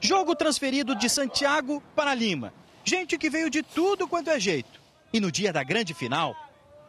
Jogo 0.00 0.34
transferido 0.34 0.94
de 0.94 1.08
Santiago 1.08 1.82
para 1.94 2.14
Lima. 2.14 2.52
Gente 2.90 3.16
que 3.16 3.30
veio 3.30 3.48
de 3.48 3.62
tudo 3.62 4.08
quanto 4.08 4.30
é 4.30 4.40
jeito. 4.40 4.80
E 5.12 5.20
no 5.20 5.30
dia 5.30 5.52
da 5.52 5.62
grande 5.62 5.94
final, 5.94 6.34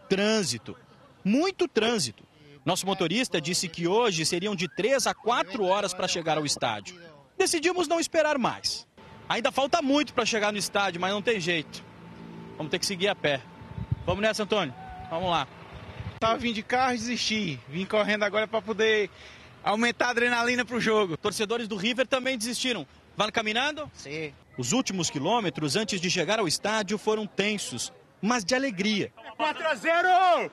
trânsito. 0.10 0.76
Muito 1.24 1.68
trânsito. 1.68 2.24
Nosso 2.66 2.88
motorista 2.88 3.40
disse 3.40 3.70
que 3.70 3.88
hoje 3.88 4.26
seriam 4.26 4.56
de 4.56 4.68
3 4.68 5.06
a 5.06 5.14
4 5.14 5.64
horas 5.64 5.94
para 5.94 6.08
chegar 6.08 6.40
ao 6.40 6.46
estádio. 6.46 7.00
Decidimos 7.38 7.88
não 7.88 8.00
esperar 8.00 8.40
mais. 8.40 8.88
Ainda 9.30 9.52
falta 9.52 9.80
muito 9.80 10.12
para 10.12 10.26
chegar 10.26 10.52
no 10.52 10.58
estádio, 10.58 11.00
mas 11.00 11.12
não 11.12 11.22
tem 11.22 11.40
jeito. 11.40 11.84
Vamos 12.58 12.72
ter 12.72 12.80
que 12.80 12.86
seguir 12.88 13.08
a 13.08 13.14
pé. 13.14 13.40
Vamos 14.04 14.24
nessa, 14.24 14.42
Antônio? 14.42 14.74
Vamos 15.08 15.30
lá. 15.30 15.48
Tava 16.20 16.40
vindo 16.40 16.56
de 16.56 16.64
carro 16.64 16.96
e 16.96 16.98
desisti. 16.98 17.60
Vim 17.70 17.86
correndo 17.86 18.24
agora 18.24 18.48
para 18.48 18.60
poder 18.60 19.08
aumentar 19.64 20.08
a 20.08 20.10
adrenalina 20.10 20.66
para 20.66 20.78
o 20.78 20.82
jogo. 20.82 21.16
Torcedores 21.16 21.68
do 21.68 21.76
River 21.76 22.08
também 22.08 22.40
desistiram. 22.40 22.88
Vão 23.16 23.32
caminhando? 23.32 23.88
Sim. 23.94 24.34
Os 24.58 24.72
últimos 24.72 25.10
quilômetros 25.10 25.76
antes 25.76 26.00
de 26.00 26.10
chegar 26.10 26.40
ao 26.40 26.48
estádio 26.48 26.98
foram 26.98 27.26
tensos, 27.26 27.92
mas 28.22 28.44
de 28.44 28.54
alegria. 28.54 29.12
4 29.38 29.68
a 29.68 29.76
0! 29.76 30.52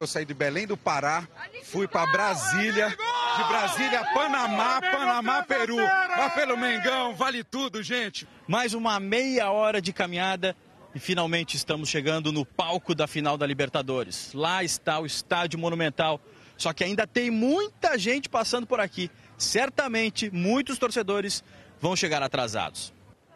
Eu 0.00 0.06
saí 0.06 0.24
de 0.24 0.34
Belém 0.34 0.66
do 0.66 0.76
Pará, 0.76 1.28
fui 1.62 1.86
para 1.86 2.10
Brasília 2.10 2.88
De 2.88 3.44
Brasília, 3.44 4.04
Panamá, 4.12 4.80
Panamá, 4.80 5.42
Peru. 5.44 5.76
Vai 5.76 6.34
pelo 6.34 6.56
Mengão, 6.56 7.14
vale 7.14 7.44
tudo, 7.44 7.82
gente. 7.82 8.28
Mais 8.46 8.74
uma 8.74 8.98
meia 8.98 9.50
hora 9.50 9.80
de 9.80 9.92
caminhada 9.92 10.56
e 10.94 10.98
finalmente 10.98 11.56
estamos 11.56 11.88
chegando 11.88 12.30
no 12.32 12.44
palco 12.44 12.94
da 12.94 13.06
final 13.06 13.38
da 13.38 13.46
Libertadores. 13.46 14.32
Lá 14.34 14.62
está 14.62 14.98
o 14.98 15.06
Estádio 15.06 15.58
Monumental. 15.58 16.20
Só 16.58 16.72
que 16.72 16.84
ainda 16.84 17.06
tem 17.06 17.30
muita 17.30 17.96
gente 17.96 18.28
passando 18.28 18.66
por 18.66 18.80
aqui. 18.80 19.10
Certamente 19.38 20.30
muitos 20.30 20.78
torcedores 20.78 21.42
vão 21.80 21.96
chegar 21.96 22.22
atrasados. 22.22 22.92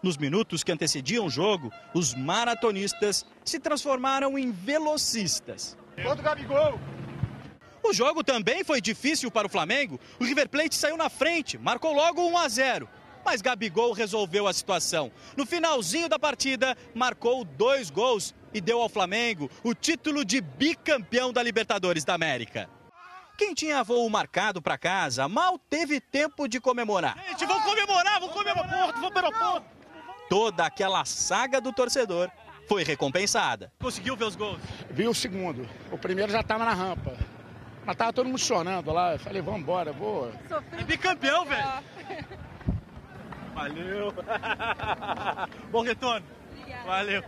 Nos 0.07 0.17
minutos 0.17 0.63
que 0.63 0.71
antecediam 0.71 1.27
o 1.27 1.29
jogo, 1.29 1.73
os 1.93 2.15
maratonistas 2.15 3.27
se 3.45 3.59
transformaram 3.59 4.39
em 4.39 4.53
velocistas. 4.53 5.77
Quanto 6.01 6.23
Gabigol! 6.23 6.79
O 7.83 7.93
jogo 7.93 8.23
também 8.23 8.63
foi 8.63 8.81
difícil 8.81 9.33
para 9.33 9.49
o 9.49 9.51
Flamengo. 9.51 9.99
O 10.21 10.25
River 10.25 10.49
Plate 10.49 10.77
saiu 10.77 10.97
na 10.97 11.11
frente, 11.11 11.59
marcou 11.59 11.93
logo 11.93 12.25
1 12.25 12.39
a 12.39 12.49
0. 12.49 12.89
Mas 13.25 13.43
Gabigol 13.43 13.93
resolveu 13.93 14.47
a 14.47 14.53
situação. 14.53 15.11
No 15.37 15.45
finalzinho 15.45 16.09
da 16.09 16.21
partida, 16.21 16.77
marcou 16.95 17.43
dois 17.45 17.91
gols 17.91 18.33
e 18.55 18.61
deu 18.61 18.81
ao 18.81 18.89
Flamengo 18.89 19.51
o 19.65 19.75
título 19.75 20.25
de 20.25 20.41
bicampeão 20.41 21.33
da 21.33 21.43
Libertadores 21.43 22.05
da 22.05 22.15
América. 22.15 22.71
Quem 23.37 23.55
tinha 23.55 23.83
voo 23.83 24.09
marcado 24.09 24.63
para 24.63 24.79
casa 24.79 25.29
mal 25.29 25.59
teve 25.59 26.01
tempo 26.01 26.47
de 26.47 26.61
comemorar. 26.61 27.19
Gente, 27.29 27.45
vamos 27.45 27.65
comemorar, 27.65 28.21
vamos 28.21 28.35
comemorar, 28.37 28.93
vamos 28.93 29.11
para 29.11 29.29
o 29.29 29.35
aeroporto. 29.35 29.76
Toda 30.29 30.67
aquela 30.67 31.05
saga 31.05 31.61
do 31.61 31.73
torcedor 31.73 32.31
foi 32.69 32.83
recompensada. 32.83 33.73
Conseguiu 33.79 34.17
ver 34.17 34.25
os 34.25 34.37
gols? 34.37 34.59
Vi 34.91 35.07
o 35.07 35.15
segundo. 35.15 35.69
O 35.91 35.99
primeiro 35.99 36.33
já 36.33 36.41
estava 36.41 36.65
na 36.65 36.75
rampa. 36.75 37.17
Mas 37.85 37.97
tava 37.97 38.13
todo 38.13 38.27
mundo 38.27 38.39
chorando 38.39 38.93
lá. 38.93 39.13
Eu 39.13 39.19
falei, 39.21 39.41
vamos 39.41 39.61
embora, 39.61 39.93
vou. 39.93 40.33
É 40.73 40.85
bicampeão, 40.85 41.45
velho. 41.45 41.65
Valeu. 43.55 44.13
Bom 45.71 45.83
retorno. 45.83 46.27
Valeu. 46.85 47.23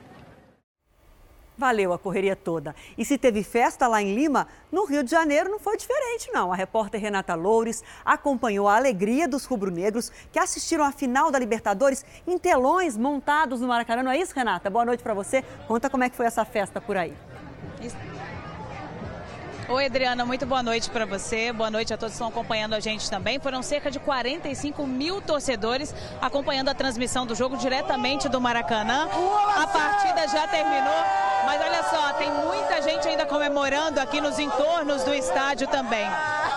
Valeu 1.58 1.92
a 1.92 1.98
correria 1.98 2.36
toda. 2.36 2.72
E 2.96 3.04
se 3.04 3.18
teve 3.18 3.42
festa 3.42 3.88
lá 3.88 4.00
em 4.00 4.14
Lima, 4.14 4.46
no 4.70 4.84
Rio 4.84 5.02
de 5.02 5.10
Janeiro 5.10 5.50
não 5.50 5.58
foi 5.58 5.76
diferente, 5.76 6.30
não. 6.32 6.52
A 6.52 6.54
repórter 6.54 7.00
Renata 7.00 7.34
Loures 7.34 7.82
acompanhou 8.04 8.68
a 8.68 8.76
alegria 8.76 9.26
dos 9.26 9.44
rubro-negros 9.44 10.12
que 10.30 10.38
assistiram 10.38 10.84
à 10.84 10.92
final 10.92 11.32
da 11.32 11.38
Libertadores 11.38 12.04
em 12.24 12.38
telões 12.38 12.96
montados 12.96 13.60
no 13.60 13.66
Maracanã. 13.66 14.04
Não 14.04 14.12
é 14.12 14.18
isso, 14.18 14.32
Renata? 14.36 14.70
Boa 14.70 14.84
noite 14.84 15.02
para 15.02 15.14
você. 15.14 15.42
Conta 15.66 15.90
como 15.90 16.04
é 16.04 16.08
que 16.08 16.16
foi 16.16 16.26
essa 16.26 16.44
festa 16.44 16.80
por 16.80 16.96
aí. 16.96 17.12
Isso. 17.82 18.17
Oi, 19.70 19.84
Adriana, 19.84 20.24
muito 20.24 20.46
boa 20.46 20.62
noite 20.62 20.88
para 20.88 21.04
você. 21.04 21.52
Boa 21.52 21.70
noite 21.70 21.92
a 21.92 21.98
todos 21.98 22.12
que 22.12 22.16
estão 22.16 22.28
acompanhando 22.28 22.72
a 22.72 22.80
gente 22.80 23.10
também. 23.10 23.38
Foram 23.38 23.62
cerca 23.62 23.90
de 23.90 23.98
45 23.98 24.86
mil 24.86 25.20
torcedores 25.20 25.94
acompanhando 26.22 26.70
a 26.70 26.74
transmissão 26.74 27.26
do 27.26 27.34
jogo 27.34 27.54
diretamente 27.58 28.30
do 28.30 28.40
Maracanã. 28.40 29.06
A 29.56 29.66
partida 29.66 30.26
já 30.26 30.48
terminou, 30.48 31.04
mas 31.44 31.60
olha 31.60 31.82
só, 31.82 32.14
tem 32.14 32.30
muita 32.32 32.80
gente 32.80 33.08
ainda 33.08 33.26
comemorando 33.26 34.00
aqui 34.00 34.22
nos 34.22 34.38
entornos 34.38 35.04
do 35.04 35.12
estádio 35.12 35.68
também. 35.68 36.06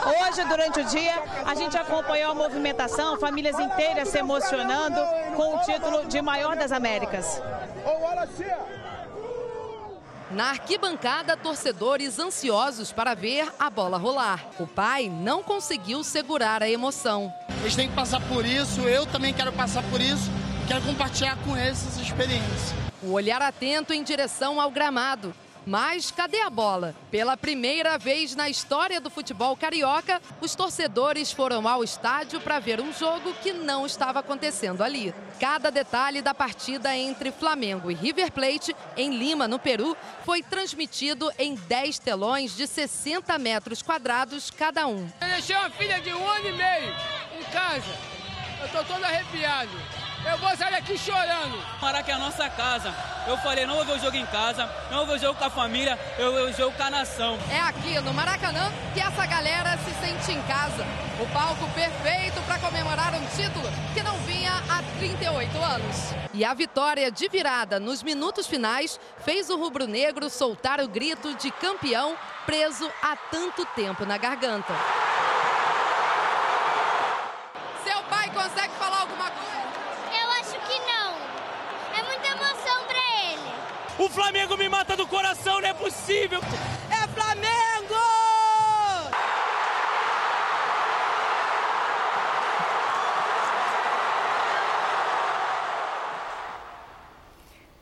Hoje, 0.06 0.46
durante 0.46 0.80
o 0.80 0.86
dia, 0.86 1.22
a 1.46 1.54
gente 1.54 1.78
acompanhou 1.78 2.32
a 2.32 2.36
movimentação, 2.36 3.20
famílias 3.20 3.60
inteiras 3.60 4.08
se 4.08 4.20
emocionando 4.20 5.02
com 5.36 5.58
o 5.58 5.60
título 5.64 6.06
de 6.06 6.22
maior 6.22 6.56
das 6.56 6.72
Américas. 6.72 7.42
Na 10.34 10.52
arquibancada, 10.52 11.36
torcedores 11.36 12.18
ansiosos 12.18 12.94
para 12.94 13.14
ver 13.14 13.52
a 13.60 13.70
bola 13.70 13.98
rolar. 13.98 14.46
O 14.58 14.66
pai 14.66 15.10
não 15.10 15.44
conseguiu 15.44 16.06
segurar 16.06 16.64
a 16.64 16.70
emoção. 16.70 17.34
Eles 17.60 17.76
têm 17.76 17.90
que 17.90 17.96
passar 17.96 18.22
por 18.30 18.46
isso, 18.46 18.80
eu 18.82 19.06
também 19.06 19.34
quero 19.34 19.52
passar 19.52 19.84
por 19.90 20.00
isso, 20.00 20.32
quero 20.70 20.82
compartilhar 20.84 21.38
com 21.44 21.58
eles 21.58 21.86
essa 21.86 22.02
experiência. 22.02 22.78
O 23.04 23.12
olhar 23.12 23.42
atento 23.42 23.94
em 23.94 24.04
direção 24.04 24.62
ao 24.62 24.72
gramado. 24.72 25.34
Mas 25.66 26.10
cadê 26.10 26.42
a 26.42 26.50
bola? 26.50 26.96
Pela 27.12 27.38
primeira 27.38 27.98
vez 27.98 28.36
na 28.36 28.50
história 28.50 29.00
do 29.00 29.10
futebol 29.10 29.56
carioca, 29.56 30.22
os 30.42 30.56
torcedores 30.56 31.32
foram 31.32 31.68
ao 31.68 31.84
estádio 31.84 32.42
para 32.42 32.60
ver 32.60 32.82
um 32.82 32.92
jogo 32.92 33.34
que 33.44 33.54
não 33.54 33.86
estava 33.86 34.20
acontecendo 34.20 34.84
ali. 34.84 35.14
Cada 35.40 35.70
detalhe 35.70 36.22
da 36.22 36.34
partida 36.34 36.96
entre 36.96 37.32
Flamengo 37.32 37.92
e 37.92 37.94
River 37.94 38.32
Plate, 38.32 38.76
em 38.98 39.16
Lima, 39.16 39.48
no 39.48 39.60
Peru, 39.60 39.96
foi 40.26 40.42
transmitido 40.42 41.32
em 41.38 41.56
10 41.56 42.00
telões 42.00 42.56
de 42.56 42.66
60 42.66 43.38
metros 43.38 43.82
quadrados 43.82 44.50
cada 44.50 44.88
um. 44.88 45.08
Eu 45.22 45.28
deixei 45.28 45.56
uma 45.56 45.70
filha 45.70 46.00
de 46.02 46.12
um 46.12 46.28
ano 46.28 46.48
e 46.48 46.54
meio 46.54 46.96
em 47.40 47.44
casa. 47.52 47.96
Eu 48.60 48.66
estou 48.66 48.84
todo 48.86 49.04
arrepiado. 49.04 50.01
Eu 50.24 50.38
vou 50.38 50.56
sair 50.56 50.72
daqui 50.72 50.98
chorando. 50.98 51.58
Maracanã 51.82 52.12
é 52.12 52.22
a 52.22 52.26
nossa 52.26 52.50
casa. 52.50 52.94
Eu 53.28 53.38
falei, 53.38 53.66
não 53.66 53.76
vou 53.76 53.86
ver 53.86 53.94
o 53.94 54.00
jogo 54.00 54.18
em 54.18 54.26
casa, 54.28 54.70
não 54.90 55.00
vou 55.00 55.08
ver 55.08 55.14
o 55.14 55.20
jogo 55.20 55.38
com 55.38 55.46
a 55.46 55.50
família, 55.50 55.98
eu 56.18 56.32
vou 56.32 56.46
ver 56.46 56.52
o 56.52 56.58
jogo 56.58 56.76
com 56.76 56.84
a 56.84 56.90
nação. 56.90 57.38
É 57.52 57.60
aqui 57.60 58.00
no 58.00 58.14
Maracanã 58.14 58.72
que 58.94 59.00
essa 59.00 59.26
galera 59.26 59.78
se 59.78 59.92
sente 60.06 60.32
em 60.32 60.42
casa. 60.44 60.86
O 61.20 61.28
palco 61.34 61.68
perfeito 61.70 62.42
para 62.46 62.58
comemorar 62.60 63.14
um 63.14 63.26
título 63.28 63.68
que 63.94 64.02
não 64.02 64.18
vinha 64.20 64.52
há 64.70 64.82
38 64.98 65.58
anos. 65.58 65.98
E 66.34 66.44
a 66.44 66.54
vitória 66.54 67.12
de 67.12 67.28
virada 67.28 67.80
nos 67.80 68.02
minutos 68.02 68.48
finais 68.48 69.00
fez 69.24 69.50
o 69.50 69.58
rubro-negro 69.58 70.30
soltar 70.30 70.80
o 70.80 70.88
grito 70.88 71.36
de 71.36 71.52
campeão 71.52 72.16
preso 72.46 72.90
há 73.02 73.16
tanto 73.16 73.66
tempo 73.76 74.06
na 74.06 74.18
garganta. 74.18 74.74
Seu 77.84 78.02
pai 78.04 78.30
consegue 78.32 78.74
falar 78.80 79.02
alguma 79.02 79.30
coisa? 79.30 79.71
O 84.02 84.10
Flamengo 84.10 84.58
me 84.58 84.68
mata 84.68 84.98
do 84.98 85.06
coração, 85.06 85.62
não 85.62 85.70
é 85.70 85.76
possível. 85.76 86.40
É 86.90 87.08
Flamengo! 87.08 87.94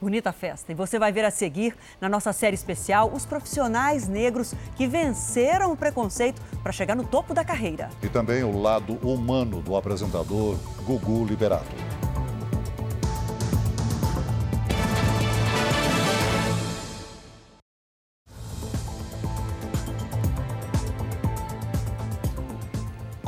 Bonita 0.01 0.34
festa. 0.34 0.74
E 0.74 0.76
você 0.76 0.99
vai 0.99 1.13
ver 1.13 1.24
a 1.24 1.32
seguir, 1.32 1.74
na 2.01 2.09
nossa 2.09 2.34
série 2.34 2.55
especial, 2.55 3.09
os 3.13 3.26
profissionais 3.26 4.05
negros 4.05 4.53
que 4.76 4.86
venceram 4.86 5.72
o 5.72 5.78
preconceito 5.78 6.41
para 6.61 6.74
chegar 6.74 6.97
no 6.97 7.05
topo 7.05 7.34
da 7.34 7.45
carreira. 7.45 7.89
E 8.03 8.09
também 8.09 8.43
o 8.43 8.61
lado 8.61 8.95
humano 8.95 9.61
do 9.61 9.74
apresentador 9.74 10.57
Gugu 10.86 11.24
Liberato. 11.24 12.09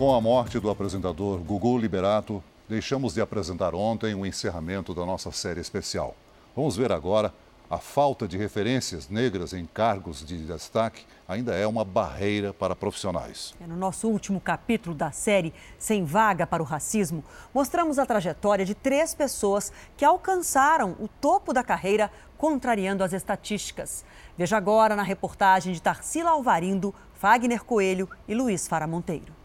Com 0.01 0.15
a 0.15 0.19
morte 0.19 0.59
do 0.59 0.67
apresentador 0.67 1.37
Gugu 1.41 1.77
Liberato, 1.77 2.43
deixamos 2.67 3.13
de 3.13 3.21
apresentar 3.21 3.75
ontem 3.75 4.15
o 4.15 4.25
encerramento 4.25 4.95
da 4.95 5.05
nossa 5.05 5.31
série 5.31 5.59
especial. 5.59 6.15
Vamos 6.55 6.75
ver 6.75 6.91
agora 6.91 7.31
a 7.69 7.77
falta 7.77 8.27
de 8.27 8.35
referências 8.35 9.09
negras 9.09 9.53
em 9.53 9.63
cargos 9.63 10.25
de 10.25 10.43
destaque 10.43 11.05
ainda 11.27 11.53
é 11.53 11.67
uma 11.67 11.85
barreira 11.85 12.51
para 12.51 12.75
profissionais. 12.75 13.53
É, 13.61 13.67
no 13.67 13.75
nosso 13.75 14.07
último 14.07 14.41
capítulo 14.41 14.95
da 14.95 15.11
série 15.11 15.53
Sem 15.77 16.03
Vaga 16.03 16.47
para 16.47 16.63
o 16.63 16.65
Racismo, 16.65 17.23
mostramos 17.53 17.99
a 17.99 18.05
trajetória 18.07 18.65
de 18.65 18.73
três 18.73 19.13
pessoas 19.13 19.71
que 19.95 20.03
alcançaram 20.03 20.95
o 20.99 21.07
topo 21.07 21.53
da 21.53 21.63
carreira 21.63 22.11
contrariando 22.39 23.03
as 23.03 23.13
estatísticas. 23.13 24.03
Veja 24.35 24.57
agora 24.57 24.95
na 24.95 25.03
reportagem 25.03 25.73
de 25.73 25.79
Tarsila 25.79 26.31
Alvarindo, 26.31 26.91
Fagner 27.13 27.63
Coelho 27.63 28.09
e 28.27 28.33
Luiz 28.33 28.67
Fara 28.67 28.87
Monteiro. 28.87 29.40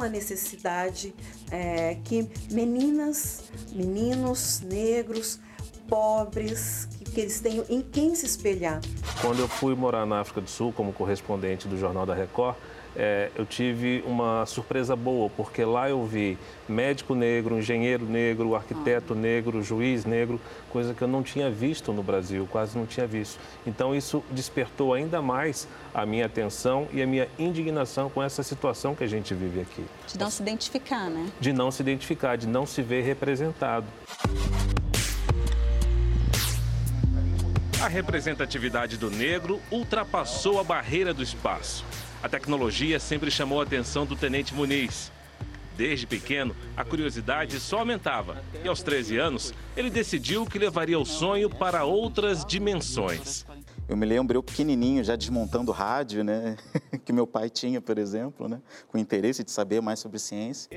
Uma 0.00 0.08
necessidade 0.08 1.14
é, 1.50 1.98
que 2.04 2.26
meninas, 2.50 3.50
meninos 3.70 4.62
negros, 4.62 5.38
pobres, 5.86 6.88
que, 6.90 7.04
que 7.04 7.20
eles 7.20 7.38
tenham 7.40 7.66
em 7.68 7.82
quem 7.82 8.14
se 8.14 8.24
espelhar. 8.24 8.80
Quando 9.20 9.40
eu 9.40 9.48
fui 9.48 9.74
morar 9.74 10.06
na 10.06 10.20
África 10.20 10.40
do 10.40 10.48
Sul 10.48 10.72
como 10.72 10.94
correspondente 10.94 11.68
do 11.68 11.76
Jornal 11.76 12.06
da 12.06 12.14
Record, 12.14 12.56
é, 12.96 13.30
eu 13.36 13.46
tive 13.46 14.02
uma 14.06 14.44
surpresa 14.46 14.96
boa, 14.96 15.30
porque 15.30 15.64
lá 15.64 15.88
eu 15.88 16.04
vi 16.04 16.36
médico 16.68 17.14
negro, 17.14 17.58
engenheiro 17.58 18.04
negro, 18.04 18.54
arquiteto 18.54 19.14
negro, 19.14 19.62
juiz 19.62 20.04
negro, 20.04 20.40
coisa 20.70 20.94
que 20.94 21.02
eu 21.02 21.08
não 21.08 21.22
tinha 21.22 21.50
visto 21.50 21.92
no 21.92 22.02
Brasil, 22.02 22.48
quase 22.50 22.76
não 22.76 22.86
tinha 22.86 23.06
visto. 23.06 23.38
Então 23.66 23.94
isso 23.94 24.22
despertou 24.30 24.94
ainda 24.94 25.22
mais 25.22 25.68
a 25.94 26.04
minha 26.04 26.26
atenção 26.26 26.88
e 26.92 27.02
a 27.02 27.06
minha 27.06 27.28
indignação 27.38 28.10
com 28.10 28.22
essa 28.22 28.42
situação 28.42 28.94
que 28.94 29.04
a 29.04 29.08
gente 29.08 29.34
vive 29.34 29.60
aqui. 29.60 29.84
De 30.06 30.18
não 30.18 30.30
se 30.30 30.42
identificar, 30.42 31.08
né? 31.08 31.30
De 31.40 31.52
não 31.52 31.70
se 31.70 31.82
identificar, 31.82 32.36
de 32.36 32.46
não 32.46 32.66
se 32.66 32.82
ver 32.82 33.02
representado. 33.02 33.86
A 37.82 37.88
representatividade 37.88 38.98
do 38.98 39.10
negro 39.10 39.58
ultrapassou 39.70 40.60
a 40.60 40.64
barreira 40.64 41.14
do 41.14 41.22
espaço. 41.22 41.82
A 42.22 42.28
tecnologia 42.28 43.00
sempre 43.00 43.30
chamou 43.30 43.60
a 43.60 43.62
atenção 43.64 44.04
do 44.04 44.14
tenente 44.14 44.54
Muniz. 44.54 45.10
Desde 45.76 46.06
pequeno, 46.06 46.54
a 46.76 46.84
curiosidade 46.84 47.58
só 47.58 47.78
aumentava 47.78 48.44
e 48.62 48.68
aos 48.68 48.82
13 48.82 49.16
anos, 49.16 49.54
ele 49.74 49.88
decidiu 49.88 50.44
que 50.44 50.58
levaria 50.58 50.98
o 50.98 51.06
sonho 51.06 51.48
para 51.48 51.84
outras 51.84 52.44
dimensões. 52.44 53.46
Eu 53.90 53.96
me 53.96 54.06
lembro 54.06 54.38
eu 54.38 54.42
pequenininho 54.42 55.02
já 55.02 55.16
desmontando 55.16 55.72
rádio, 55.72 56.22
né, 56.22 56.56
que 57.04 57.12
meu 57.12 57.26
pai 57.26 57.50
tinha, 57.50 57.80
por 57.80 57.98
exemplo, 57.98 58.48
né, 58.48 58.60
com 58.86 58.96
interesse 58.96 59.42
de 59.42 59.50
saber 59.50 59.82
mais 59.82 59.98
sobre 59.98 60.20
ciência. 60.20 60.70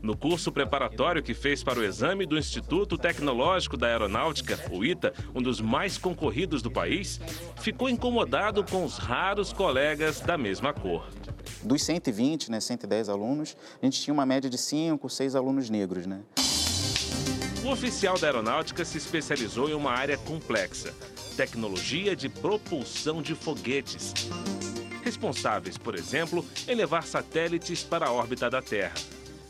No 0.00 0.16
curso 0.16 0.52
preparatório 0.52 1.24
que 1.24 1.34
fez 1.34 1.64
para 1.64 1.80
o 1.80 1.82
exame 1.82 2.24
do 2.24 2.38
Instituto 2.38 2.96
Tecnológico 2.96 3.76
da 3.76 3.88
Aeronáutica, 3.88 4.56
o 4.70 4.84
ITA, 4.84 5.12
um 5.34 5.42
dos 5.42 5.60
mais 5.60 5.98
concorridos 5.98 6.62
do 6.62 6.70
país, 6.70 7.18
ficou 7.56 7.88
incomodado 7.88 8.62
com 8.62 8.84
os 8.84 8.96
raros 8.96 9.52
colegas 9.52 10.20
da 10.20 10.38
mesma 10.38 10.72
cor. 10.72 11.04
Dos 11.64 11.82
120, 11.82 12.48
né, 12.48 12.60
110 12.60 13.08
alunos, 13.08 13.56
a 13.82 13.84
gente 13.84 14.00
tinha 14.00 14.14
uma 14.14 14.24
média 14.24 14.48
de 14.48 14.56
5, 14.56 15.10
6 15.10 15.34
alunos 15.34 15.68
negros, 15.68 16.06
né? 16.06 16.20
O 17.64 17.70
oficial 17.72 18.16
da 18.16 18.28
aeronáutica 18.28 18.84
se 18.84 18.98
especializou 18.98 19.68
em 19.68 19.74
uma 19.74 19.90
área 19.90 20.16
complexa, 20.18 20.94
tecnologia 21.32 22.14
de 22.14 22.28
propulsão 22.28 23.22
de 23.22 23.34
foguetes. 23.34 24.12
Responsáveis, 25.02 25.76
por 25.76 25.94
exemplo, 25.94 26.44
em 26.68 26.74
levar 26.74 27.04
satélites 27.04 27.82
para 27.82 28.06
a 28.06 28.12
órbita 28.12 28.48
da 28.48 28.62
Terra. 28.62 28.94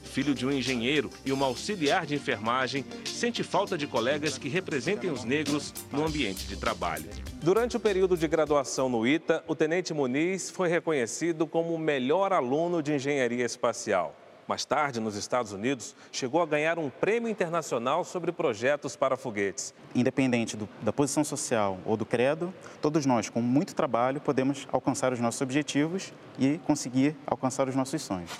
Filho 0.02 0.34
de 0.34 0.46
um 0.46 0.52
engenheiro 0.52 1.10
e 1.24 1.32
uma 1.32 1.46
auxiliar 1.46 2.04
de 2.04 2.14
enfermagem, 2.14 2.84
sente 3.04 3.42
falta 3.42 3.78
de 3.78 3.86
colegas 3.86 4.36
que 4.36 4.48
representem 4.48 5.10
os 5.10 5.24
negros 5.24 5.72
no 5.90 6.04
ambiente 6.04 6.46
de 6.46 6.56
trabalho. 6.56 7.08
Durante 7.42 7.76
o 7.76 7.80
período 7.80 8.16
de 8.16 8.28
graduação 8.28 8.88
no 8.88 9.06
ITA, 9.06 9.42
o 9.48 9.54
tenente 9.54 9.94
Muniz 9.94 10.50
foi 10.50 10.68
reconhecido 10.68 11.46
como 11.46 11.74
o 11.74 11.78
melhor 11.78 12.32
aluno 12.32 12.82
de 12.82 12.92
engenharia 12.94 13.44
espacial. 13.44 14.14
Mais 14.52 14.66
tarde, 14.66 15.00
nos 15.00 15.16
Estados 15.16 15.50
Unidos, 15.52 15.96
chegou 16.12 16.42
a 16.42 16.44
ganhar 16.44 16.78
um 16.78 16.90
prêmio 16.90 17.26
internacional 17.26 18.04
sobre 18.04 18.30
projetos 18.32 18.94
para 18.94 19.16
foguetes. 19.16 19.72
Independente 19.94 20.58
do, 20.58 20.68
da 20.82 20.92
posição 20.92 21.24
social 21.24 21.78
ou 21.86 21.96
do 21.96 22.04
credo, 22.04 22.52
todos 22.78 23.06
nós, 23.06 23.30
com 23.30 23.40
muito 23.40 23.74
trabalho, 23.74 24.20
podemos 24.20 24.68
alcançar 24.70 25.10
os 25.10 25.18
nossos 25.20 25.40
objetivos 25.40 26.12
e 26.38 26.58
conseguir 26.66 27.16
alcançar 27.26 27.66
os 27.66 27.74
nossos 27.74 28.02
sonhos. 28.02 28.30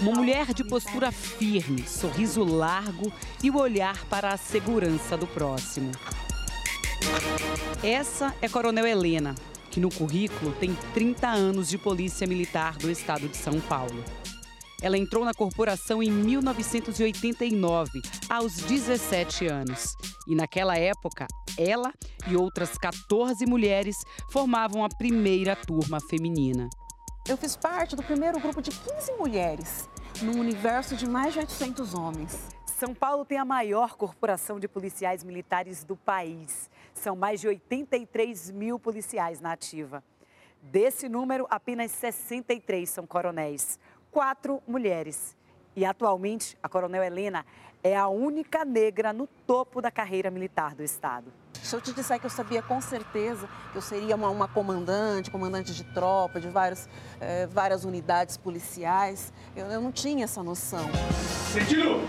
Uma 0.00 0.12
mulher 0.12 0.54
de 0.54 0.62
postura 0.62 1.10
firme, 1.10 1.82
sorriso 1.88 2.44
largo 2.44 3.12
e 3.42 3.50
o 3.50 3.56
olhar 3.58 4.04
para 4.04 4.28
a 4.28 4.36
segurança 4.36 5.16
do 5.16 5.26
próximo. 5.26 5.90
Essa 7.82 8.32
é 8.40 8.48
Coronel 8.48 8.86
Helena, 8.86 9.34
que 9.72 9.80
no 9.80 9.88
currículo 9.90 10.52
tem 10.60 10.76
30 10.92 11.26
anos 11.26 11.68
de 11.68 11.78
Polícia 11.78 12.26
Militar 12.26 12.76
do 12.76 12.90
Estado 12.90 13.26
de 13.26 13.36
São 13.38 13.58
Paulo. 13.58 14.04
Ela 14.82 14.98
entrou 14.98 15.24
na 15.24 15.32
corporação 15.32 16.02
em 16.02 16.10
1989, 16.10 18.02
aos 18.28 18.54
17 18.56 19.46
anos. 19.46 19.96
E 20.28 20.34
naquela 20.34 20.76
época, 20.76 21.26
ela 21.56 21.92
e 22.28 22.36
outras 22.36 22.76
14 22.76 23.46
mulheres 23.46 23.96
formavam 24.30 24.84
a 24.84 24.88
primeira 24.88 25.56
turma 25.56 25.98
feminina. 26.00 26.68
Eu 27.26 27.36
fiz 27.38 27.56
parte 27.56 27.96
do 27.96 28.02
primeiro 28.02 28.38
grupo 28.40 28.60
de 28.60 28.70
15 28.70 29.12
mulheres, 29.18 29.88
num 30.20 30.38
universo 30.38 30.96
de 30.96 31.08
mais 31.08 31.32
de 31.32 31.38
800 31.38 31.94
homens. 31.94 32.36
São 32.66 32.92
Paulo 32.92 33.24
tem 33.24 33.38
a 33.38 33.44
maior 33.44 33.94
corporação 33.94 34.58
de 34.58 34.66
policiais 34.66 35.22
militares 35.22 35.84
do 35.84 35.96
país. 35.96 36.68
São 37.02 37.16
mais 37.16 37.40
de 37.40 37.48
83 37.48 38.52
mil 38.52 38.78
policiais 38.78 39.40
na 39.40 39.50
ativa. 39.50 40.04
Desse 40.62 41.08
número, 41.08 41.48
apenas 41.50 41.90
63 41.90 42.88
são 42.88 43.04
coronéis, 43.08 43.76
quatro 44.08 44.62
mulheres. 44.68 45.36
E 45.74 45.84
atualmente, 45.84 46.56
a 46.62 46.68
coronel 46.68 47.02
Helena 47.02 47.44
é 47.82 47.96
a 47.96 48.06
única 48.06 48.64
negra 48.64 49.12
no 49.12 49.26
topo 49.26 49.82
da 49.82 49.90
carreira 49.90 50.30
militar 50.30 50.76
do 50.76 50.84
Estado. 50.84 51.32
Se 51.60 51.74
eu 51.74 51.80
te 51.80 51.92
disser 51.92 52.20
que 52.20 52.26
eu 52.26 52.30
sabia 52.30 52.62
com 52.62 52.80
certeza 52.80 53.48
que 53.72 53.78
eu 53.78 53.82
seria 53.82 54.14
uma, 54.14 54.30
uma 54.30 54.46
comandante, 54.46 55.28
comandante 55.28 55.74
de 55.74 55.82
tropa, 55.82 56.40
de 56.40 56.48
vários, 56.48 56.88
eh, 57.20 57.48
várias 57.48 57.84
unidades 57.84 58.36
policiais, 58.36 59.32
eu, 59.56 59.66
eu 59.66 59.80
não 59.80 59.90
tinha 59.90 60.22
essa 60.22 60.40
noção. 60.40 60.88
Sentido! 61.52 62.00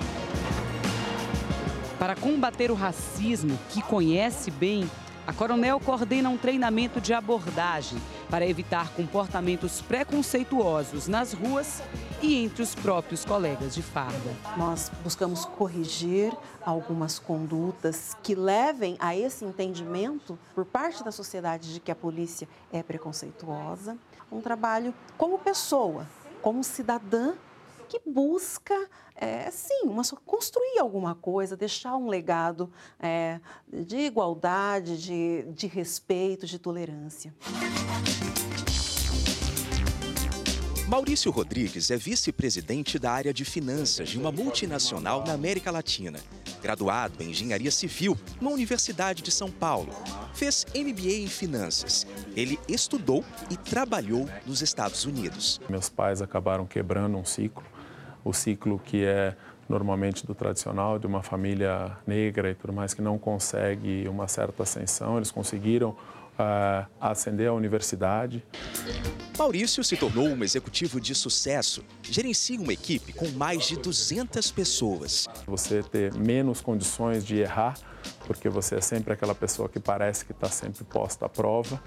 Para 2.03 2.17
combater 2.17 2.69
o 2.69 2.73
racismo, 2.73 3.57
que 3.69 3.81
conhece 3.81 4.51
bem, 4.51 4.91
a 5.25 5.31
coronel 5.31 5.79
coordena 5.79 6.27
um 6.27 6.37
treinamento 6.37 6.99
de 6.99 7.13
abordagem 7.13 7.97
para 8.29 8.45
evitar 8.45 8.89
comportamentos 8.89 9.79
preconceituosos 9.79 11.07
nas 11.07 11.31
ruas 11.31 11.81
e 12.21 12.43
entre 12.43 12.61
os 12.61 12.75
próprios 12.75 13.23
colegas 13.23 13.73
de 13.73 13.81
farda. 13.81 14.35
Nós 14.57 14.91
buscamos 15.01 15.45
corrigir 15.45 16.35
algumas 16.65 17.19
condutas 17.19 18.17
que 18.21 18.35
levem 18.35 18.97
a 18.99 19.15
esse 19.15 19.45
entendimento 19.45 20.37
por 20.53 20.65
parte 20.65 21.05
da 21.05 21.11
sociedade 21.11 21.73
de 21.73 21.79
que 21.79 21.89
a 21.89 21.95
polícia 21.95 22.49
é 22.73 22.83
preconceituosa. 22.83 23.97
Um 24.29 24.41
trabalho 24.41 24.93
como 25.17 25.39
pessoa, 25.39 26.05
como 26.41 26.65
cidadã 26.65 27.31
que 27.83 28.01
busca, 28.05 28.89
é, 29.15 29.49
sim, 29.51 29.83
uma, 29.83 30.03
construir 30.25 30.79
alguma 30.79 31.15
coisa, 31.15 31.55
deixar 31.55 31.95
um 31.95 32.07
legado 32.07 32.71
é, 32.99 33.39
de 33.67 33.97
igualdade, 33.97 34.97
de, 35.01 35.43
de 35.53 35.67
respeito, 35.67 36.45
de 36.45 36.57
tolerância. 36.57 37.33
Maurício 40.93 41.31
Rodrigues 41.31 41.89
é 41.89 41.97
vice-presidente 41.97 42.99
da 42.99 43.11
área 43.11 43.33
de 43.33 43.43
finanças 43.43 44.09
de 44.09 44.19
uma 44.19 44.31
multinacional 44.31 45.23
na 45.25 45.33
América 45.33 45.71
Latina. 45.71 46.19
Graduado 46.61 47.23
em 47.23 47.31
engenharia 47.31 47.71
civil 47.71 48.15
na 48.39 48.51
Universidade 48.51 49.23
de 49.23 49.31
São 49.31 49.49
Paulo. 49.49 49.91
Fez 50.35 50.65
MBA 50.75 51.23
em 51.23 51.27
finanças. 51.27 52.05
Ele 52.35 52.59
estudou 52.69 53.25
e 53.49 53.57
trabalhou 53.57 54.29
nos 54.45 54.61
Estados 54.61 55.03
Unidos. 55.03 55.59
Meus 55.67 55.89
pais 55.89 56.21
acabaram 56.21 56.65
quebrando 56.65 57.17
um 57.17 57.25
ciclo 57.25 57.63
o 58.23 58.33
ciclo 58.33 58.79
que 58.79 59.03
é 59.03 59.35
normalmente 59.67 60.25
do 60.25 60.35
tradicional, 60.35 60.99
de 60.99 61.07
uma 61.07 61.23
família 61.23 61.97
negra 62.05 62.51
e 62.51 62.55
tudo 62.55 62.73
mais, 62.73 62.93
que 62.93 63.01
não 63.01 63.17
consegue 63.17 64.07
uma 64.07 64.27
certa 64.27 64.63
ascensão. 64.63 65.17
Eles 65.17 65.31
conseguiram 65.31 65.89
uh, 65.89 66.87
ascender 66.99 67.49
à 67.49 67.53
universidade. 67.53 68.43
Maurício 69.37 69.83
se 69.83 69.97
tornou 69.97 70.27
um 70.27 70.43
executivo 70.43 70.99
de 70.99 71.15
sucesso. 71.15 71.83
Gerencia 72.03 72.59
uma 72.59 72.73
equipe 72.73 73.13
com 73.13 73.27
mais 73.29 73.67
de 73.67 73.77
200 73.77 74.51
pessoas. 74.51 75.27
Você 75.47 75.81
ter 75.81 76.13
menos 76.13 76.61
condições 76.61 77.25
de 77.25 77.37
errar, 77.37 77.75
porque 78.27 78.49
você 78.49 78.75
é 78.75 78.81
sempre 78.81 79.13
aquela 79.13 79.33
pessoa 79.33 79.67
que 79.67 79.79
parece 79.79 80.25
que 80.25 80.31
está 80.31 80.49
sempre 80.49 80.83
posta 80.83 81.25
à 81.25 81.29
prova. 81.29 81.81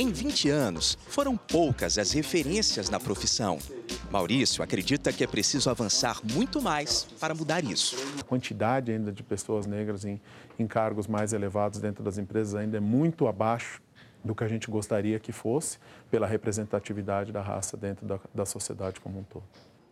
Em 0.00 0.12
20 0.12 0.48
anos, 0.48 0.96
foram 1.08 1.36
poucas 1.36 1.98
as 1.98 2.12
referências 2.12 2.88
na 2.88 3.00
profissão. 3.00 3.58
Maurício 4.12 4.62
acredita 4.62 5.12
que 5.12 5.24
é 5.24 5.26
preciso 5.26 5.68
avançar 5.68 6.20
muito 6.22 6.62
mais 6.62 7.02
para 7.18 7.34
mudar 7.34 7.64
isso. 7.64 7.96
A 8.16 8.22
quantidade 8.22 8.92
ainda 8.92 9.10
de 9.10 9.24
pessoas 9.24 9.66
negras 9.66 10.04
em, 10.04 10.20
em 10.56 10.68
cargos 10.68 11.08
mais 11.08 11.32
elevados 11.32 11.80
dentro 11.80 12.04
das 12.04 12.16
empresas 12.16 12.54
ainda 12.54 12.76
é 12.76 12.80
muito 12.80 13.26
abaixo 13.26 13.82
do 14.22 14.36
que 14.36 14.44
a 14.44 14.48
gente 14.48 14.70
gostaria 14.70 15.18
que 15.18 15.32
fosse 15.32 15.78
pela 16.08 16.28
representatividade 16.28 17.32
da 17.32 17.42
raça 17.42 17.76
dentro 17.76 18.06
da, 18.06 18.20
da 18.32 18.46
sociedade 18.46 19.00
como 19.00 19.18
um 19.18 19.24
todo. 19.24 19.42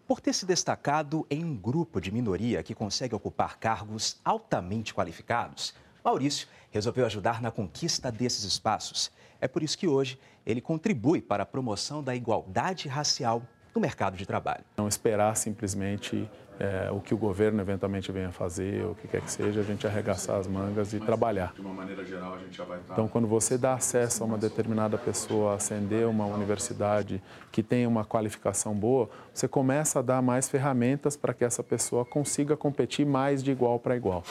Por 0.07 0.21
ter 0.21 0.35
se 0.35 0.47
destacado 0.47 1.27
em 1.29 1.45
um 1.45 1.57
grupo 1.57 2.01
de 2.01 2.13
minoria 2.13 2.63
que 2.63 2.77
consegue 2.77 3.17
ocupar 3.17 3.59
cargos 3.59 4.21
altamente 4.25 4.95
qualificados, 4.95 5.75
Maurício 6.07 6.47
resolveu 6.77 7.07
ajudar 7.07 7.41
na 7.43 7.51
conquista 7.51 8.12
desses 8.12 8.45
espaços. 8.45 9.11
É 9.41 9.49
por 9.49 9.62
isso 9.62 9.77
que 9.77 9.89
hoje 9.89 10.18
ele 10.45 10.61
contribui 10.61 11.20
para 11.20 11.43
a 11.43 11.47
promoção 11.47 12.03
da 12.03 12.14
igualdade 12.14 12.89
racial 12.89 13.43
no 13.74 13.81
mercado 13.81 14.16
de 14.16 14.24
trabalho. 14.24 14.64
Não 14.77 14.89
esperar 14.89 15.37
simplesmente 15.37 16.29
é, 16.59 16.91
o 16.91 17.01
que 17.01 17.12
o 17.12 17.16
governo 17.18 17.61
eventualmente 17.61 18.11
venha 18.11 18.33
fazer, 18.33 18.85
o 18.87 18.95
que 18.95 19.07
quer 19.07 19.20
que 19.20 19.31
seja, 19.31 19.61
a 19.61 19.62
gente 19.62 19.87
arregaçar 19.87 20.39
as 20.39 20.47
mangas 20.47 20.93
e 20.93 20.97
Mas, 20.97 21.05
trabalhar. 21.05 21.53
De 21.55 21.61
uma 21.61 21.74
maneira 21.74 22.05
geral, 22.05 22.35
a 22.35 22.39
gente 22.39 22.57
já 22.57 22.64
vai 22.64 22.79
estar... 22.79 22.95
Então, 22.95 23.09
quando 23.09 23.27
você 23.27 23.59
dá 23.59 23.74
acesso 23.74 24.22
a 24.22 24.27
uma 24.27 24.39
determinada 24.39 24.97
pessoa 24.97 25.53
a 25.53 25.55
ascender 25.57 26.09
uma 26.09 26.24
universidade 26.24 27.22
que 27.53 27.62
tem 27.62 27.87
uma 27.87 28.05
qualificação 28.05 28.74
boa, 28.74 29.11
você 29.33 29.47
começa 29.47 29.99
a 29.99 30.03
dar 30.03 30.22
mais 30.22 30.49
ferramentas 30.49 31.16
para 31.16 31.35
que 31.35 31.45
essa 31.45 31.62
pessoa 31.62 32.05
consiga 32.05 32.57
competir 32.57 33.05
mais 33.05 33.43
de 33.43 33.51
igual 33.51 33.79
para 33.79 33.95
igual. 33.95 34.24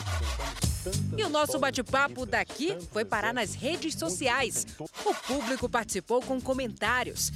E 1.18 1.24
o 1.24 1.30
nosso 1.30 1.58
bate-papo 1.58 2.26
daqui 2.26 2.78
foi 2.92 3.04
parar 3.06 3.34
nas 3.34 3.54
redes 3.54 3.96
sociais. 3.96 4.66
O 4.80 5.14
público 5.14 5.68
participou 5.68 6.22
com 6.22 6.40
comentários. 6.40 7.32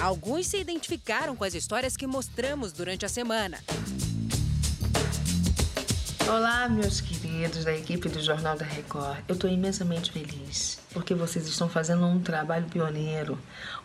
Alguns 0.00 0.46
se 0.46 0.58
identificaram 0.58 1.36
com 1.36 1.44
as 1.44 1.54
histórias 1.54 1.96
que 1.96 2.06
mostramos 2.06 2.72
durante 2.72 3.04
a 3.04 3.08
semana. 3.08 3.62
Olá, 6.26 6.68
meus 6.68 7.00
queridos 7.00 7.19
da 7.64 7.72
equipe 7.72 8.08
do 8.08 8.20
Jornal 8.20 8.56
da 8.56 8.64
Record. 8.64 9.18
Eu 9.28 9.34
estou 9.34 9.48
imensamente 9.48 10.10
feliz 10.10 10.80
porque 10.92 11.14
vocês 11.14 11.46
estão 11.46 11.68
fazendo 11.68 12.04
um 12.04 12.20
trabalho 12.20 12.66
pioneiro, 12.66 13.38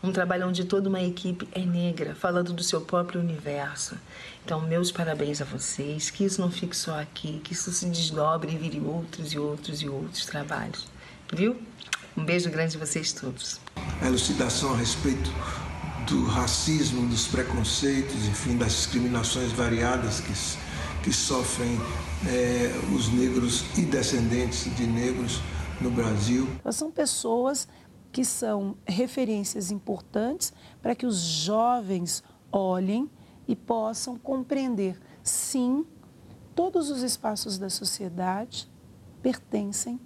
um 0.03 0.11
trabalho 0.11 0.47
onde 0.47 0.65
toda 0.65 0.89
uma 0.89 1.01
equipe 1.01 1.47
é 1.51 1.59
negra, 1.59 2.15
falando 2.15 2.53
do 2.53 2.63
seu 2.63 2.81
próprio 2.81 3.21
universo. 3.21 3.95
Então, 4.43 4.59
meus 4.61 4.91
parabéns 4.91 5.41
a 5.41 5.45
vocês, 5.45 6.09
que 6.09 6.25
isso 6.25 6.41
não 6.41 6.49
fique 6.49 6.75
só 6.75 6.99
aqui, 6.99 7.39
que 7.43 7.53
isso 7.53 7.71
se 7.71 7.85
desdobre 7.85 8.51
e 8.51 8.57
vire 8.57 8.79
outros 8.79 9.31
e 9.31 9.37
outros 9.37 9.81
e 9.81 9.87
outros 9.87 10.25
trabalhos. 10.25 10.87
Viu? 11.31 11.55
Um 12.17 12.25
beijo 12.25 12.49
grande 12.49 12.75
a 12.75 12.79
vocês 12.79 13.13
todos. 13.13 13.59
A 14.01 14.07
elucidação 14.07 14.73
a 14.73 14.77
respeito 14.77 15.29
do 16.07 16.25
racismo, 16.25 17.07
dos 17.07 17.27
preconceitos, 17.27 18.27
enfim, 18.27 18.57
das 18.57 18.71
discriminações 18.71 19.51
variadas 19.51 20.19
que, 20.19 20.33
que 21.05 21.13
sofrem 21.13 21.77
é, 22.27 22.71
os 22.91 23.13
negros 23.13 23.63
e 23.77 23.83
descendentes 23.83 24.75
de 24.75 24.87
negros 24.87 25.39
no 25.79 25.91
Brasil. 25.91 26.47
São 26.71 26.89
pessoas 26.89 27.67
que 28.11 28.25
são 28.25 28.75
referências 28.87 29.69
importantes 29.69 30.51
para 30.81 30.95
que 30.95 31.05
os 31.05 31.17
jovens 31.17 32.23
olhem 32.51 33.07
e 33.47 33.55
possam 33.55 34.17
compreender, 34.17 34.99
sim, 35.21 35.85
todos 36.55 36.89
os 36.89 37.03
espaços 37.03 37.59
da 37.59 37.69
sociedade 37.69 38.67
pertencem 39.21 39.99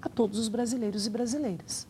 a 0.00 0.08
todos 0.08 0.38
os 0.38 0.48
brasileiros 0.48 1.06
e 1.06 1.10
brasileiras. 1.10 1.86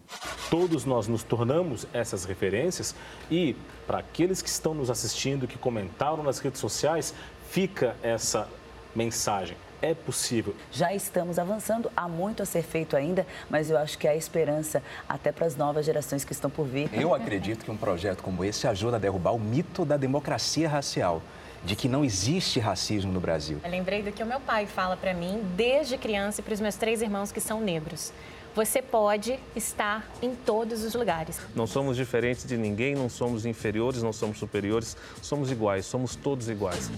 Todos 0.51 0.85
nós 0.85 1.07
nos 1.07 1.23
tornamos 1.23 1.87
essas 1.93 2.25
referências 2.25 2.97
e, 3.31 3.55
para 3.87 3.99
aqueles 3.99 4.43
que 4.43 4.49
estão 4.49 4.75
nos 4.75 4.91
assistindo, 4.91 5.47
que 5.47 5.57
comentaram 5.57 6.25
nas 6.25 6.41
redes 6.41 6.61
sociais, 6.61 7.15
fica 7.51 7.97
essa 8.03 8.49
mensagem. 8.95 9.57
É 9.83 9.95
possível. 9.95 10.55
Já 10.71 10.95
estamos 10.95 11.39
avançando, 11.39 11.91
há 11.97 12.07
muito 12.07 12.43
a 12.43 12.47
ser 12.47 12.63
feito 12.63 12.95
ainda, 12.97 13.27
mas 13.49 13.71
eu 13.71 13.79
acho 13.79 13.97
que 13.99 14.07
há 14.07 14.15
esperança 14.15 14.83
até 15.09 15.33
para 15.33 15.47
as 15.47 15.57
novas 15.57 15.87
gerações 15.87 16.23
que 16.23 16.33
estão 16.33 16.51
por 16.51 16.67
vir. 16.67 16.91
Eu 16.93 17.15
acredito 17.15 17.65
que 17.65 17.71
um 17.71 17.77
projeto 17.77 18.23
como 18.23 18.45
esse 18.45 18.69
ajuda 18.69 18.97
a 18.97 19.01
derrubar 19.01 19.33
o 19.33 19.39
mito 19.39 19.85
da 19.87 19.97
democracia 19.97 20.69
racial 20.69 21.23
de 21.65 21.75
que 21.75 21.89
não 21.89 22.05
existe 22.05 22.61
racismo 22.61 23.11
no 23.11 23.21
Brasil. 23.21 23.59
Eu 23.65 23.71
lembrei 23.71 24.03
do 24.03 24.13
que 24.13 24.23
o 24.23 24.27
meu 24.27 24.41
pai 24.41 24.67
fala 24.67 24.97
para 24.97 25.15
mim 25.15 25.43
desde 25.57 25.97
criança 25.97 26.41
e 26.41 26.45
para 26.45 26.55
os 26.55 26.61
meus 26.61 26.77
três 26.77 27.03
irmãos 27.03 27.33
que 27.33 27.41
são 27.41 27.61
negros. 27.61 28.13
Você 28.53 28.83
pode 28.83 29.39
estar 29.55 30.11
em 30.21 30.35
todos 30.35 30.83
os 30.83 30.95
lugares. 30.95 31.41
Não 31.55 31.69
somos 31.69 31.97
diferentes 31.97 32.45
de 32.45 32.57
ninguém, 32.57 32.97
não 32.97 33.09
somos 33.09 33.47
inferiores, 33.47 34.03
não 34.03 34.13
somos 34.13 34.39
superiores, 34.39 34.97
somos 35.23 35.53
iguais, 35.53 35.87
somos 35.87 36.17
todos 36.17 36.49
iguais. 36.49 36.91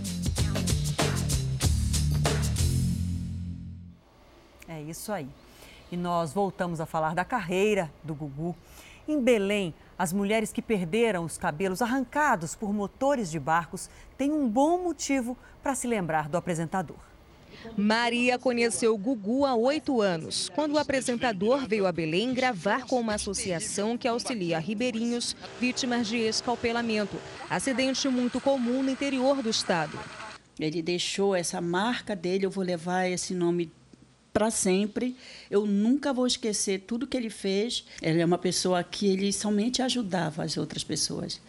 É 4.67 4.81
isso 4.81 5.13
aí. 5.13 5.29
E 5.91 5.97
nós 5.97 6.33
voltamos 6.33 6.81
a 6.81 6.87
falar 6.87 7.15
da 7.15 7.25
carreira 7.25 7.93
do 8.03 8.15
Gugu. 8.15 8.57
Em 9.07 9.21
Belém, 9.21 9.75
as 9.99 10.11
mulheres 10.11 10.53
que 10.53 10.63
perderam 10.63 11.23
os 11.23 11.37
cabelos 11.37 11.83
arrancados 11.83 12.55
por 12.55 12.73
motores 12.73 13.31
de 13.31 13.39
barcos 13.39 13.91
têm 14.17 14.33
um 14.33 14.49
bom 14.49 14.83
motivo 14.83 15.37
para 15.63 15.75
se 15.75 15.87
lembrar 15.87 16.31
do 16.31 16.39
apresentador. 16.39 17.12
Maria 17.77 18.39
conheceu 18.39 18.97
Gugu 18.97 19.45
há 19.45 19.55
oito 19.55 20.01
anos, 20.01 20.51
quando 20.55 20.75
o 20.75 20.79
apresentador 20.79 21.67
veio 21.67 21.87
a 21.87 21.93
Belém 21.93 22.35
gravar 22.35 22.85
com 22.87 23.01
uma 23.01 23.15
associação 23.15 23.97
que 23.97 24.09
auxilia 24.09 24.59
ribeirinhos 24.59 25.37
vítimas 25.61 26.07
de 26.07 26.19
escalpelamento, 26.19 27.17
acidente 27.49 28.09
muito 28.09 28.41
comum 28.41 28.83
no 28.83 28.91
interior 28.91 29.43
do 29.43 29.51
estado. 29.51 29.99
Ele 30.59 30.83
deixou 30.83 31.35
essa 31.35 31.61
marca 31.61 32.15
dele, 32.15 32.47
eu 32.47 32.51
vou 32.51 32.65
levar 32.65 33.07
esse 33.07 33.35
nome 33.35 33.71
para 34.33 34.51
sempre. 34.51 35.17
Eu 35.51 35.67
nunca 35.67 36.13
vou 36.13 36.27
esquecer 36.27 36.81
tudo 36.87 37.07
que 37.07 37.17
ele 37.17 37.31
fez. 37.31 37.85
Ele 38.01 38.21
é 38.21 38.25
uma 38.25 38.39
pessoa 38.39 38.83
que 38.83 39.07
ele 39.07 39.33
somente 39.33 39.83
ajudava 39.83 40.43
as 40.43 40.57
outras 40.57 40.83
pessoas. 40.83 41.41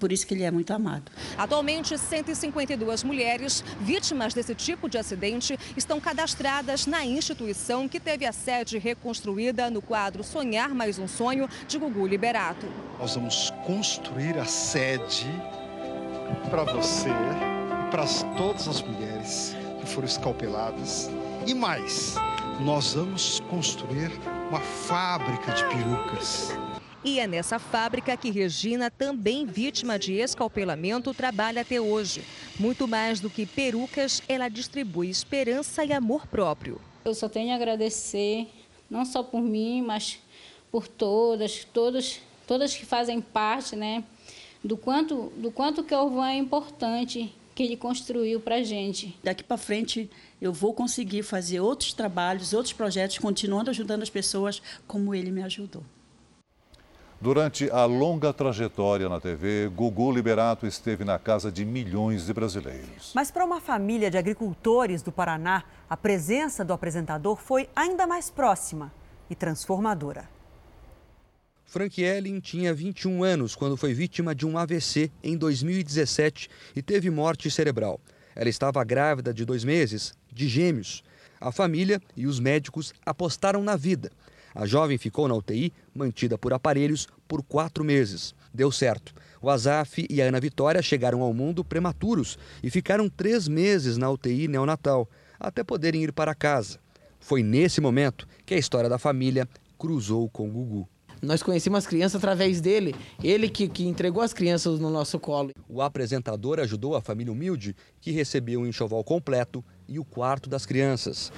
Por 0.00 0.10
isso 0.10 0.26
que 0.26 0.32
ele 0.32 0.42
é 0.42 0.50
muito 0.50 0.72
amado. 0.72 1.12
Atualmente, 1.36 1.96
152 1.96 3.04
mulheres 3.04 3.62
vítimas 3.80 4.32
desse 4.32 4.54
tipo 4.54 4.88
de 4.88 4.96
acidente 4.96 5.58
estão 5.76 6.00
cadastradas 6.00 6.86
na 6.86 7.04
instituição 7.04 7.86
que 7.86 8.00
teve 8.00 8.24
a 8.24 8.32
sede 8.32 8.78
reconstruída 8.78 9.70
no 9.70 9.82
quadro 9.82 10.24
Sonhar 10.24 10.74
Mais 10.74 10.98
um 10.98 11.06
Sonho 11.06 11.48
de 11.68 11.78
Gugu 11.78 12.06
Liberato. 12.06 12.66
Nós 12.98 13.14
vamos 13.14 13.52
construir 13.66 14.38
a 14.38 14.46
sede 14.46 15.26
para 16.48 16.64
você 16.64 17.10
e 17.10 17.90
para 17.90 18.06
todas 18.38 18.66
as 18.66 18.80
mulheres 18.80 19.54
que 19.80 19.86
foram 19.86 20.06
escalpeladas 20.06 21.10
e 21.46 21.54
mais, 21.54 22.14
nós 22.60 22.94
vamos 22.94 23.40
construir 23.50 24.10
uma 24.48 24.60
fábrica 24.60 25.52
de 25.52 25.64
perucas. 25.64 26.52
E 27.02 27.18
é 27.18 27.26
nessa 27.26 27.58
fábrica 27.58 28.14
que 28.14 28.30
Regina, 28.30 28.90
também 28.90 29.46
vítima 29.46 29.98
de 29.98 30.12
escalpelamento, 30.12 31.14
trabalha 31.14 31.62
até 31.62 31.80
hoje. 31.80 32.22
Muito 32.58 32.86
mais 32.86 33.20
do 33.20 33.30
que 33.30 33.46
perucas, 33.46 34.22
ela 34.28 34.50
distribui 34.50 35.08
esperança 35.08 35.82
e 35.82 35.94
amor 35.94 36.26
próprio. 36.26 36.78
Eu 37.02 37.14
só 37.14 37.26
tenho 37.26 37.52
a 37.52 37.54
agradecer, 37.54 38.48
não 38.90 39.06
só 39.06 39.22
por 39.22 39.40
mim, 39.40 39.80
mas 39.80 40.18
por 40.70 40.86
todas, 40.86 41.64
todas, 41.64 42.20
todas 42.46 42.76
que 42.76 42.84
fazem 42.84 43.18
parte, 43.18 43.74
né, 43.74 44.04
do 44.62 44.76
quanto, 44.76 45.32
do 45.38 45.50
quanto 45.50 45.82
que 45.82 45.94
o 45.94 46.04
Orvan 46.04 46.28
é 46.28 46.36
importante 46.36 47.34
que 47.54 47.62
ele 47.62 47.78
construiu 47.78 48.40
para 48.40 48.56
a 48.56 48.62
gente. 48.62 49.18
Daqui 49.24 49.42
para 49.42 49.56
frente 49.56 50.10
eu 50.38 50.52
vou 50.52 50.74
conseguir 50.74 51.22
fazer 51.22 51.60
outros 51.60 51.94
trabalhos, 51.94 52.52
outros 52.52 52.74
projetos, 52.74 53.16
continuando 53.16 53.70
ajudando 53.70 54.02
as 54.02 54.10
pessoas 54.10 54.60
como 54.86 55.14
ele 55.14 55.30
me 55.30 55.42
ajudou. 55.42 55.82
Durante 57.22 57.70
a 57.70 57.84
longa 57.84 58.32
trajetória 58.32 59.06
na 59.06 59.20
TV, 59.20 59.68
Gugu 59.68 60.10
Liberato 60.10 60.66
esteve 60.66 61.04
na 61.04 61.18
casa 61.18 61.52
de 61.52 61.66
milhões 61.66 62.24
de 62.24 62.32
brasileiros. 62.32 63.12
Mas 63.14 63.30
para 63.30 63.44
uma 63.44 63.60
família 63.60 64.10
de 64.10 64.16
agricultores 64.16 65.02
do 65.02 65.12
Paraná, 65.12 65.62
a 65.88 65.98
presença 65.98 66.64
do 66.64 66.72
apresentador 66.72 67.36
foi 67.36 67.68
ainda 67.76 68.06
mais 68.06 68.30
próxima 68.30 68.90
e 69.28 69.34
transformadora. 69.34 70.30
Frank 71.66 72.00
Ellen 72.00 72.40
tinha 72.40 72.72
21 72.72 73.22
anos 73.22 73.54
quando 73.54 73.76
foi 73.76 73.92
vítima 73.92 74.34
de 74.34 74.46
um 74.46 74.56
AVC 74.56 75.12
em 75.22 75.36
2017 75.36 76.48
e 76.74 76.80
teve 76.80 77.10
morte 77.10 77.50
cerebral. 77.50 78.00
Ela 78.34 78.48
estava 78.48 78.82
grávida 78.82 79.34
de 79.34 79.44
dois 79.44 79.62
meses, 79.62 80.14
de 80.32 80.48
gêmeos. 80.48 81.04
A 81.38 81.52
família 81.52 82.00
e 82.16 82.26
os 82.26 82.40
médicos 82.40 82.94
apostaram 83.04 83.62
na 83.62 83.76
vida. 83.76 84.10
A 84.54 84.66
jovem 84.66 84.98
ficou 84.98 85.28
na 85.28 85.34
UTI, 85.34 85.72
mantida 85.94 86.36
por 86.36 86.52
aparelhos, 86.52 87.06
por 87.28 87.42
quatro 87.42 87.84
meses. 87.84 88.34
Deu 88.52 88.72
certo. 88.72 89.14
O 89.40 89.48
Azaf 89.48 90.06
e 90.10 90.20
a 90.20 90.26
Ana 90.26 90.40
Vitória 90.40 90.82
chegaram 90.82 91.22
ao 91.22 91.32
mundo 91.32 91.64
prematuros 91.64 92.38
e 92.62 92.68
ficaram 92.68 93.08
três 93.08 93.48
meses 93.48 93.96
na 93.96 94.10
UTI 94.10 94.48
neonatal, 94.48 95.08
até 95.38 95.62
poderem 95.62 96.02
ir 96.02 96.12
para 96.12 96.34
casa. 96.34 96.78
Foi 97.18 97.42
nesse 97.42 97.80
momento 97.80 98.26
que 98.44 98.54
a 98.54 98.58
história 98.58 98.88
da 98.88 98.98
família 98.98 99.48
cruzou 99.78 100.28
com 100.28 100.48
o 100.48 100.52
Gugu. 100.52 100.88
Nós 101.22 101.42
conhecemos 101.42 101.78
as 101.78 101.86
crianças 101.86 102.16
através 102.16 102.60
dele, 102.60 102.94
ele 103.22 103.48
que, 103.48 103.68
que 103.68 103.86
entregou 103.86 104.22
as 104.22 104.32
crianças 104.32 104.80
no 104.80 104.88
nosso 104.88 105.18
colo. 105.18 105.52
O 105.68 105.82
apresentador 105.82 106.58
ajudou 106.58 106.96
a 106.96 107.02
família 107.02 107.32
humilde, 107.32 107.76
que 108.00 108.10
recebeu 108.10 108.60
um 108.60 108.66
enxoval 108.66 109.04
completo 109.04 109.62
e 109.86 109.98
o 109.98 110.04
quarto 110.04 110.48
das 110.48 110.64
crianças. 110.64 111.30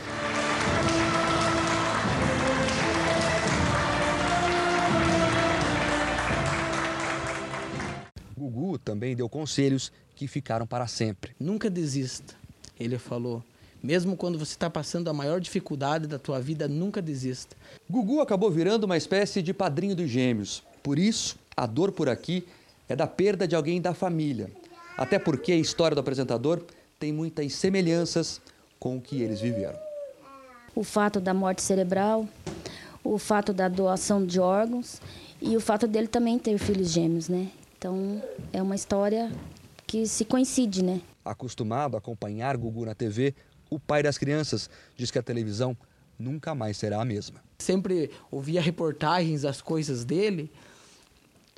Gugu 8.43 8.78
também 8.78 9.14
deu 9.14 9.28
conselhos 9.28 9.93
que 10.16 10.26
ficaram 10.26 10.66
para 10.66 10.86
sempre. 10.86 11.32
Nunca 11.38 11.70
desista, 11.70 12.34
ele 12.78 12.99
falou. 12.99 13.43
Mesmo 13.82 14.16
quando 14.16 14.38
você 14.38 14.53
está 14.53 14.70
passando 14.70 15.09
a 15.09 15.12
maior 15.12 15.40
dificuldade 15.40 16.07
da 16.07 16.18
tua 16.18 16.40
vida, 16.40 16.68
nunca 16.68 17.03
desista. 17.03 17.57
Gugu 17.88 18.20
acabou 18.20 18.51
virando 18.51 18.84
uma 18.84 18.97
espécie 18.97 19.43
de 19.43 19.53
padrinho 19.53 19.95
dos 19.95 20.09
gêmeos. 20.09 20.62
Por 20.82 20.99
isso, 20.99 21.36
a 21.57 21.66
dor 21.66 21.93
por 21.93 22.09
aqui 22.09 22.45
é 22.88 22.97
da 22.97 23.07
perda 23.07 23.47
de 23.47 23.55
alguém 23.55 23.80
da 23.80 23.95
família. 23.95 24.51
Até 24.97 25.18
porque 25.18 25.53
a 25.53 25.57
história 25.57 25.95
do 25.95 26.01
apresentador 26.01 26.62
tem 26.99 27.12
muitas 27.12 27.53
semelhanças 27.55 28.40
com 28.78 28.97
o 28.97 29.01
que 29.01 29.20
eles 29.20 29.40
viveram. 29.40 29.78
O 30.74 30.84
fato 30.84 31.20
da 31.20 31.34
morte 31.34 31.62
cerebral, 31.62 32.28
o 33.05 33.18
fato 33.18 33.53
da 33.53 33.68
doação 33.68 34.24
de 34.24 34.38
órgãos 34.38 35.01
e 35.40 35.57
o 35.57 35.61
fato 35.61 35.86
dele 35.88 36.07
também 36.07 36.38
ter 36.38 36.57
filhos 36.59 36.90
gêmeos, 36.90 37.28
né? 37.28 37.51
Então, 37.83 38.22
é 38.53 38.62
uma 38.62 38.76
história 38.76 39.28
que 39.89 40.07
se 40.07 40.24
coincide, 40.24 40.85
né? 40.85 41.01
Acostumado 41.24 41.97
a 41.97 41.99
acompanhar 41.99 42.57
Gugu 42.57 42.87
na 42.87 42.95
TV, 42.95 43.35
o 43.68 43.76
pai 43.76 44.05
das 44.05 44.16
crianças 44.16 44.70
diz 44.95 45.11
que 45.11 45.18
a 45.18 45.22
televisão 45.22 45.76
nunca 46.16 46.55
mais 46.55 46.76
será 46.76 47.03
a 47.03 47.05
mesma. 47.05 47.43
Sempre 47.59 48.12
ouvia 48.30 48.61
reportagens 48.61 49.43
das 49.43 49.61
coisas 49.61 50.05
dele 50.05 50.49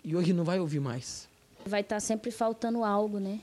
e 0.03 0.17
hoje 0.17 0.33
não 0.33 0.45
vai 0.45 0.59
ouvir 0.59 0.81
mais. 0.81 1.29
Vai 1.67 1.83
estar 1.83 2.01
sempre 2.01 2.31
faltando 2.31 2.83
algo, 2.83 3.21
né? 3.21 3.41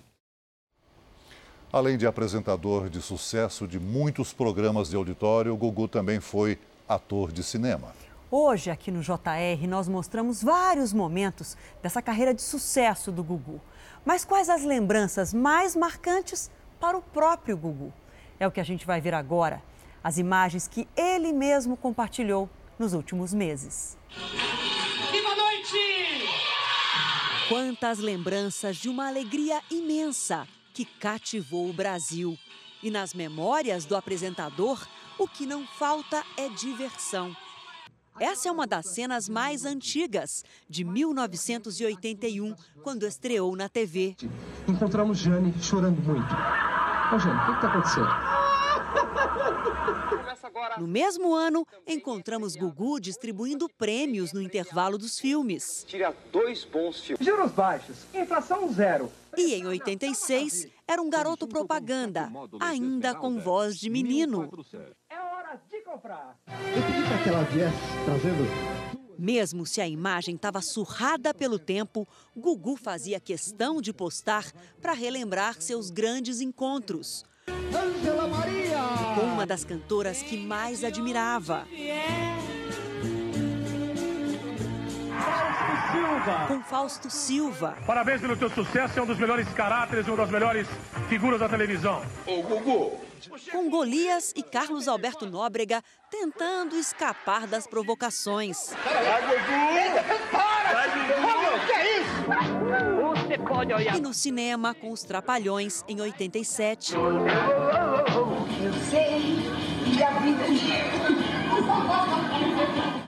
Além 1.72 2.00
de 2.00 2.08
apresentador 2.08 2.90
de 2.90 3.00
sucesso 3.00 3.68
de 3.68 3.80
muitos 3.80 4.34
programas 4.34 4.90
de 4.90 4.96
auditório, 4.96 5.54
o 5.54 5.58
Gugu 5.58 5.88
também 5.88 6.20
foi 6.20 6.58
ator 6.90 7.32
de 7.32 7.44
cinema. 7.44 7.94
Hoje, 8.34 8.72
aqui 8.72 8.92
no 8.92 9.02
JR, 9.02 9.68
nós 9.68 9.90
mostramos 9.90 10.42
vários 10.42 10.94
momentos 10.94 11.58
dessa 11.84 12.02
carreira 12.02 12.34
de 12.34 12.42
sucesso 12.42 13.12
do 13.12 13.22
Gugu. 13.22 13.60
Mas 14.06 14.24
quais 14.24 14.48
as 14.48 14.64
lembranças 14.64 15.34
mais 15.34 15.76
marcantes 15.76 16.50
para 16.80 16.98
o 16.98 17.02
próprio 17.02 17.58
Gugu? 17.58 17.94
É 18.40 18.48
o 18.48 18.52
que 18.52 18.62
a 18.62 18.64
gente 18.64 18.86
vai 18.86 19.02
ver 19.02 19.14
agora. 19.14 19.62
As 20.02 20.18
imagens 20.18 20.66
que 20.66 20.88
ele 20.96 21.34
mesmo 21.34 21.76
compartilhou 21.76 22.50
nos 22.80 22.94
últimos 22.94 23.34
meses. 23.34 23.98
Boa 25.12 25.36
noite! 25.36 26.30
Quantas 27.50 28.00
lembranças 28.00 28.78
de 28.78 28.88
uma 28.88 29.10
alegria 29.10 29.62
imensa 29.70 30.48
que 30.74 30.86
cativou 30.86 31.70
o 31.70 31.74
Brasil. 31.74 32.40
E 32.82 32.90
nas 32.90 33.14
memórias 33.14 33.84
do 33.84 33.94
apresentador, 33.94 34.88
o 35.20 35.28
que 35.28 35.46
não 35.46 35.68
falta 35.68 36.24
é 36.38 36.48
diversão. 36.48 37.36
Essa 38.22 38.50
é 38.50 38.52
uma 38.52 38.68
das 38.68 38.86
cenas 38.86 39.28
mais 39.28 39.66
antigas, 39.66 40.46
de 40.70 40.84
1981, 40.84 42.54
quando 42.84 43.08
estreou 43.08 43.56
na 43.56 43.68
TV. 43.68 44.16
Encontramos 44.68 45.18
Jane 45.18 45.52
chorando 45.60 46.00
muito. 46.04 46.32
Ô, 47.12 47.18
Jane, 47.18 47.40
o 47.40 47.46
que 47.48 47.52
está 47.54 47.68
acontecendo? 47.68 48.42
No 50.78 50.88
mesmo 50.88 51.34
ano, 51.34 51.66
encontramos 51.88 52.56
Gugu 52.56 53.00
distribuindo 53.00 53.68
prêmios 53.68 54.34
no 54.34 54.42
intervalo 54.42 55.00
dos 55.00 55.18
filmes. 55.18 55.84
Tira 55.88 56.16
dois 56.32 56.64
bons 56.64 57.02
filmes. 57.02 57.26
Juros 57.26 57.52
baixos, 57.52 58.06
inflação 58.14 58.72
zero. 58.72 59.12
E 59.36 59.56
em 59.56 59.66
86, 59.66 60.68
era 60.88 61.02
um 61.02 61.10
garoto 61.10 61.48
propaganda, 61.48 62.32
ainda 62.60 63.16
com 63.16 63.40
voz 63.40 63.80
de 63.80 63.90
menino. 63.90 64.48
Comprar. 66.02 66.36
Eu 66.48 66.82
pedi 66.82 67.08
para 67.08 67.24
que 67.24 67.30
ela 67.30 67.44
viesse 67.44 67.78
trazendo 68.06 68.82
mesmo 69.20 69.68
se 69.68 69.80
a 69.80 69.88
imagem 69.88 70.34
estava 70.34 70.62
surrada 70.64 71.32
pelo 71.32 71.60
tempo, 71.60 72.08
Gugu 72.36 72.76
fazia 72.76 73.20
questão 73.20 73.80
de 73.80 73.94
postar 73.94 74.52
para 74.82 74.94
relembrar 74.94 75.62
seus 75.62 75.92
grandes 75.92 76.42
encontros. 76.42 77.24
Angela 77.48 78.28
Maria! 78.28 78.80
Com 79.14 79.22
uma 79.28 79.46
das 79.46 79.64
cantoras 79.64 80.24
que 80.24 80.38
mais 80.38 80.84
admirava. 80.84 81.68
Fausto 85.22 85.92
Silva. 85.92 86.46
Com 86.48 86.64
Fausto 86.64 87.10
Silva. 87.10 87.78
Parabéns 87.86 88.22
pelo 88.22 88.36
teu 88.36 88.50
sucesso, 88.50 89.00
é 89.00 89.02
um 89.02 89.06
dos 89.06 89.18
melhores 89.18 89.48
caráteres, 89.50 90.08
uma 90.08 90.18
das 90.18 90.30
melhores 90.30 90.68
figuras 91.08 91.40
da 91.40 91.48
televisão. 91.48 92.02
Ô, 92.26 92.42
Gugu, 92.42 93.00
com 93.52 93.70
Golias 93.70 94.34
e 94.36 94.42
Carlos 94.42 94.88
Alberto 94.88 95.26
Nóbrega 95.26 95.84
tentando 96.10 96.76
escapar 96.76 97.46
das 97.46 97.68
provocações. 97.68 98.74
Vai, 98.84 99.22
Gugu! 99.22 100.32
Para! 100.32 100.74
Vai, 100.74 100.90
Gugu! 100.90 101.42
que 101.66 101.72
é 101.72 102.00
isso? 102.00 102.12
Você 103.28 103.38
pode 103.38 103.74
olhar. 103.74 103.96
E 103.96 104.02
no 104.02 104.14
cinema 104.14 104.74
com 104.74 104.92
os 104.92 105.04
Trapalhões 105.04 105.84
em 105.88 106.02
87. 106.02 106.94
Eu 106.96 107.02
sei 108.90 109.40
que 109.86 110.04
a 110.04 110.12
vida 110.20 110.91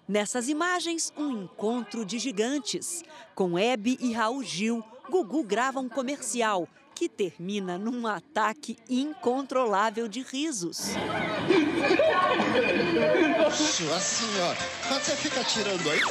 Nessas 0.08 0.50
imagens, 0.50 1.14
um 1.18 1.44
encontro 1.44 2.06
de 2.06 2.20
gigantes. 2.20 3.04
Com 3.34 3.58
Hebe 3.58 3.98
e 4.02 4.12
Raul 4.12 4.44
Gil, 4.44 4.84
Gugu 5.10 5.44
grava 5.44 5.80
um 5.80 5.88
comercial 5.88 6.68
que 6.94 7.08
termina 7.08 7.78
num 7.78 8.06
ataque 8.06 8.78
incontrolável 8.90 10.08
de 10.08 10.22
risos. 10.22 10.90
Nossa 13.46 14.00
senhora, 14.00 14.58
quando 14.88 15.02
você 15.02 15.16
fica 15.16 15.44
tirando 15.44 15.90
aí. 15.90 16.02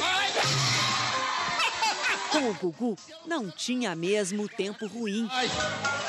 Com 2.31 2.49
o 2.49 2.53
Gugu, 2.55 2.97
não 3.27 3.49
tinha 3.51 3.95
mesmo 3.95 4.49
tempo 4.49 4.87
ruim. 4.87 5.29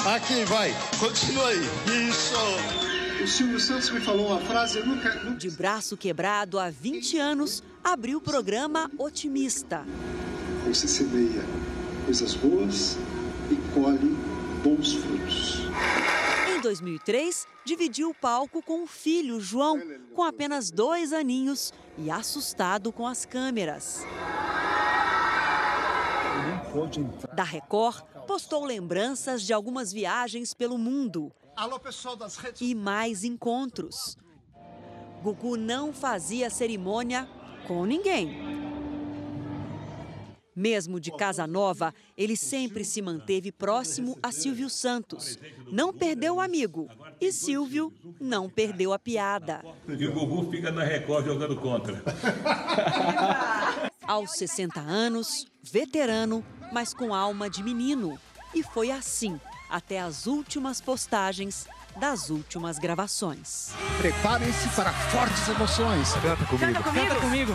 Aqui 0.06 0.44
vai, 0.46 0.72
continua 0.98 1.48
aí. 1.48 1.60
Isso. 2.08 2.34
O 3.22 3.26
Silvio 3.26 3.60
Santos 3.60 3.90
me 3.90 4.00
falou 4.00 4.28
uma 4.28 4.40
frase, 4.40 4.78
eu 4.78 4.86
nunca. 4.86 5.14
nunca... 5.22 5.36
De 5.36 5.50
braço 5.50 5.96
quebrado 5.96 6.58
há 6.58 6.68
20 6.68 7.18
anos, 7.18 7.62
abriu 7.84 8.16
o 8.16 8.20
programa 8.20 8.90
Otimista. 8.98 9.84
Você 10.66 10.88
semeia 10.88 11.44
coisas 12.06 12.34
boas 12.34 12.96
e 13.50 13.56
colhe 13.74 14.16
bons 14.64 14.94
frutos. 14.94 15.58
Em 16.48 16.60
2003, 16.62 17.46
dividiu 17.62 18.08
o 18.08 18.14
palco 18.14 18.62
com 18.62 18.82
o 18.82 18.86
filho, 18.86 19.38
João, 19.38 19.78
com 20.14 20.22
apenas 20.22 20.70
dois 20.70 21.12
aninhos 21.12 21.74
e 21.98 22.10
assustado 22.10 22.90
com 22.90 23.06
as 23.06 23.26
câmeras. 23.26 24.02
Da 27.34 27.44
Record, 27.44 28.02
postou 28.26 28.64
lembranças 28.64 29.42
de 29.42 29.52
algumas 29.52 29.92
viagens 29.92 30.54
pelo 30.54 30.78
mundo. 30.78 31.30
Alô, 31.54 31.78
pessoal 31.78 32.16
das 32.16 32.36
redes... 32.36 32.62
E 32.62 32.74
mais 32.74 33.22
encontros. 33.22 34.16
Gugu 35.22 35.56
não 35.56 35.92
fazia 35.92 36.50
cerimônia 36.50 37.28
com 37.66 37.84
ninguém. 37.84 38.54
Mesmo 40.56 41.00
de 41.00 41.10
casa 41.10 41.46
nova, 41.46 41.92
ele 42.16 42.36
sempre 42.36 42.84
se 42.84 43.02
manteve 43.02 43.50
próximo 43.50 44.16
a 44.22 44.30
Silvio 44.30 44.70
Santos. 44.70 45.36
Não 45.70 45.92
perdeu 45.92 46.36
o 46.36 46.40
amigo. 46.40 46.88
E 47.20 47.32
Silvio 47.32 47.92
não 48.20 48.48
perdeu 48.48 48.92
a 48.92 48.98
piada. 48.98 49.64
E 49.88 50.06
o 50.06 50.12
Gugu 50.12 50.50
fica 50.52 50.70
na 50.70 50.84
Record 50.84 51.26
jogando 51.26 51.56
contra. 51.56 52.04
Aos 54.06 54.32
60 54.32 54.80
anos, 54.80 55.46
veterano, 55.60 56.44
mas 56.72 56.94
com 56.94 57.12
alma 57.12 57.50
de 57.50 57.62
menino. 57.62 58.16
E 58.54 58.62
foi 58.62 58.92
assim 58.92 59.40
até 59.68 59.98
as 59.98 60.28
últimas 60.28 60.80
postagens 60.80 61.66
das 61.96 62.30
últimas 62.30 62.78
gravações. 62.78 63.72
Preparem-se 63.98 64.68
para 64.70 64.92
fortes 64.92 65.48
emoções. 65.48 66.12
Canta 66.14 66.44
comigo. 66.46 66.72
Canta 66.72 66.82
comigo. 66.82 67.08
Canta 67.08 67.20
comigo. 67.20 67.52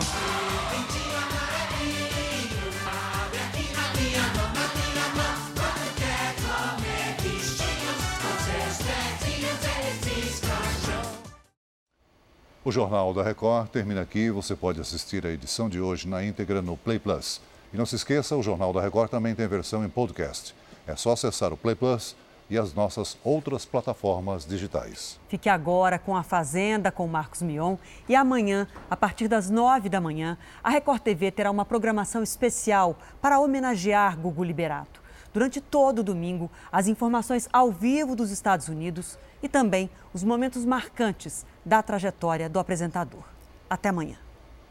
O 12.62 12.70
Jornal 12.70 13.14
da 13.14 13.22
Record 13.22 13.68
termina 13.70 14.02
aqui. 14.02 14.30
Você 14.30 14.54
pode 14.54 14.80
assistir 14.80 15.24
a 15.24 15.30
edição 15.30 15.68
de 15.68 15.80
hoje 15.80 16.06
na 16.06 16.22
íntegra 16.22 16.60
no 16.60 16.76
Play 16.76 16.98
Plus. 16.98 17.40
E 17.72 17.76
não 17.76 17.86
se 17.86 17.96
esqueça, 17.96 18.36
o 18.36 18.42
Jornal 18.42 18.72
da 18.72 18.82
Record 18.82 19.10
também 19.10 19.34
tem 19.34 19.48
versão 19.48 19.84
em 19.84 19.88
podcast. 19.88 20.54
É 20.86 20.94
só 20.94 21.12
acessar 21.12 21.52
o 21.52 21.56
Play 21.56 21.74
Plus 21.74 22.14
e 22.50 22.58
as 22.58 22.74
nossas 22.74 23.16
outras 23.22 23.64
plataformas 23.64 24.44
digitais. 24.44 25.20
Fique 25.28 25.48
agora 25.48 25.98
com 25.98 26.16
a 26.16 26.24
Fazenda 26.24 26.90
com 26.90 27.06
Marcos 27.06 27.40
Mion 27.40 27.76
e 28.08 28.16
amanhã, 28.16 28.66
a 28.90 28.96
partir 28.96 29.28
das 29.28 29.48
nove 29.48 29.88
da 29.88 30.00
manhã, 30.00 30.36
a 30.62 30.68
Record 30.68 31.00
TV 31.00 31.30
terá 31.30 31.50
uma 31.50 31.64
programação 31.64 32.22
especial 32.22 32.98
para 33.22 33.38
homenagear 33.38 34.18
Gugu 34.18 34.42
Liberato. 34.42 35.00
Durante 35.32 35.60
todo 35.60 36.00
o 36.00 36.04
domingo, 36.04 36.50
as 36.72 36.88
informações 36.88 37.48
ao 37.52 37.70
vivo 37.70 38.16
dos 38.16 38.32
Estados 38.32 38.68
Unidos 38.68 39.16
e 39.40 39.48
também 39.48 39.88
os 40.12 40.24
momentos 40.24 40.64
marcantes 40.64 41.46
da 41.64 41.80
trajetória 41.82 42.48
do 42.48 42.58
apresentador. 42.58 43.22
Até 43.68 43.90
amanhã. 43.90 44.16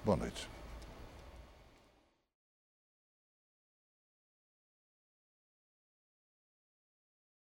Boa 0.04 0.18
noite. 0.18 0.59